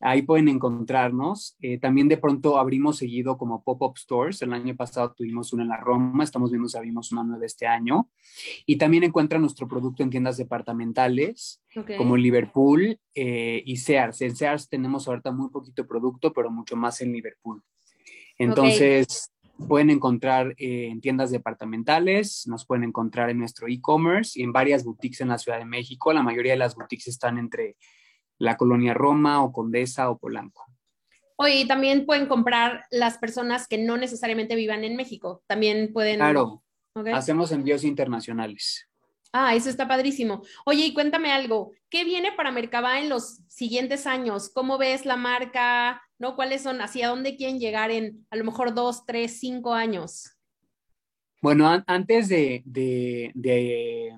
Ahí 0.00 0.22
pueden 0.22 0.48
encontrarnos. 0.48 1.56
Eh, 1.60 1.78
también 1.78 2.08
de 2.08 2.16
pronto 2.16 2.58
abrimos 2.58 2.98
seguido 2.98 3.36
como 3.36 3.62
pop-up 3.62 3.98
stores. 3.98 4.40
El 4.42 4.52
año 4.52 4.76
pasado 4.76 5.12
tuvimos 5.12 5.52
una 5.52 5.64
en 5.64 5.70
la 5.70 5.76
Roma, 5.76 6.22
estamos 6.22 6.50
viendo 6.50 6.68
si 6.68 6.76
abrimos 6.76 7.10
una 7.10 7.24
nueva 7.24 7.44
este 7.44 7.66
año. 7.66 8.08
Y 8.64 8.76
también 8.76 9.04
encuentran 9.04 9.40
nuestro 9.40 9.66
producto 9.66 10.02
en 10.02 10.10
tiendas 10.10 10.36
departamentales 10.36 11.62
okay. 11.74 11.96
como 11.96 12.16
Liverpool 12.16 12.98
eh, 13.14 13.62
y 13.64 13.76
Sears. 13.76 14.20
En 14.22 14.36
Sears 14.36 14.68
tenemos 14.68 15.08
ahorita 15.08 15.32
muy 15.32 15.50
poquito 15.50 15.86
producto, 15.86 16.32
pero 16.32 16.50
mucho 16.50 16.76
más 16.76 17.00
en 17.00 17.12
Liverpool. 17.12 17.62
Entonces. 18.38 19.32
Pueden 19.66 19.90
encontrar 19.90 20.54
eh, 20.58 20.88
en 20.88 21.00
tiendas 21.00 21.30
departamentales, 21.30 22.46
nos 22.46 22.64
pueden 22.64 22.84
encontrar 22.84 23.30
en 23.30 23.38
nuestro 23.38 23.66
e-commerce 23.68 24.38
y 24.38 24.42
en 24.44 24.52
varias 24.52 24.84
boutiques 24.84 25.20
en 25.20 25.28
la 25.28 25.38
Ciudad 25.38 25.58
de 25.58 25.64
México. 25.64 26.12
La 26.12 26.22
mayoría 26.22 26.52
de 26.52 26.58
las 26.58 26.74
boutiques 26.74 27.08
están 27.08 27.38
entre 27.38 27.76
la 28.38 28.56
colonia 28.56 28.94
Roma 28.94 29.42
o 29.42 29.52
Condesa 29.52 30.10
o 30.10 30.18
Polanco. 30.18 30.64
Oye, 31.36 31.60
y 31.60 31.68
también 31.68 32.06
pueden 32.06 32.26
comprar 32.26 32.84
las 32.90 33.18
personas 33.18 33.68
que 33.68 33.78
no 33.78 33.96
necesariamente 33.96 34.56
vivan 34.56 34.84
en 34.84 34.96
México. 34.96 35.42
También 35.46 35.92
pueden. 35.92 36.16
Claro. 36.16 36.64
Okay. 36.94 37.12
Hacemos 37.12 37.52
envíos 37.52 37.84
internacionales. 37.84 38.87
Ah, 39.32 39.54
eso 39.54 39.68
está 39.68 39.86
padrísimo. 39.86 40.42
Oye, 40.64 40.86
y 40.86 40.94
cuéntame 40.94 41.30
algo. 41.30 41.72
¿Qué 41.90 42.04
viene 42.04 42.32
para 42.32 42.50
Mercaba 42.50 42.98
en 43.00 43.08
los 43.08 43.40
siguientes 43.48 44.06
años? 44.06 44.50
¿Cómo 44.52 44.78
ves 44.78 45.04
la 45.04 45.16
marca? 45.16 46.02
¿No? 46.18 46.34
¿Cuáles 46.34 46.62
son? 46.62 46.80
¿Hacia 46.80 47.08
dónde 47.08 47.36
quieren 47.36 47.58
llegar 47.58 47.90
en 47.90 48.26
a 48.30 48.36
lo 48.36 48.44
mejor 48.44 48.74
dos, 48.74 49.04
tres, 49.04 49.38
cinco 49.38 49.74
años? 49.74 50.32
Bueno, 51.40 51.68
an 51.68 51.84
antes 51.86 52.28
de, 52.28 52.62
de, 52.64 53.30
de 53.34 54.12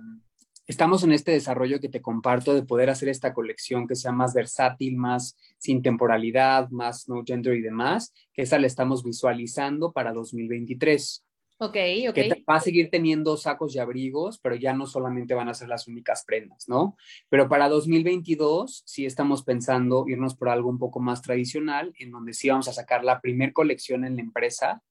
estamos 0.66 1.02
en 1.02 1.12
este 1.12 1.32
desarrollo 1.32 1.80
que 1.80 1.88
te 1.88 2.00
comparto 2.00 2.54
de 2.54 2.62
poder 2.62 2.88
hacer 2.88 3.08
esta 3.08 3.34
colección 3.34 3.88
que 3.88 3.96
sea 3.96 4.12
más 4.12 4.32
versátil, 4.32 4.96
más 4.96 5.36
sin 5.58 5.82
temporalidad, 5.82 6.70
más 6.70 7.08
no 7.08 7.24
gender 7.26 7.56
y 7.56 7.60
demás, 7.60 8.14
que 8.32 8.42
esa 8.42 8.58
la 8.58 8.68
estamos 8.68 9.02
visualizando 9.02 9.92
para 9.92 10.12
2023. 10.12 11.24
Ok, 11.62 11.76
ok. 12.08 12.14
Que 12.14 12.44
va 12.48 12.56
a 12.56 12.60
seguir 12.60 12.88
teniendo 12.88 13.36
sacos 13.36 13.76
y 13.76 13.78
abrigos, 13.78 14.38
pero 14.38 14.54
ya 14.54 14.72
no 14.72 14.86
solamente 14.86 15.34
van 15.34 15.50
a 15.50 15.54
ser 15.54 15.68
las 15.68 15.86
únicas 15.88 16.24
prendas, 16.24 16.66
¿no? 16.70 16.96
Pero 17.28 17.50
para 17.50 17.68
2022 17.68 18.82
sí 18.86 19.04
estamos 19.04 19.42
pensando 19.42 20.06
irnos 20.08 20.34
por 20.34 20.48
algo 20.48 20.70
un 20.70 20.78
poco 20.78 21.00
más 21.00 21.20
tradicional, 21.20 21.92
en 21.98 22.12
donde 22.12 22.32
sí 22.32 22.48
vamos 22.48 22.68
a 22.68 22.72
sacar 22.72 23.04
la 23.04 23.20
primer 23.20 23.52
colección 23.52 24.06
en 24.06 24.16
la 24.16 24.22
empresa, 24.22 24.82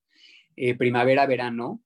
eh, 0.56 0.76
primavera-verano, 0.76 1.82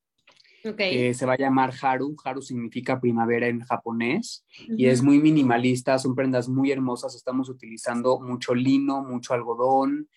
Okay. 0.66 1.14
Se 1.14 1.26
va 1.26 1.34
a 1.34 1.38
llamar 1.38 1.74
Haru. 1.82 2.16
Haru 2.24 2.42
significa 2.42 3.00
primavera 3.00 3.48
en 3.48 3.60
japonés 3.62 4.46
uh 4.48 4.72
-huh. 4.72 4.76
y 4.78 4.86
es 4.86 5.02
muy 5.02 5.20
minimalista, 5.20 6.00
son 6.00 6.16
prendas 6.16 6.48
muy 6.48 6.72
hermosas. 6.72 7.16
Estamos 7.16 7.50
utilizando 7.50 8.20
mucho 8.20 8.56
lino, 8.56 9.04
mucho 9.04 9.34
algodón, 9.34 10.08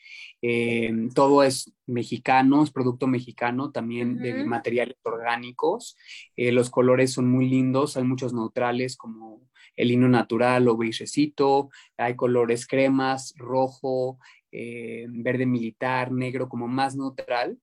eh, 0.42 1.08
todo 1.14 1.42
es 1.42 1.72
mexicano, 1.86 2.62
es 2.62 2.70
producto 2.70 3.06
mexicano, 3.08 3.72
también 3.72 4.12
uh 4.12 4.18
-huh. 4.18 4.22
de 4.22 4.44
materiales 4.44 4.96
orgánicos. 5.02 5.96
Eh, 6.36 6.52
los 6.52 6.70
colores 6.70 7.12
son 7.12 7.28
muy 7.28 7.48
lindos, 7.48 7.96
hay 7.96 8.04
muchos 8.04 8.32
neutrales 8.32 8.96
como 8.96 9.40
el 9.74 9.88
lino 9.88 10.08
natural 10.08 10.68
o 10.68 10.76
beigecito, 10.76 11.70
hay 11.96 12.14
colores 12.14 12.66
cremas, 12.66 13.34
rojo, 13.36 14.18
eh, 14.52 15.06
verde 15.08 15.44
militar, 15.44 16.12
negro, 16.12 16.48
como 16.48 16.68
más 16.68 16.96
neutral 16.96 17.58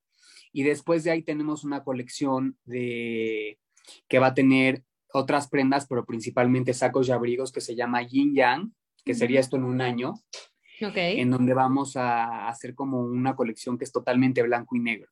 y 0.54 0.62
después 0.62 1.02
de 1.02 1.10
ahí 1.10 1.22
tenemos 1.22 1.64
una 1.64 1.82
colección 1.82 2.56
de 2.64 3.58
que 4.08 4.20
va 4.20 4.28
a 4.28 4.34
tener 4.34 4.84
otras 5.12 5.48
prendas, 5.48 5.86
pero 5.88 6.06
principalmente 6.06 6.72
sacos 6.72 7.08
y 7.08 7.12
abrigos 7.12 7.50
que 7.50 7.60
se 7.60 7.74
llama 7.74 8.02
Yin 8.02 8.34
Yang, 8.36 8.72
que 9.04 9.12
uh 9.12 9.14
-huh. 9.14 9.18
sería 9.18 9.40
esto 9.40 9.56
en 9.56 9.64
un 9.64 9.80
año, 9.80 10.14
okay. 10.80 11.20
en 11.20 11.30
donde 11.30 11.54
vamos 11.54 11.96
a 11.96 12.48
hacer 12.48 12.74
como 12.74 13.00
una 13.00 13.34
colección 13.34 13.76
que 13.76 13.84
es 13.84 13.90
totalmente 13.90 14.42
blanco 14.42 14.76
y 14.76 14.78
negro. 14.78 15.10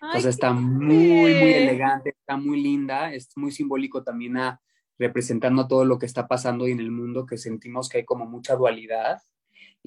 Ay, 0.00 0.08
Entonces 0.08 0.34
está 0.34 0.52
muy, 0.52 1.32
muy 1.32 1.52
elegante, 1.54 2.10
está 2.10 2.36
muy 2.36 2.60
linda, 2.60 3.14
es 3.14 3.30
muy 3.36 3.52
simbólico 3.52 4.02
también 4.02 4.36
a 4.36 4.60
representando 4.98 5.68
todo 5.68 5.84
lo 5.84 5.98
que 5.98 6.06
está 6.06 6.26
pasando 6.26 6.66
y 6.66 6.72
en 6.72 6.80
el 6.80 6.90
mundo, 6.90 7.24
que 7.24 7.38
sentimos 7.38 7.88
que 7.88 7.98
hay 7.98 8.04
como 8.04 8.26
mucha 8.26 8.56
dualidad 8.56 9.18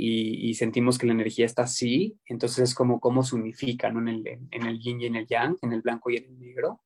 y, 0.02 0.50
y, 0.50 0.54
sentimos 0.54 0.98
que 0.98 1.08
la 1.08 1.12
energía 1.12 1.46
está 1.46 1.64
así, 1.64 2.18
entonces 2.26 2.70
es 2.70 2.74
como 2.74 3.02
cómo 3.02 3.22
se 3.22 3.36
unifica 3.36 3.92
¿no? 3.92 4.00
en, 4.00 4.08
el, 4.08 4.28
en 4.50 4.66
el 4.66 4.80
yin 4.80 5.02
y 5.02 5.08
en 5.08 5.18
el 5.18 5.28
yang, 5.28 5.58
en 5.62 5.74
el 5.74 5.82
blanco 5.82 6.10
y 6.10 6.16
en 6.16 6.24
el 6.24 6.40
negro. 6.40 6.82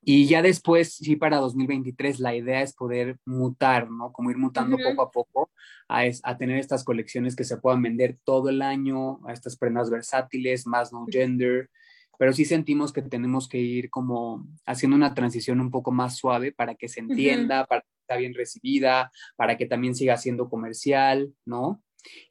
Y 0.00 0.26
ya 0.26 0.40
después, 0.40 0.94
sí, 0.94 1.16
para 1.16 1.38
2023, 1.38 2.20
la 2.20 2.36
idea 2.36 2.62
es 2.62 2.72
poder 2.72 3.18
mutar, 3.26 3.90
¿no? 3.90 4.12
Como 4.12 4.30
ir 4.30 4.38
mutando 4.38 4.76
uh 4.76 4.78
-huh. 4.78 4.90
poco 4.90 5.02
a 5.02 5.10
poco 5.10 5.50
a, 5.88 6.06
es, 6.06 6.20
a, 6.22 6.38
tener 6.38 6.58
estas 6.58 6.84
colecciones 6.84 7.34
que 7.34 7.42
se 7.42 7.56
puedan 7.56 7.82
vender 7.82 8.16
todo 8.24 8.48
el 8.48 8.62
año, 8.62 9.18
a 9.26 9.32
estas 9.32 9.56
prendas 9.56 9.90
versátiles, 9.90 10.68
más 10.68 10.92
no 10.92 11.04
gender, 11.10 11.68
pero 12.16 12.32
sí 12.32 12.44
sentimos 12.44 12.92
que 12.92 13.02
tenemos 13.02 13.48
que 13.48 13.58
ir 13.58 13.90
como 13.90 14.46
haciendo 14.66 14.96
una 14.96 15.14
transición 15.14 15.60
un 15.60 15.70
poco 15.70 15.90
más 15.90 16.16
suave 16.16 16.52
para 16.52 16.76
que 16.76 16.88
se 16.88 17.00
entienda, 17.00 17.62
uh 17.62 17.64
-huh. 17.64 17.68
para 17.68 17.80
que 17.80 17.88
esté 18.00 18.18
bien 18.18 18.34
recibida, 18.34 19.10
para 19.36 19.56
que 19.56 19.66
también 19.66 19.96
siga 19.96 20.16
siendo 20.16 20.48
comercial, 20.48 21.34
¿no? 21.44 21.82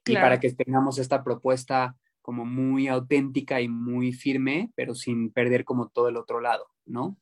Claro. 0.04 0.20
y 0.20 0.22
para 0.22 0.40
que 0.40 0.52
tengamos 0.52 0.98
esta 0.98 1.22
propuesta 1.24 1.96
como 2.22 2.44
muy 2.44 2.88
auténtica 2.88 3.60
y 3.60 3.68
muy 3.68 4.12
firme, 4.12 4.70
pero 4.74 4.94
sin 4.94 5.30
perder 5.32 5.64
como 5.64 5.88
todo 5.88 6.08
el 6.08 6.16
otro 6.16 6.40
lado, 6.40 6.66
¿no? 6.86 7.16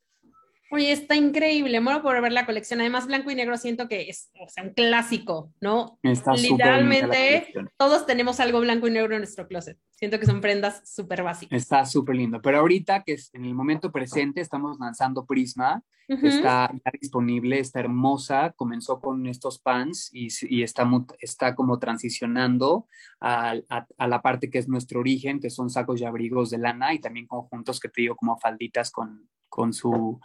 Oye, 0.70 0.90
está 0.90 1.14
increíble, 1.14 1.80
muero 1.80 2.02
por 2.02 2.20
ver 2.20 2.32
la 2.32 2.44
colección. 2.44 2.80
Además, 2.80 3.06
blanco 3.06 3.30
y 3.30 3.34
negro 3.36 3.56
siento 3.56 3.88
que 3.88 4.08
es 4.08 4.30
o 4.40 4.48
sea, 4.48 4.64
un 4.64 4.70
clásico, 4.70 5.52
¿no? 5.60 5.98
Está 6.02 6.32
Literalmente, 6.32 7.52
todos 7.76 8.04
tenemos 8.06 8.40
algo 8.40 8.60
blanco 8.60 8.88
y 8.88 8.90
negro 8.90 9.14
en 9.14 9.20
nuestro 9.20 9.46
closet. 9.46 9.78
Siento 9.90 10.18
que 10.18 10.26
son 10.26 10.40
prendas 10.40 10.82
súper 10.84 11.22
básicas. 11.22 11.56
Está 11.56 11.86
súper 11.86 12.16
lindo. 12.16 12.42
Pero 12.42 12.58
ahorita, 12.58 13.02
que 13.04 13.14
es 13.14 13.32
en 13.32 13.44
el 13.44 13.54
momento 13.54 13.92
presente, 13.92 14.40
estamos 14.40 14.78
lanzando 14.78 15.24
Prisma, 15.24 15.82
está 16.08 16.70
disponible, 17.00 17.60
está 17.60 17.80
hermosa. 17.80 18.52
Comenzó 18.56 19.00
con 19.00 19.26
estos 19.26 19.58
pants 19.60 20.10
y, 20.12 20.28
y 20.48 20.62
está, 20.62 20.88
está 21.20 21.54
como 21.54 21.78
transicionando 21.78 22.88
a, 23.20 23.54
a, 23.68 24.06
la 24.06 24.20
parte 24.20 24.50
que 24.50 24.58
es 24.58 24.68
nuestro 24.68 25.00
origen, 25.00 25.40
que 25.40 25.50
son 25.50 25.70
sacos 25.70 26.00
y 26.00 26.04
abrigos 26.04 26.50
de 26.50 26.58
lana 26.58 26.92
y 26.92 26.98
también 26.98 27.26
conjuntos 27.26 27.80
que 27.80 27.88
te 27.88 28.02
digo 28.02 28.16
como 28.16 28.38
falditas 28.38 28.90
con, 28.90 29.28
con 29.48 29.72
su 29.72 30.20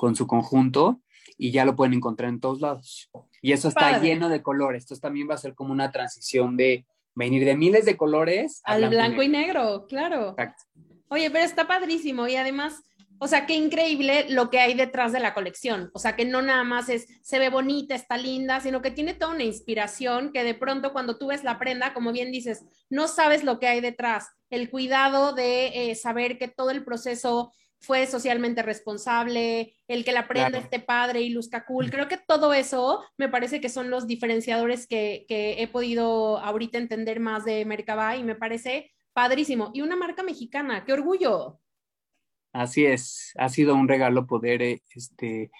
con 0.00 0.16
su 0.16 0.26
conjunto 0.26 1.02
y 1.36 1.50
ya 1.50 1.66
lo 1.66 1.76
pueden 1.76 1.92
encontrar 1.92 2.30
en 2.30 2.40
todos 2.40 2.62
lados. 2.62 3.10
Y 3.42 3.52
eso 3.52 3.68
está 3.68 4.00
lleno 4.00 4.30
de 4.30 4.40
colores. 4.40 4.84
Esto 4.84 4.96
también 4.96 5.28
va 5.28 5.34
a 5.34 5.36
ser 5.36 5.54
como 5.54 5.72
una 5.72 5.90
transición 5.92 6.56
de 6.56 6.86
venir 7.14 7.44
de 7.44 7.54
miles 7.54 7.84
de 7.84 7.98
colores 7.98 8.62
al 8.64 8.88
blanco, 8.88 9.22
y, 9.22 9.28
negro. 9.28 9.84
claro. 9.90 10.34
Oye, 11.08 11.30
pero 11.30 11.44
está 11.44 11.68
padrísimo 11.68 12.26
y 12.28 12.36
además, 12.36 12.82
o 13.18 13.28
sea, 13.28 13.44
qué 13.44 13.56
increíble 13.56 14.24
lo 14.30 14.48
que 14.48 14.58
hay 14.58 14.72
detrás 14.72 15.12
de 15.12 15.20
la 15.20 15.34
colección. 15.34 15.90
O 15.92 15.98
sea, 15.98 16.16
que 16.16 16.24
no 16.24 16.40
nada 16.40 16.64
más 16.64 16.88
es, 16.88 17.06
se 17.20 17.38
ve 17.38 17.50
bonita, 17.50 17.94
está 17.94 18.16
linda, 18.16 18.60
sino 18.60 18.80
que 18.80 18.90
tiene 18.90 19.12
toda 19.12 19.34
una 19.34 19.44
inspiración 19.44 20.32
que 20.32 20.44
de 20.44 20.54
pronto 20.54 20.94
cuando 20.94 21.18
tú 21.18 21.26
ves 21.26 21.44
la 21.44 21.58
prenda, 21.58 21.92
como 21.92 22.10
bien 22.12 22.32
dices, 22.32 22.64
no 22.88 23.06
sabes 23.06 23.44
lo 23.44 23.58
que 23.58 23.68
hay 23.68 23.82
detrás. 23.82 24.30
El 24.48 24.70
cuidado 24.70 25.34
de 25.34 25.90
eh, 25.90 25.94
saber 25.94 26.38
que 26.38 26.48
todo 26.48 26.70
el 26.70 26.84
proceso 26.84 27.52
fue 27.80 28.06
socialmente 28.06 28.62
responsable, 28.62 29.74
el 29.88 30.04
que 30.04 30.12
la 30.12 30.28
prenda 30.28 30.58
esté 30.58 30.80
padre 30.80 31.22
y 31.22 31.30
luzca 31.30 31.64
cool. 31.64 31.90
Creo 31.90 32.08
que 32.08 32.18
todo 32.18 32.52
eso 32.52 33.02
me 33.16 33.28
parece 33.28 33.60
que 33.60 33.70
son 33.70 33.88
los 33.88 34.06
diferenciadores 34.06 34.86
que, 34.86 35.24
he 35.28 35.66
podido 35.68 36.38
ahorita 36.38 36.76
entender 36.76 37.20
más 37.20 37.44
de 37.44 37.64
Mercaba 37.64 38.16
y 38.16 38.22
me 38.22 38.34
parece 38.34 38.92
padrísimo. 39.14 39.70
Y 39.72 39.80
una 39.80 39.96
marca 39.96 40.22
mexicana, 40.22 40.84
qué 40.84 40.92
orgullo. 40.92 41.58
Así 42.52 42.84
es, 42.84 43.32
ha 43.38 43.48
sido 43.48 43.74
un 43.74 43.88
regalo 43.88 44.26
poder 44.26 44.60
eh, 44.60 44.82
este, 44.94 45.50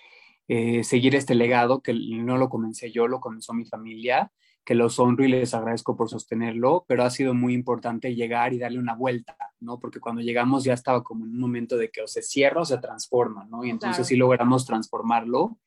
eh, 0.49 0.85
seguir 0.85 1.15
este 1.15 1.35
legado 1.35 1.81
que 1.81 1.95
no 1.95 2.37
lo 2.37 2.51
comencé 2.51 2.91
yo, 2.91 3.07
lo 3.07 3.21
comenzó 3.21 3.55
mi 3.55 3.65
familia 3.65 4.31
que 4.64 4.75
los 4.75 4.99
honro 4.99 5.25
y 5.25 5.29
les 5.29 5.55
agradezco 5.55 5.96
por 5.96 6.09
sostenerlo, 6.09 6.85
pero 6.87 7.03
ha 7.03 7.11
sido 7.11 7.35
muy 7.35 7.55
importante 7.55 8.14
llegar 8.14 8.53
y 8.53 8.59
darle 8.59 8.79
una 8.79 8.94
vuelta, 8.94 9.37
¿no? 9.59 9.81
Porque 9.81 10.01
cuando 10.01 10.23
llegamos 10.23 10.64
ya 10.64 10.75
estaba 10.75 11.03
como 11.03 11.25
en 11.25 11.33
un 11.33 11.40
momento 11.40 11.77
de 11.77 11.90
que 11.90 12.03
o 12.03 12.07
se 12.07 12.23
cierra 12.23 12.61
o 12.61 12.64
se 12.64 12.79
transforma, 12.79 13.46
¿no? 13.46 13.64
Y 13.64 13.70
entonces 13.70 14.07
sí 14.07 14.16
logramos 14.16 14.66
transformarlo 14.66 15.59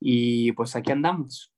y 0.00 0.52
pues 0.52 0.74
aquí 0.74 0.90
andamos. 0.90 1.52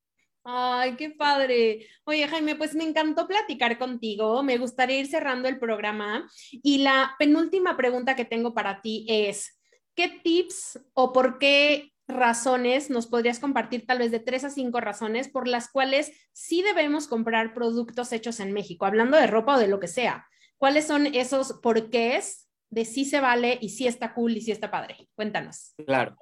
Ay, 0.47 0.97
qué 0.97 1.09
padre. 1.09 1.87
Oye, 2.05 2.29
Jaime, 2.29 2.55
pues 2.55 2.75
me 2.75 2.85
encantó 2.85 3.27
platicar 3.27 3.79
contigo. 3.79 4.43
Me 4.43 4.59
gustaría 4.59 5.01
ir 5.01 5.07
cerrando 5.07 5.49
el 5.49 5.59
programa. 5.59 6.29
Y 6.51 6.79
la 6.79 7.15
penúltima 7.19 7.79
pregunta 7.79 8.15
que 8.15 8.27
tengo 8.27 8.53
para 8.53 8.83
ti 8.83 9.07
es, 9.09 9.59
¿qué 9.95 10.21
tips 10.23 10.85
o 10.93 11.15
por 11.15 11.39
qué 11.39 11.94
razones 12.07 12.91
nos 12.91 13.07
podrías 13.07 13.39
compartir, 13.39 13.87
tal 13.87 13.99
vez 13.99 14.11
de 14.11 14.21
tres 14.21 14.45
a 14.45 14.51
cinco 14.51 14.81
razones 14.81 15.29
por 15.29 15.49
las 15.49 15.71
cuales 15.71 16.13
sí 16.33 16.63
debemos 16.63 17.07
comprar 17.07 17.55
productos 17.55 18.13
hechos 18.13 18.41
en 18.41 18.53
México, 18.53 18.87
hablando 18.87 19.17
de 19.17 19.27
ropa 19.27 19.57
o 19.57 19.59
de 19.59 19.69
lo 19.69 19.81
que 19.81 19.89
sea? 19.89 20.27
¿Cuáles 20.57 20.87
son 20.87 21.07
esos 21.07 21.55
porqués 21.63 22.49
de 22.71 22.85
si 22.85 23.05
se 23.05 23.21
vale 23.21 23.59
y 23.61 23.71
si 23.71 23.87
está 23.87 24.15
cool 24.15 24.37
y 24.37 24.41
si 24.41 24.53
está 24.53 24.71
padre? 24.71 25.09
Cuéntanos. 25.15 25.75
Claro. 25.87 26.17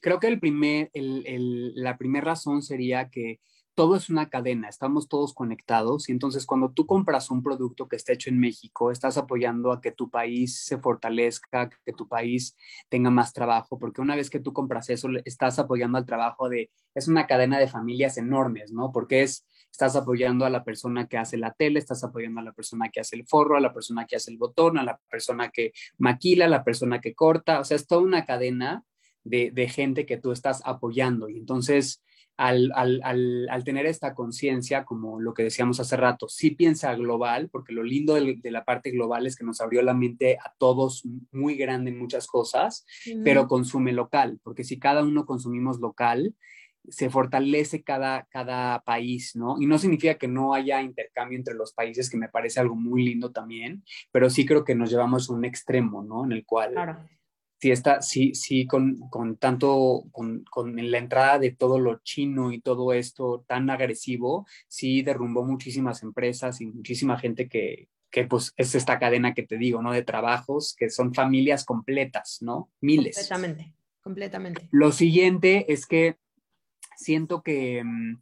Creo 0.00 0.20
que 0.20 0.28
el 0.28 0.38
primer, 0.38 0.90
la 0.94 1.96
primera 1.96 2.26
razón 2.26 2.62
sería 2.62 3.08
que 3.08 3.40
todo 3.78 3.94
es 3.94 4.10
una 4.10 4.28
cadena, 4.28 4.68
estamos 4.68 5.06
todos 5.06 5.32
conectados 5.32 6.08
y 6.08 6.12
entonces 6.12 6.46
cuando 6.46 6.72
tú 6.72 6.84
compras 6.84 7.30
un 7.30 7.44
producto 7.44 7.86
que 7.86 7.94
está 7.94 8.12
hecho 8.12 8.28
en 8.28 8.40
México, 8.40 8.90
estás 8.90 9.16
apoyando 9.16 9.70
a 9.70 9.80
que 9.80 9.92
tu 9.92 10.10
país 10.10 10.64
se 10.64 10.78
fortalezca, 10.78 11.70
que 11.86 11.92
tu 11.92 12.08
país 12.08 12.56
tenga 12.88 13.10
más 13.10 13.32
trabajo, 13.32 13.78
porque 13.78 14.00
una 14.00 14.16
vez 14.16 14.30
que 14.30 14.40
tú 14.40 14.52
compras 14.52 14.90
eso, 14.90 15.08
estás 15.24 15.60
apoyando 15.60 15.96
al 15.96 16.06
trabajo 16.06 16.48
de, 16.48 16.72
es 16.92 17.06
una 17.06 17.28
cadena 17.28 17.60
de 17.60 17.68
familias 17.68 18.18
enormes, 18.18 18.72
¿no? 18.72 18.90
Porque 18.90 19.22
es, 19.22 19.46
estás 19.70 19.94
apoyando 19.94 20.44
a 20.44 20.50
la 20.50 20.64
persona 20.64 21.06
que 21.06 21.16
hace 21.16 21.36
la 21.36 21.52
tele, 21.52 21.78
estás 21.78 22.02
apoyando 22.02 22.40
a 22.40 22.42
la 22.42 22.54
persona 22.54 22.88
que 22.88 22.98
hace 22.98 23.14
el 23.14 23.28
forro, 23.28 23.56
a 23.56 23.60
la 23.60 23.72
persona 23.72 24.06
que 24.06 24.16
hace 24.16 24.32
el 24.32 24.38
botón, 24.38 24.76
a 24.78 24.82
la 24.82 24.98
persona 25.08 25.50
que 25.50 25.70
maquila, 25.98 26.46
a 26.46 26.48
la 26.48 26.64
persona 26.64 27.00
que 27.00 27.14
corta, 27.14 27.60
o 27.60 27.64
sea, 27.64 27.76
es 27.76 27.86
toda 27.86 28.02
una 28.02 28.24
cadena 28.24 28.82
de, 29.22 29.52
de 29.52 29.68
gente 29.68 30.04
que 30.04 30.16
tú 30.16 30.32
estás 30.32 30.62
apoyando 30.64 31.28
y 31.28 31.36
entonces 31.38 32.02
al, 32.38 33.64
tener 33.64 33.86
esta 33.86 34.14
conciencia, 34.14 34.84
como 34.84 35.20
lo 35.20 35.34
que 35.34 35.42
decíamos 35.42 35.80
hace 35.80 35.96
rato, 35.96 36.28
sí 36.28 36.52
piensa 36.52 36.94
global, 36.94 37.48
porque 37.50 37.72
lo 37.72 37.82
lindo 37.82 38.14
de, 38.14 38.38
la 38.44 38.64
parte 38.64 38.92
global 38.92 39.26
es 39.26 39.36
que 39.36 39.44
nos 39.44 39.60
abrió 39.60 39.82
la 39.82 39.92
mente 39.92 40.38
a 40.38 40.54
todos 40.56 41.02
muy 41.32 41.56
grande 41.56 41.90
en 41.90 41.98
muchas 41.98 42.28
cosas, 42.28 42.86
pero 43.24 43.48
consume 43.48 43.92
local, 43.92 44.38
porque 44.44 44.62
si 44.62 44.78
cada 44.78 45.02
uno 45.02 45.26
consumimos 45.26 45.80
local, 45.80 46.34
se 46.88 47.10
fortalece 47.10 47.82
cada, 47.82 48.26
cada 48.30 48.80
país, 48.80 49.34
¿no? 49.34 49.56
Y 49.60 49.66
no 49.66 49.76
significa 49.76 50.14
que 50.14 50.28
no 50.28 50.54
haya 50.54 50.80
intercambio 50.80 51.36
entre 51.36 51.54
los 51.54 51.72
países, 51.74 52.08
que 52.08 52.16
me 52.16 52.28
parece 52.28 52.60
algo 52.60 52.76
muy 52.76 53.04
lindo 53.04 53.30
también, 53.30 53.82
pero 54.10 54.30
sí 54.30 54.46
creo 54.46 54.64
que 54.64 54.74
nos 54.74 54.90
llevamos 54.90 55.28
a 55.28 55.34
un 55.34 55.44
extremo, 55.44 56.02
¿no? 56.02 56.24
En 56.24 56.32
el 56.32 56.46
cual 56.46 56.74
sí, 57.58 57.70
está, 57.70 58.02
sí, 58.02 58.34
sí, 58.34 58.66
con, 58.66 58.98
con 59.10 59.36
tanto, 59.36 60.04
con, 60.12 60.44
con, 60.50 60.90
la 60.90 60.98
entrada 60.98 61.38
de 61.38 61.50
todo 61.50 61.78
lo 61.78 61.98
chino 62.02 62.52
y 62.52 62.60
todo 62.60 62.92
esto 62.92 63.44
tan 63.46 63.68
agresivo, 63.70 64.46
sí 64.68 65.02
derrumbó 65.02 65.44
muchísimas 65.44 66.02
empresas 66.02 66.60
y 66.60 66.66
muchísima 66.66 67.18
gente 67.18 67.48
que, 67.48 67.88
que 68.10 68.24
pues 68.24 68.54
es 68.56 68.74
esta 68.74 68.98
cadena 68.98 69.34
que 69.34 69.42
te 69.42 69.58
digo, 69.58 69.82
¿no? 69.82 69.92
De 69.92 70.02
trabajos 70.02 70.74
que 70.76 70.90
son 70.90 71.14
familias 71.14 71.64
completas, 71.64 72.38
¿no? 72.40 72.70
Miles. 72.80 73.16
Completamente, 73.16 73.74
completamente. 74.00 74.68
Lo 74.70 74.92
siguiente 74.92 75.72
es 75.72 75.86
que 75.86 76.16
siento 76.96 77.42
que 77.42 77.82
mm, 77.84 78.20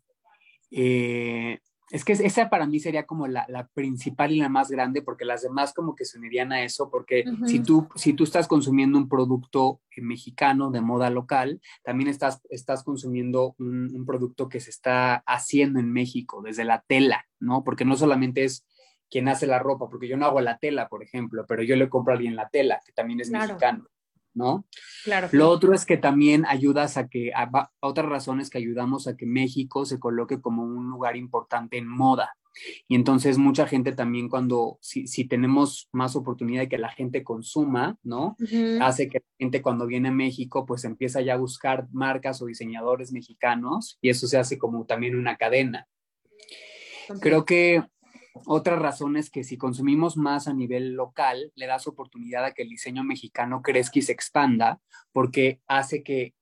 eh, 0.72 1.60
es 1.90 2.04
que 2.04 2.14
esa 2.14 2.50
para 2.50 2.66
mí 2.66 2.80
sería 2.80 3.06
como 3.06 3.28
la, 3.28 3.46
principal 3.74 4.32
y 4.32 4.40
la 4.40 4.48
más 4.48 4.70
grande, 4.70 5.02
porque 5.02 5.24
las 5.24 5.42
demás 5.42 5.72
como 5.72 5.94
que 5.94 6.04
se 6.04 6.18
unirían 6.18 6.52
a 6.52 6.64
eso, 6.64 6.90
porque 6.90 7.24
si, 7.46 7.60
tú, 7.60 7.88
si 7.94 8.12
tú 8.12 8.24
estás 8.24 8.48
consumiendo 8.48 8.98
un 8.98 9.08
producto 9.08 9.80
eh, 9.94 10.02
mexicano 10.02 10.70
de 10.70 10.80
moda 10.80 11.10
local, 11.10 11.60
también 11.84 12.10
estás, 12.10 12.40
estás 12.50 12.82
consumiendo 12.82 13.54
un, 13.58 14.04
producto 14.04 14.48
que 14.48 14.60
se 14.60 14.70
está 14.70 15.16
haciendo 15.26 15.78
en 15.78 15.92
México, 15.92 16.42
desde 16.42 16.64
la 16.64 16.84
tela, 16.86 17.26
¿no? 17.40 17.64
Porque 17.64 17.84
no 17.84 17.96
solamente 17.96 18.44
es 18.44 18.64
quien 19.08 19.28
hace 19.28 19.46
la 19.46 19.58
ropa, 19.58 19.88
porque 19.88 20.08
yo 20.08 20.16
no 20.16 20.26
hago 20.26 20.40
la 20.40 20.58
tela, 20.58 20.88
por 20.88 21.02
ejemplo, 21.02 21.44
pero 21.46 21.62
yo 21.62 21.76
le 21.76 21.88
compro 21.88 22.12
a 22.12 22.16
alguien 22.16 22.36
la 22.36 22.48
tela, 22.48 22.80
que 22.84 22.92
también 22.92 23.20
es 23.20 23.30
mexicano. 23.30 23.86
¿No? 24.36 24.66
Claro. 25.02 25.28
Lo 25.32 25.50
otro 25.50 25.74
es 25.74 25.84
que 25.84 25.96
también 25.96 26.44
ayudas 26.46 26.96
a 26.96 27.08
que, 27.08 27.32
a, 27.34 27.70
otra 27.80 28.04
razón 28.04 28.40
es 28.40 28.50
que 28.50 28.58
ayudamos 28.58 29.08
a 29.08 29.16
que 29.16 29.26
México 29.26 29.84
se 29.84 29.98
coloque 29.98 30.40
como 30.40 30.62
un 30.62 30.88
lugar 30.90 31.16
importante 31.16 31.78
en 31.78 31.88
moda. 31.88 32.36
Y 32.88 32.94
entonces 32.94 33.38
mucha 33.38 33.66
gente 33.66 33.92
también 33.92 34.28
cuando, 34.28 34.78
si, 34.80 35.06
si 35.06 35.24
tenemos 35.24 35.88
más 35.92 36.16
oportunidad 36.16 36.62
de 36.62 36.68
que 36.68 36.78
la 36.78 36.90
gente 36.90 37.22
consuma, 37.22 37.98
¿no? 38.02 38.36
Hace 38.80 39.08
que 39.08 39.18
la 39.18 39.36
gente 39.38 39.62
cuando 39.62 39.86
viene 39.86 40.08
a 40.08 40.12
México 40.12 40.64
pues 40.64 40.84
empieza 40.84 41.20
ya 41.20 41.34
a 41.34 41.38
buscar 41.38 41.86
marcas 41.92 42.40
o 42.40 42.46
diseñadores 42.46 43.12
mexicanos 43.12 43.98
y 44.00 44.08
eso 44.08 44.26
se 44.26 44.38
hace 44.38 44.58
como 44.58 44.86
también 44.86 45.16
una 45.16 45.36
cadena. 45.36 45.86
Creo 47.20 47.44
que 47.44 47.84
otra 48.44 48.76
razón 48.76 49.16
es 49.16 49.30
que 49.30 49.44
si 49.44 49.56
consumimos 49.56 50.16
más 50.16 50.48
a 50.48 50.54
nivel 50.54 50.92
local, 50.92 51.52
le 51.54 51.66
das 51.66 51.86
oportunidad 51.86 52.44
a 52.44 52.52
que 52.52 52.62
el 52.62 52.68
diseño 52.68 53.04
mexicano 53.04 53.62
crezca 53.62 53.98
y 53.98 54.02
se 54.02 54.12
expanda, 54.12 54.80
porque 55.12 55.60
hace 55.66 56.02
que, 56.02 56.34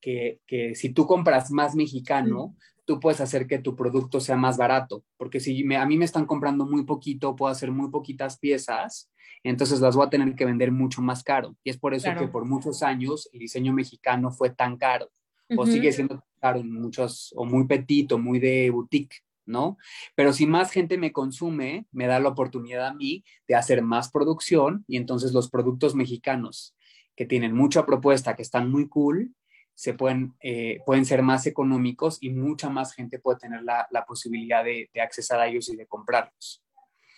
si 0.75 0.89
tú 0.91 1.07
compras 1.07 1.51
más 1.51 1.75
mexicano, 1.75 2.57
tú 2.85 3.01
puedes 3.01 3.21
hacer 3.21 3.47
que 3.47 3.59
tu 3.59 3.75
producto 3.75 4.21
sea 4.21 4.37
más 4.37 4.57
barato, 4.57 5.05
porque 5.17 5.41
si 5.41 5.65
a 5.75 5.87
mí 5.87 5.97
me 5.97 6.05
están 6.05 6.27
comprando 6.27 6.67
muy 6.67 6.85
poquito, 6.85 7.35
puedo 7.35 7.51
hacer 7.51 7.71
muy 7.71 7.91
poquitas 7.91 8.39
piezas, 8.39 9.11
entonces 9.43 9.81
las 9.81 9.97
voy 9.97 10.07
a 10.07 10.11
tener 10.11 10.35
que 10.35 10.45
vender 10.45 10.71
mucho 10.73 11.03
más 11.03 11.23
caro. 11.23 11.57
Y 11.65 11.71
es 11.71 11.79
por 11.79 11.95
eso 11.95 12.11
que 12.19 12.29
por 12.29 12.45
muchos 12.45 12.83
años 12.83 13.29
el 13.33 13.41
diseño 13.41 13.73
mexicano 13.73 14.31
fue 14.31 14.51
tan 14.51 14.77
caro, 14.77 15.11
o 15.57 15.67
sigue 15.67 15.93
siendo 15.93 16.23
caro 16.41 16.61
en 16.61 16.73
muchos, 16.73 17.33
o 17.37 17.45
muy 17.45 17.67
petito, 17.67 18.19
muy 18.19 18.39
de 18.39 18.71
boutique. 18.71 19.24
¿No? 19.47 19.77
Pero 20.15 20.33
si 20.33 20.47
más 20.47 20.71
gente 20.71 20.99
me 20.99 21.13
consume, 21.13 21.87
me 21.93 22.07
da 22.07 22.21
la 22.21 22.31
oportunidad 22.31 22.87
a 22.87 22.95
mí 22.95 23.25
de 23.47 23.55
hacer 23.55 23.83
más 23.83 24.11
producción 24.11 24.85
y 24.89 24.97
entonces 24.97 25.33
los 25.33 25.51
productos 25.51 25.95
mexicanos 25.95 26.75
que 27.17 27.27
tienen 27.27 27.55
mucha 27.55 27.87
propuesta, 27.87 28.35
que 28.35 28.43
están 28.43 28.71
muy 28.71 28.89
cool, 28.89 29.35
se 29.75 29.95
pueden, 29.95 30.35
eh, 30.41 30.79
pueden 30.87 31.05
ser 31.05 31.23
más 31.23 31.47
económicos 31.47 32.19
y 32.21 32.31
mucha 32.31 32.71
más 32.71 32.95
gente 32.95 33.19
puede 33.19 33.39
tener 33.39 33.63
la, 33.63 34.05
posibilidad 34.07 34.65
de, 34.65 34.89
de, 34.93 35.01
accesar 35.01 35.41
a 35.41 35.49
ellos 35.49 35.69
y 35.69 35.77
de 35.77 35.87
comprarlos. 35.87 36.63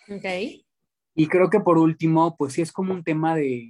Ok. 0.09 0.25
Y 1.15 1.27
creo 1.27 1.49
que 1.49 1.59
por 1.59 1.77
último, 1.77 2.35
pues 2.35 2.53
sí 2.53 2.61
es 2.61 2.71
como 2.71 2.93
un 2.93 3.03
tema 3.03 3.35
de, 3.35 3.67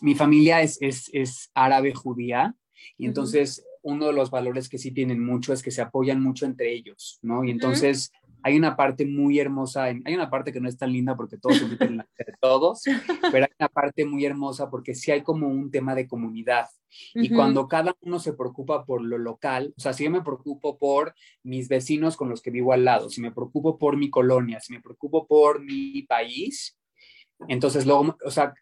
mi 0.00 0.14
familia 0.14 0.60
es, 0.60 0.80
es, 0.80 1.10
es 1.12 1.50
árabe 1.54 1.94
judía 1.94 2.54
y 2.98 3.06
entonces 3.06 3.64
uno 3.84 4.06
de 4.06 4.12
los 4.14 4.30
valores 4.30 4.68
que 4.68 4.78
sí 4.78 4.90
tienen 4.90 5.24
mucho 5.24 5.52
es 5.52 5.62
que 5.62 5.70
se 5.70 5.82
apoyan 5.82 6.22
mucho 6.22 6.46
entre 6.46 6.72
ellos, 6.72 7.18
¿no? 7.22 7.44
Y 7.44 7.50
entonces 7.50 8.10
hay 8.42 8.56
una 8.56 8.76
parte 8.76 9.06
muy 9.06 9.38
hermosa, 9.38 9.84
hay 9.84 10.14
una 10.14 10.28
parte 10.28 10.52
que 10.52 10.60
no 10.60 10.68
es 10.68 10.76
tan 10.76 10.92
linda 10.92 11.16
porque 11.16 11.38
todos 11.38 11.58
se 11.58 11.66
meten 11.66 12.00
entre 12.00 12.36
todos, 12.40 12.82
pero 13.32 13.44
hay 13.44 13.52
una 13.58 13.68
parte 13.68 14.04
muy 14.04 14.24
hermosa 14.24 14.68
porque 14.70 14.94
sí 14.94 15.10
hay 15.10 15.22
como 15.22 15.48
un 15.48 15.70
tema 15.70 15.94
de 15.94 16.06
comunidad. 16.06 16.66
Y 17.14 17.30
cuando 17.30 17.66
cada 17.66 17.96
uno 18.02 18.18
se 18.20 18.34
preocupa 18.34 18.84
por 18.84 19.02
lo 19.02 19.18
local, 19.18 19.74
o 19.76 19.80
sea, 19.80 19.92
si 19.92 20.04
yo 20.04 20.10
me 20.10 20.22
preocupo 20.22 20.78
por 20.78 21.14
mis 21.42 21.68
vecinos 21.68 22.16
con 22.16 22.28
los 22.28 22.40
que 22.40 22.50
vivo 22.50 22.72
al 22.72 22.84
lado, 22.84 23.10
si 23.10 23.20
me 23.20 23.32
preocupo 23.32 23.78
por 23.78 23.96
mi 23.96 24.10
colonia, 24.10 24.60
si 24.60 24.72
me 24.72 24.80
preocupo 24.80 25.26
por 25.26 25.62
mi 25.64 26.02
país, 26.02 26.78
entonces, 27.48 27.86
luego, 27.86 28.16
o 28.24 28.30
sea, 28.30 28.54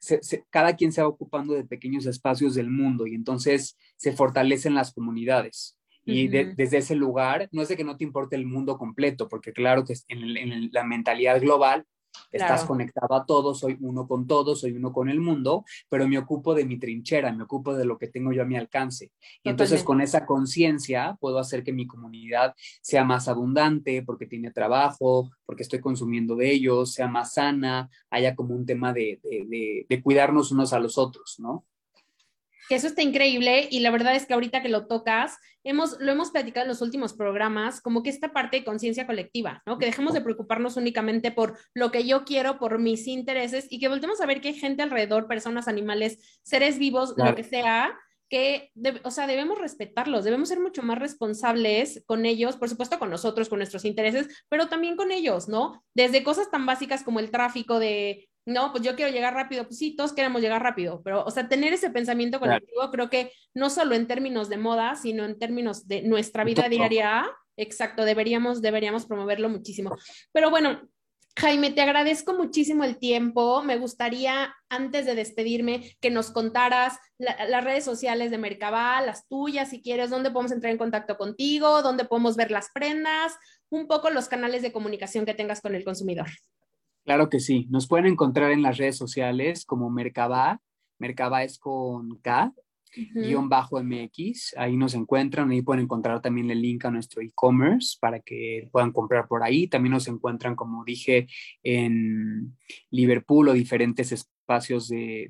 cada 0.51 0.77
quien 0.77 0.93
se 0.93 1.03
va 1.03 1.09
ocupando 1.09 1.55
de 1.55 1.65
pequeños 1.65 2.07
espacios 2.07 2.55
del 2.55 2.71
mundo 2.71 3.07
y 3.07 3.15
entonces 3.15 3.77
se 3.97 4.13
fortalecen 4.13 4.75
las 4.75 4.93
comunidades. 4.93 5.79
Y 6.05 6.27
desde 6.27 6.79
ese 6.79 6.97
lugar, 6.97 7.49
no 7.53 7.63
es 7.63 7.69
de 7.69 7.77
que 7.77 7.85
no 7.85 7.97
te 7.97 8.03
importe 8.03 8.35
el 8.35 8.45
mundo 8.45 8.77
completo, 8.77 9.29
porque 9.29 9.53
claro 9.53 9.85
que 9.85 9.95
en, 10.09 10.73
la 10.73 10.83
mentalidad 10.83 11.41
global 11.41 11.87
estás 12.31 12.65
conectado 12.65 13.15
a 13.15 13.27
todos, 13.27 13.61
soy 13.61 13.77
uno 13.81 14.07
con 14.07 14.27
todos, 14.27 14.61
soy 14.61 14.73
uno 14.73 14.93
con 14.93 15.09
el 15.09 15.21
mundo, 15.21 15.65
pero 15.89 16.09
me 16.09 16.19
ocupo 16.19 16.55
de 16.55 16.65
mi 16.65 16.79
trinchera, 16.79 17.33
me 17.33 17.45
ocupo 17.45 17.75
de 17.75 17.85
lo 17.85 17.99
que 17.99 18.09
tengo 18.09 18.33
yo 18.33 18.43
a 18.43 18.47
mi 18.47 18.57
alcance. 18.57 19.13
Y 19.43 19.49
entonces 19.49 19.83
con 19.83 20.01
esa 20.01 20.27
conciencia 20.27 21.17
puedo 21.21 21.39
hacer 21.39 21.63
que 21.63 21.73
mi 21.73 21.87
comunidad 21.87 22.55
sea 22.81 23.05
más 23.05 23.29
abundante 23.29 24.03
porque 24.03 24.27
tiene 24.27 24.51
trabajo, 24.51 25.31
porque 25.45 25.63
estoy 25.63 25.81
consumiendo 25.81 26.37
de 26.37 26.51
ellos, 26.51 26.93
sea 26.93 27.09
más 27.09 27.35
sana, 27.35 27.91
haya 28.11 28.35
como 28.35 28.55
un 28.55 28.67
tema 28.67 28.93
de, 28.93 29.21
de, 29.23 29.87
de 29.89 30.03
cuidarnos 30.03 30.53
unos 30.53 30.73
a 30.73 30.79
los 30.79 30.99
otros, 30.99 31.37
¿no? 31.39 31.65
Que 32.73 32.77
eso 32.77 32.87
está 32.87 33.03
increíble 33.03 33.69
y 33.71 33.81
la 33.81 33.91
verdad 33.91 34.17
es 34.17 34.25
que 34.25 34.33
ahorita 34.33 34.63
que 34.63 34.71
lo 34.71 34.87
tocas, 34.87 35.37
hemos, 35.63 36.01
lo 36.01 36.11
hemos 36.11 36.31
platicado 36.31 36.65
en 36.65 36.71
los 36.71 36.81
últimos 36.81 37.13
programas, 37.13 37.83
como 37.83 38.03
que 38.03 38.09
esta 38.09 38.33
parte 38.33 38.57
de 38.57 38.65
conciencia 38.65 39.07
colectiva, 39.07 39.63
¿no? 39.67 39.77
Que 39.77 39.85
dejemos 39.85 40.15
de 40.15 40.23
preocuparnos 40.23 40.79
únicamente 40.79 41.33
por 41.33 41.59
lo 41.75 41.91
que 41.91 42.07
yo 42.07 42.25
quiero, 42.25 42.59
por 42.59 42.79
mis 42.79 43.07
intereses 43.09 43.67
y 43.69 43.79
que 43.79 43.89
volvemos 43.89 44.23
a 44.23 44.27
ver 44.27 44.41
que 44.41 44.49
hay 44.49 44.55
gente 44.55 44.83
alrededor, 44.83 45.29
personas, 45.29 45.69
animales, 45.69 46.41
seres 46.45 46.79
vivos, 46.79 47.13
lo 47.19 47.35
que 47.35 47.45
sea, 47.45 47.95
que, 48.31 48.73
o 49.05 49.11
sea, 49.11 49.27
debemos 49.27 49.59
respetarlos, 49.59 50.25
debemos 50.25 50.49
ser 50.49 50.59
mucho 50.59 50.83
más 50.83 50.99
responsables 50.99 52.03
con 52.07 52.25
ellos, 52.25 52.57
por 52.57 52.71
supuesto 52.71 52.99
con 52.99 53.11
nosotros, 53.11 53.51
con 53.51 53.59
nuestros 53.59 53.85
intereses, 53.85 54.47
pero 54.49 54.69
también 54.69 54.97
con 54.97 55.13
ellos, 55.13 55.47
¿no? 55.47 55.85
Desde 55.93 56.25
cosas 56.25 56.51
tan 56.51 56.65
básicas 56.65 57.03
como 57.03 57.21
el 57.21 57.31
tráfico 57.31 57.79
de 57.79 58.31
no, 58.45 58.73
pues 58.73 58.85
yo 58.85 58.97
quiero 58.97 59.13
llegar 59.13 59.35
rápido, 59.35 59.65
pues 59.65 59.79
sí, 59.79 59.95
todos 59.95 60.13
queremos 60.13 60.43
llegar 60.43 60.63
rápido, 60.63 61.01
pero, 61.05 61.25
o 61.25 61.31
sea, 61.31 61.49
tener 61.49 61.73
ese 61.73 61.91
pensamiento 61.91 62.41
colectivo, 62.41 62.91
creo 62.91 63.09
que 63.09 63.33
no 63.55 63.71
solo 63.71 63.95
en 63.95 64.07
términos 64.07 64.49
de 64.49 64.57
moda, 64.57 64.97
sino 64.97 65.25
en 65.25 65.39
términos 65.39 65.87
de 65.87 66.03
nuestra 66.03 66.45
vida 66.45 66.69
diaria, 66.69 67.31
exacto, 67.57 68.05
deberíamos, 68.05 68.61
deberíamos 68.61 69.07
promoverlo 69.07 69.49
muchísimo. 69.49 69.97
Pero 70.33 70.51
bueno, 70.51 70.81
Jaime, 71.39 71.71
te 71.71 71.81
agradezco 71.81 72.35
muchísimo 72.35 72.85
el 72.85 72.99
tiempo. 72.99 73.63
Me 73.63 73.79
gustaría, 73.79 74.55
antes 74.69 75.07
de 75.07 75.15
despedirme, 75.15 75.97
que 76.01 76.11
nos 76.11 76.31
contaras 76.31 76.99
las 77.17 77.65
redes 77.65 77.85
sociales 77.85 78.31
de 78.31 78.37
Mercabá, 78.37 79.01
las 79.01 79.27
tuyas, 79.29 79.71
si 79.71 79.81
quieres, 79.81 80.11
dónde 80.11 80.31
podemos 80.31 80.53
entrar 80.53 80.73
en 80.73 80.79
contacto 80.79 81.17
contigo, 81.17 81.81
dónde 81.81 82.05
podemos 82.05 82.37
ver 82.37 82.51
las 82.51 82.69
prendas, 82.75 83.33
un 83.71 83.87
poco 83.87 84.11
los 84.11 84.29
canales 84.29 84.61
de 84.61 84.73
comunicación 84.73 85.25
que 85.25 85.33
tengas 85.33 85.63
con 85.63 85.75
el 85.75 85.85
consumidor. 85.85 86.29
Claro 87.05 87.29
que 87.29 87.41
sí. 87.41 87.67
Nos 87.71 87.89
pueden 87.89 88.07
encontrar 88.07 88.53
en 88.53 88.63
las 88.63 88.79
redes 88.79 88.97
sociales 88.97 89.65
como 89.65 89.91
Mercaba. 89.91 90.61
Mercaba 90.99 91.43
es 91.43 91.59
con 91.59 92.19
K, 92.19 92.53
guion 93.15 93.49
bajo 93.49 93.83
MX. 93.83 94.55
Ahí 94.57 94.77
nos 94.77 94.95
encuentran. 94.95 95.51
Ahí 95.51 95.63
pueden 95.63 95.85
encontrar 95.85 96.21
también 96.23 96.51
el 96.51 96.63
link 96.63 96.85
a 96.85 96.91
nuestro 96.91 97.21
e-commerce 97.23 97.97
para 98.01 98.21
que 98.21 98.69
puedan 98.71 98.93
comprar 98.93 99.27
por 99.27 99.43
ahí. 99.43 99.67
También 99.67 99.95
nos 99.95 100.07
encuentran, 100.07 100.55
como 100.55 100.85
dije, 100.85 101.27
en 101.63 102.57
Liverpool 102.91 103.49
o 103.49 103.53
diferentes 103.53 104.13
espacios 104.13 104.89
de, 104.89 105.29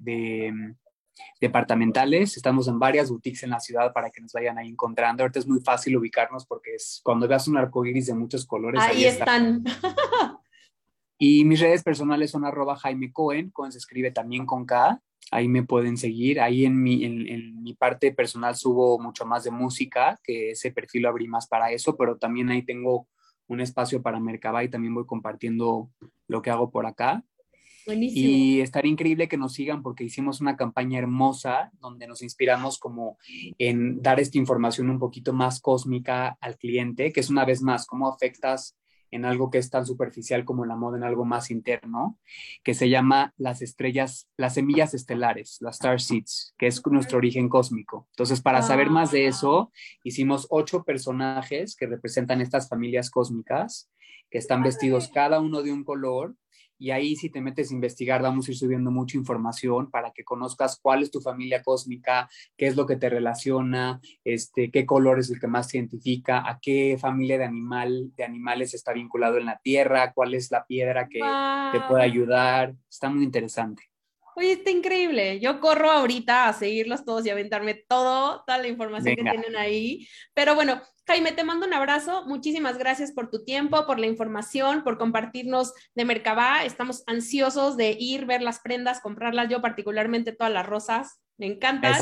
mm, 0.53 0.75
departamentales. 1.41 2.37
Estamos 2.37 2.69
en 2.69 2.79
varias 2.79 3.09
boutiques 3.09 3.43
en 3.45 3.51
la 3.51 3.61
ciudad 3.61 3.93
para 3.95 4.11
que 4.11 4.21
nos 4.21 4.33
vayan 4.33 4.59
ahí 4.59 4.69
encontrando. 4.69 5.23
Ahorita 5.23 5.39
es 5.39 5.47
muy 5.47 5.61
fácil 5.61 5.97
ubicarnos 5.97 6.45
porque 6.47 6.75
es 6.75 7.01
cuando 7.03 7.27
veas 7.27 7.49
un 7.49 7.57
arco 7.57 7.87
iris 7.87 8.09
de 8.09 8.15
muchos 8.15 8.45
colores. 8.45 8.83
Ahí, 8.83 9.05
están. 9.05 9.65
Y 11.25 11.45
mis 11.45 11.61
redes 11.61 11.85
personales 11.85 12.33
son 12.33 12.45
arroba 12.45 12.75
Jaime 12.75 13.13
Cohen, 13.13 13.51
Cohen 13.51 13.71
se 13.71 13.79
escribe 13.79 14.11
también 14.11 14.45
con 14.45 14.67
K, 14.67 15.01
ahí 15.31 15.47
me 15.47 15.63
pueden 15.63 15.97
seguir. 15.97 16.41
Ahí 16.41 16.65
en 16.65 16.83
mi, 16.83 17.05
en, 17.05 17.63
mi 17.63 17.75
parte 17.75 18.11
personal 18.11 18.57
subo 18.57 18.99
mucho 18.99 19.25
más 19.25 19.45
de 19.45 19.53
música, 19.53 20.19
que 20.25 20.51
ese 20.51 20.73
perfil 20.73 21.03
lo 21.03 21.11
abrí 21.11 21.29
más 21.29 21.47
para 21.47 21.71
eso, 21.71 21.97
pero 21.97 22.17
también 22.17 22.51
ahí 22.51 22.65
tengo 22.65 23.07
un 23.47 23.61
espacio 23.61 24.03
para 24.03 24.19
Mercaba 24.19 24.65
y 24.65 24.69
también 24.69 24.97
voy 24.97 25.07
compartiendo 25.07 25.93
lo 26.27 26.43
que 26.43 26.51
hago 26.51 26.73
por 26.73 26.87
acá. 26.87 27.23
Buenísimo. 27.87 28.29
Y 28.29 28.61
estaría 28.61 28.91
increíble 28.91 29.29
que 29.29 29.37
nos 29.37 29.53
sigan 29.53 29.85
porque 29.85 30.03
hicimos 30.03 30.41
una 30.41 30.57
campaña 30.57 30.99
hermosa 30.99 31.71
donde 31.79 32.09
nos 32.09 32.23
inspiramos 32.23 32.81
como 32.81 33.17
en 33.59 34.03
dar 34.03 34.19
esta 34.19 34.39
información 34.39 34.91
un 34.91 34.99
poquito 34.99 35.33
más 35.33 35.61
cósmica 35.61 36.37
al 36.41 36.59
cliente, 36.59 37.13
que 37.13 37.21
es 37.21 37.31
una 37.31 37.45
vez 37.45 37.63
más 37.63 37.87
cómo 37.87 38.09
afectas 38.09 38.77
en 39.13 39.25
algo 39.25 39.51
que 39.51 39.59
es 39.59 39.71
tan 39.71 39.87
superficial 39.87 40.45
como 40.45 40.65
la 40.65 40.75
moda, 40.75 40.97
en 40.97 41.05
algo 41.05 41.25
más 41.25 41.51
interno, 41.51 42.19
que 42.65 42.75
se 42.75 42.89
llama 42.89 43.33
las 43.37 43.63
estrellas, 43.63 44.29
las 44.37 44.55
semillas 44.55 44.95
estelares, 44.95 45.59
las 45.61 45.77
star 45.77 46.01
seeds, 46.01 46.55
que 46.59 46.67
es 46.67 46.83
nuestro 46.87 47.19
origen 47.19 47.49
cósmico. 47.49 48.09
Entonces, 48.13 48.41
para 48.41 48.63
saber 48.63 48.91
más 48.91 49.13
de 49.13 49.27
eso, 49.27 49.71
hicimos 50.03 50.47
ocho 50.51 50.83
personajes 50.83 51.77
que 51.77 51.87
representan 51.87 52.41
estas 52.41 52.69
familias 52.69 53.11
cósmicas, 53.11 53.91
que 54.31 54.39
están 54.39 54.63
vestidos 54.63 55.09
cada 55.09 55.41
uno 55.41 55.63
de 55.63 55.73
un 55.73 55.85
color 55.85 56.35
y 56.83 56.91
ahí 56.91 57.15
si 57.15 57.31
te 57.31 57.41
metes 57.41 57.71
a 57.71 57.75
investigar 57.75 58.23
vamos 58.23 58.49
a 58.49 58.51
ir 58.51 58.57
subiendo 58.57 58.91
mucha 58.91 59.17
información 59.17 59.89
para 59.89 60.11
que 60.11 60.25
conozcas 60.25 60.81
cuál 60.83 61.05
es 61.05 61.13
tu 61.13 61.21
familia 61.21 61.63
cósmica, 61.63 62.29
qué 62.57 62.67
es 62.67 62.75
lo 62.75 62.87
que 62.87 62.97
te 62.97 63.09
relaciona, 63.09 64.01
este, 64.25 64.73
qué 64.73 64.85
color 64.85 65.21
es 65.21 65.31
el 65.31 65.39
que 65.39 65.47
más 65.47 65.69
te 65.69 65.79
identifica, 65.79 66.43
a 66.49 66.59
qué 66.61 66.99
familia 67.01 67.39
de, 67.39 67.45
animal, 67.45 68.13
de 68.17 68.25
animales 68.25 68.75
está 68.75 68.93
vinculado 68.93 69.39
en 69.39 69.47
la 69.47 69.61
Tierra, 69.63 70.13
cuál 70.13 70.35
es 70.35 70.51
la 70.51 70.67
piedra 70.67 71.09
que 71.09 71.21
te 71.73 71.81
puede 71.89 72.03
ayudar. 72.03 72.75
Está 72.91 73.09
muy 73.09 73.23
interesante. 73.23 73.92
Oye, 74.35 74.53
está 74.53 74.71
increíble. 74.71 75.41
Yo 75.41 75.61
corro 75.61 75.91
ahorita 75.91 76.49
a 76.49 76.53
seguirlos 76.53 77.05
todos 77.05 77.27
y 77.27 77.31
aventarme 77.31 77.75
todo, 77.75 78.43
toda 78.47 78.59
la 78.59 78.69
información 78.69 79.17
que 79.17 79.23
tienen 79.23 79.57
ahí. 79.57 80.09
Pero 80.35 80.55
bueno, 80.55 80.81
Jaime, 81.07 81.33
te 81.33 81.45
mando 81.45 81.67
un 81.67 81.75
abrazo. 81.75 82.25
Muchísimas 82.27 82.79
gracias 82.79 83.13
por 83.13 83.29
tu 83.29 83.45
tiempo, 83.45 83.87
por 83.87 83.99
la 83.99 84.07
información, 84.07 84.85
por 84.85 84.99
compartirnos 84.99 85.75
de 85.95 86.05
Mercabá. 86.05 86.65
Estamos 86.65 87.03
ansiosos 87.07 87.77
de 87.77 87.97
ir, 87.99 88.25
ver 88.25 88.41
las 88.41 88.61
prendas, 88.61 89.01
comprarlas. 89.01 89.49
Yo 89.51 89.61
particularmente 89.61 90.33
todas 90.33 90.53
las 90.53 90.65
rosas. 90.65 91.21
Me 91.43 91.49
encantan. 91.49 92.01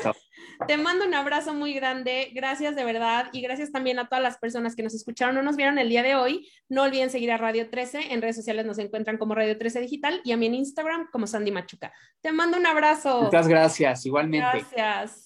Te 0.69 0.77
mando 0.77 1.07
un 1.07 1.15
abrazo 1.15 1.55
muy 1.55 1.73
grande. 1.73 2.31
Gracias 2.35 2.77
de 2.77 2.85
verdad. 2.85 3.31
Y 3.33 3.41
gracias 3.41 3.73
también 3.73 3.99
a 3.99 4.07
todas 4.07 4.23
las 4.23 4.37
personas 4.37 4.77
que 4.77 4.83
nos 4.83 4.93
escucharon 4.93 5.35
o 5.39 5.43
nos 5.43 5.57
vieron 5.57 5.79
el 5.79 5.89
día 5.89 6.03
de 6.03 6.15
hoy. 6.15 6.47
No 6.69 6.83
olviden 6.83 7.09
seguir 7.09 7.33
a 7.33 7.39
Radio 7.39 7.71
13. 7.71 8.13
En 8.13 8.21
redes 8.21 8.37
sociales 8.37 8.67
nos 8.67 8.77
encuentran 8.77 9.17
como 9.17 9.35
Radio 9.35 9.57
13 9.57 9.81
Digital 9.81 10.21
y 10.25 10.33
a 10.33 10.37
mí 10.37 10.45
en 10.45 10.57
Instagram 10.57 11.09
como 11.11 11.27
Sandy 11.27 11.53
Machuca. 11.53 11.91
Te 12.21 12.33
mando 12.33 12.59
un 12.59 12.67
abrazo. 12.67 13.23
Muchas 13.23 13.49
gracias. 13.49 14.05
Igualmente. 14.05 14.67
Gracias. 14.75 15.25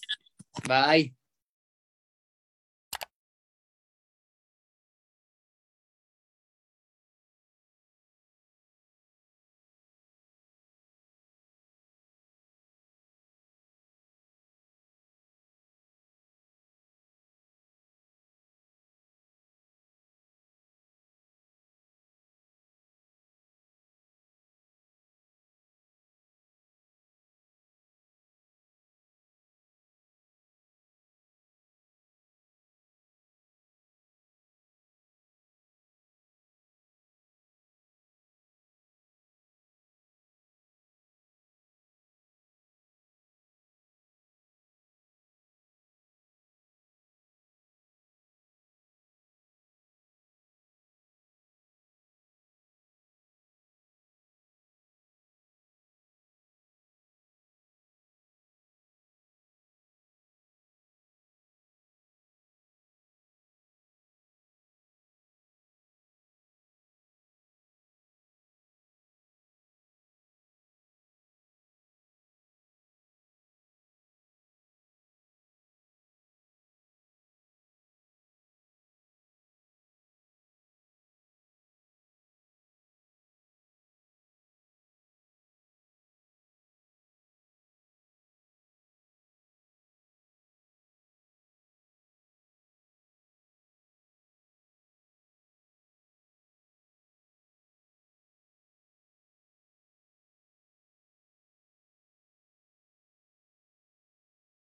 Bye. 0.69 1.24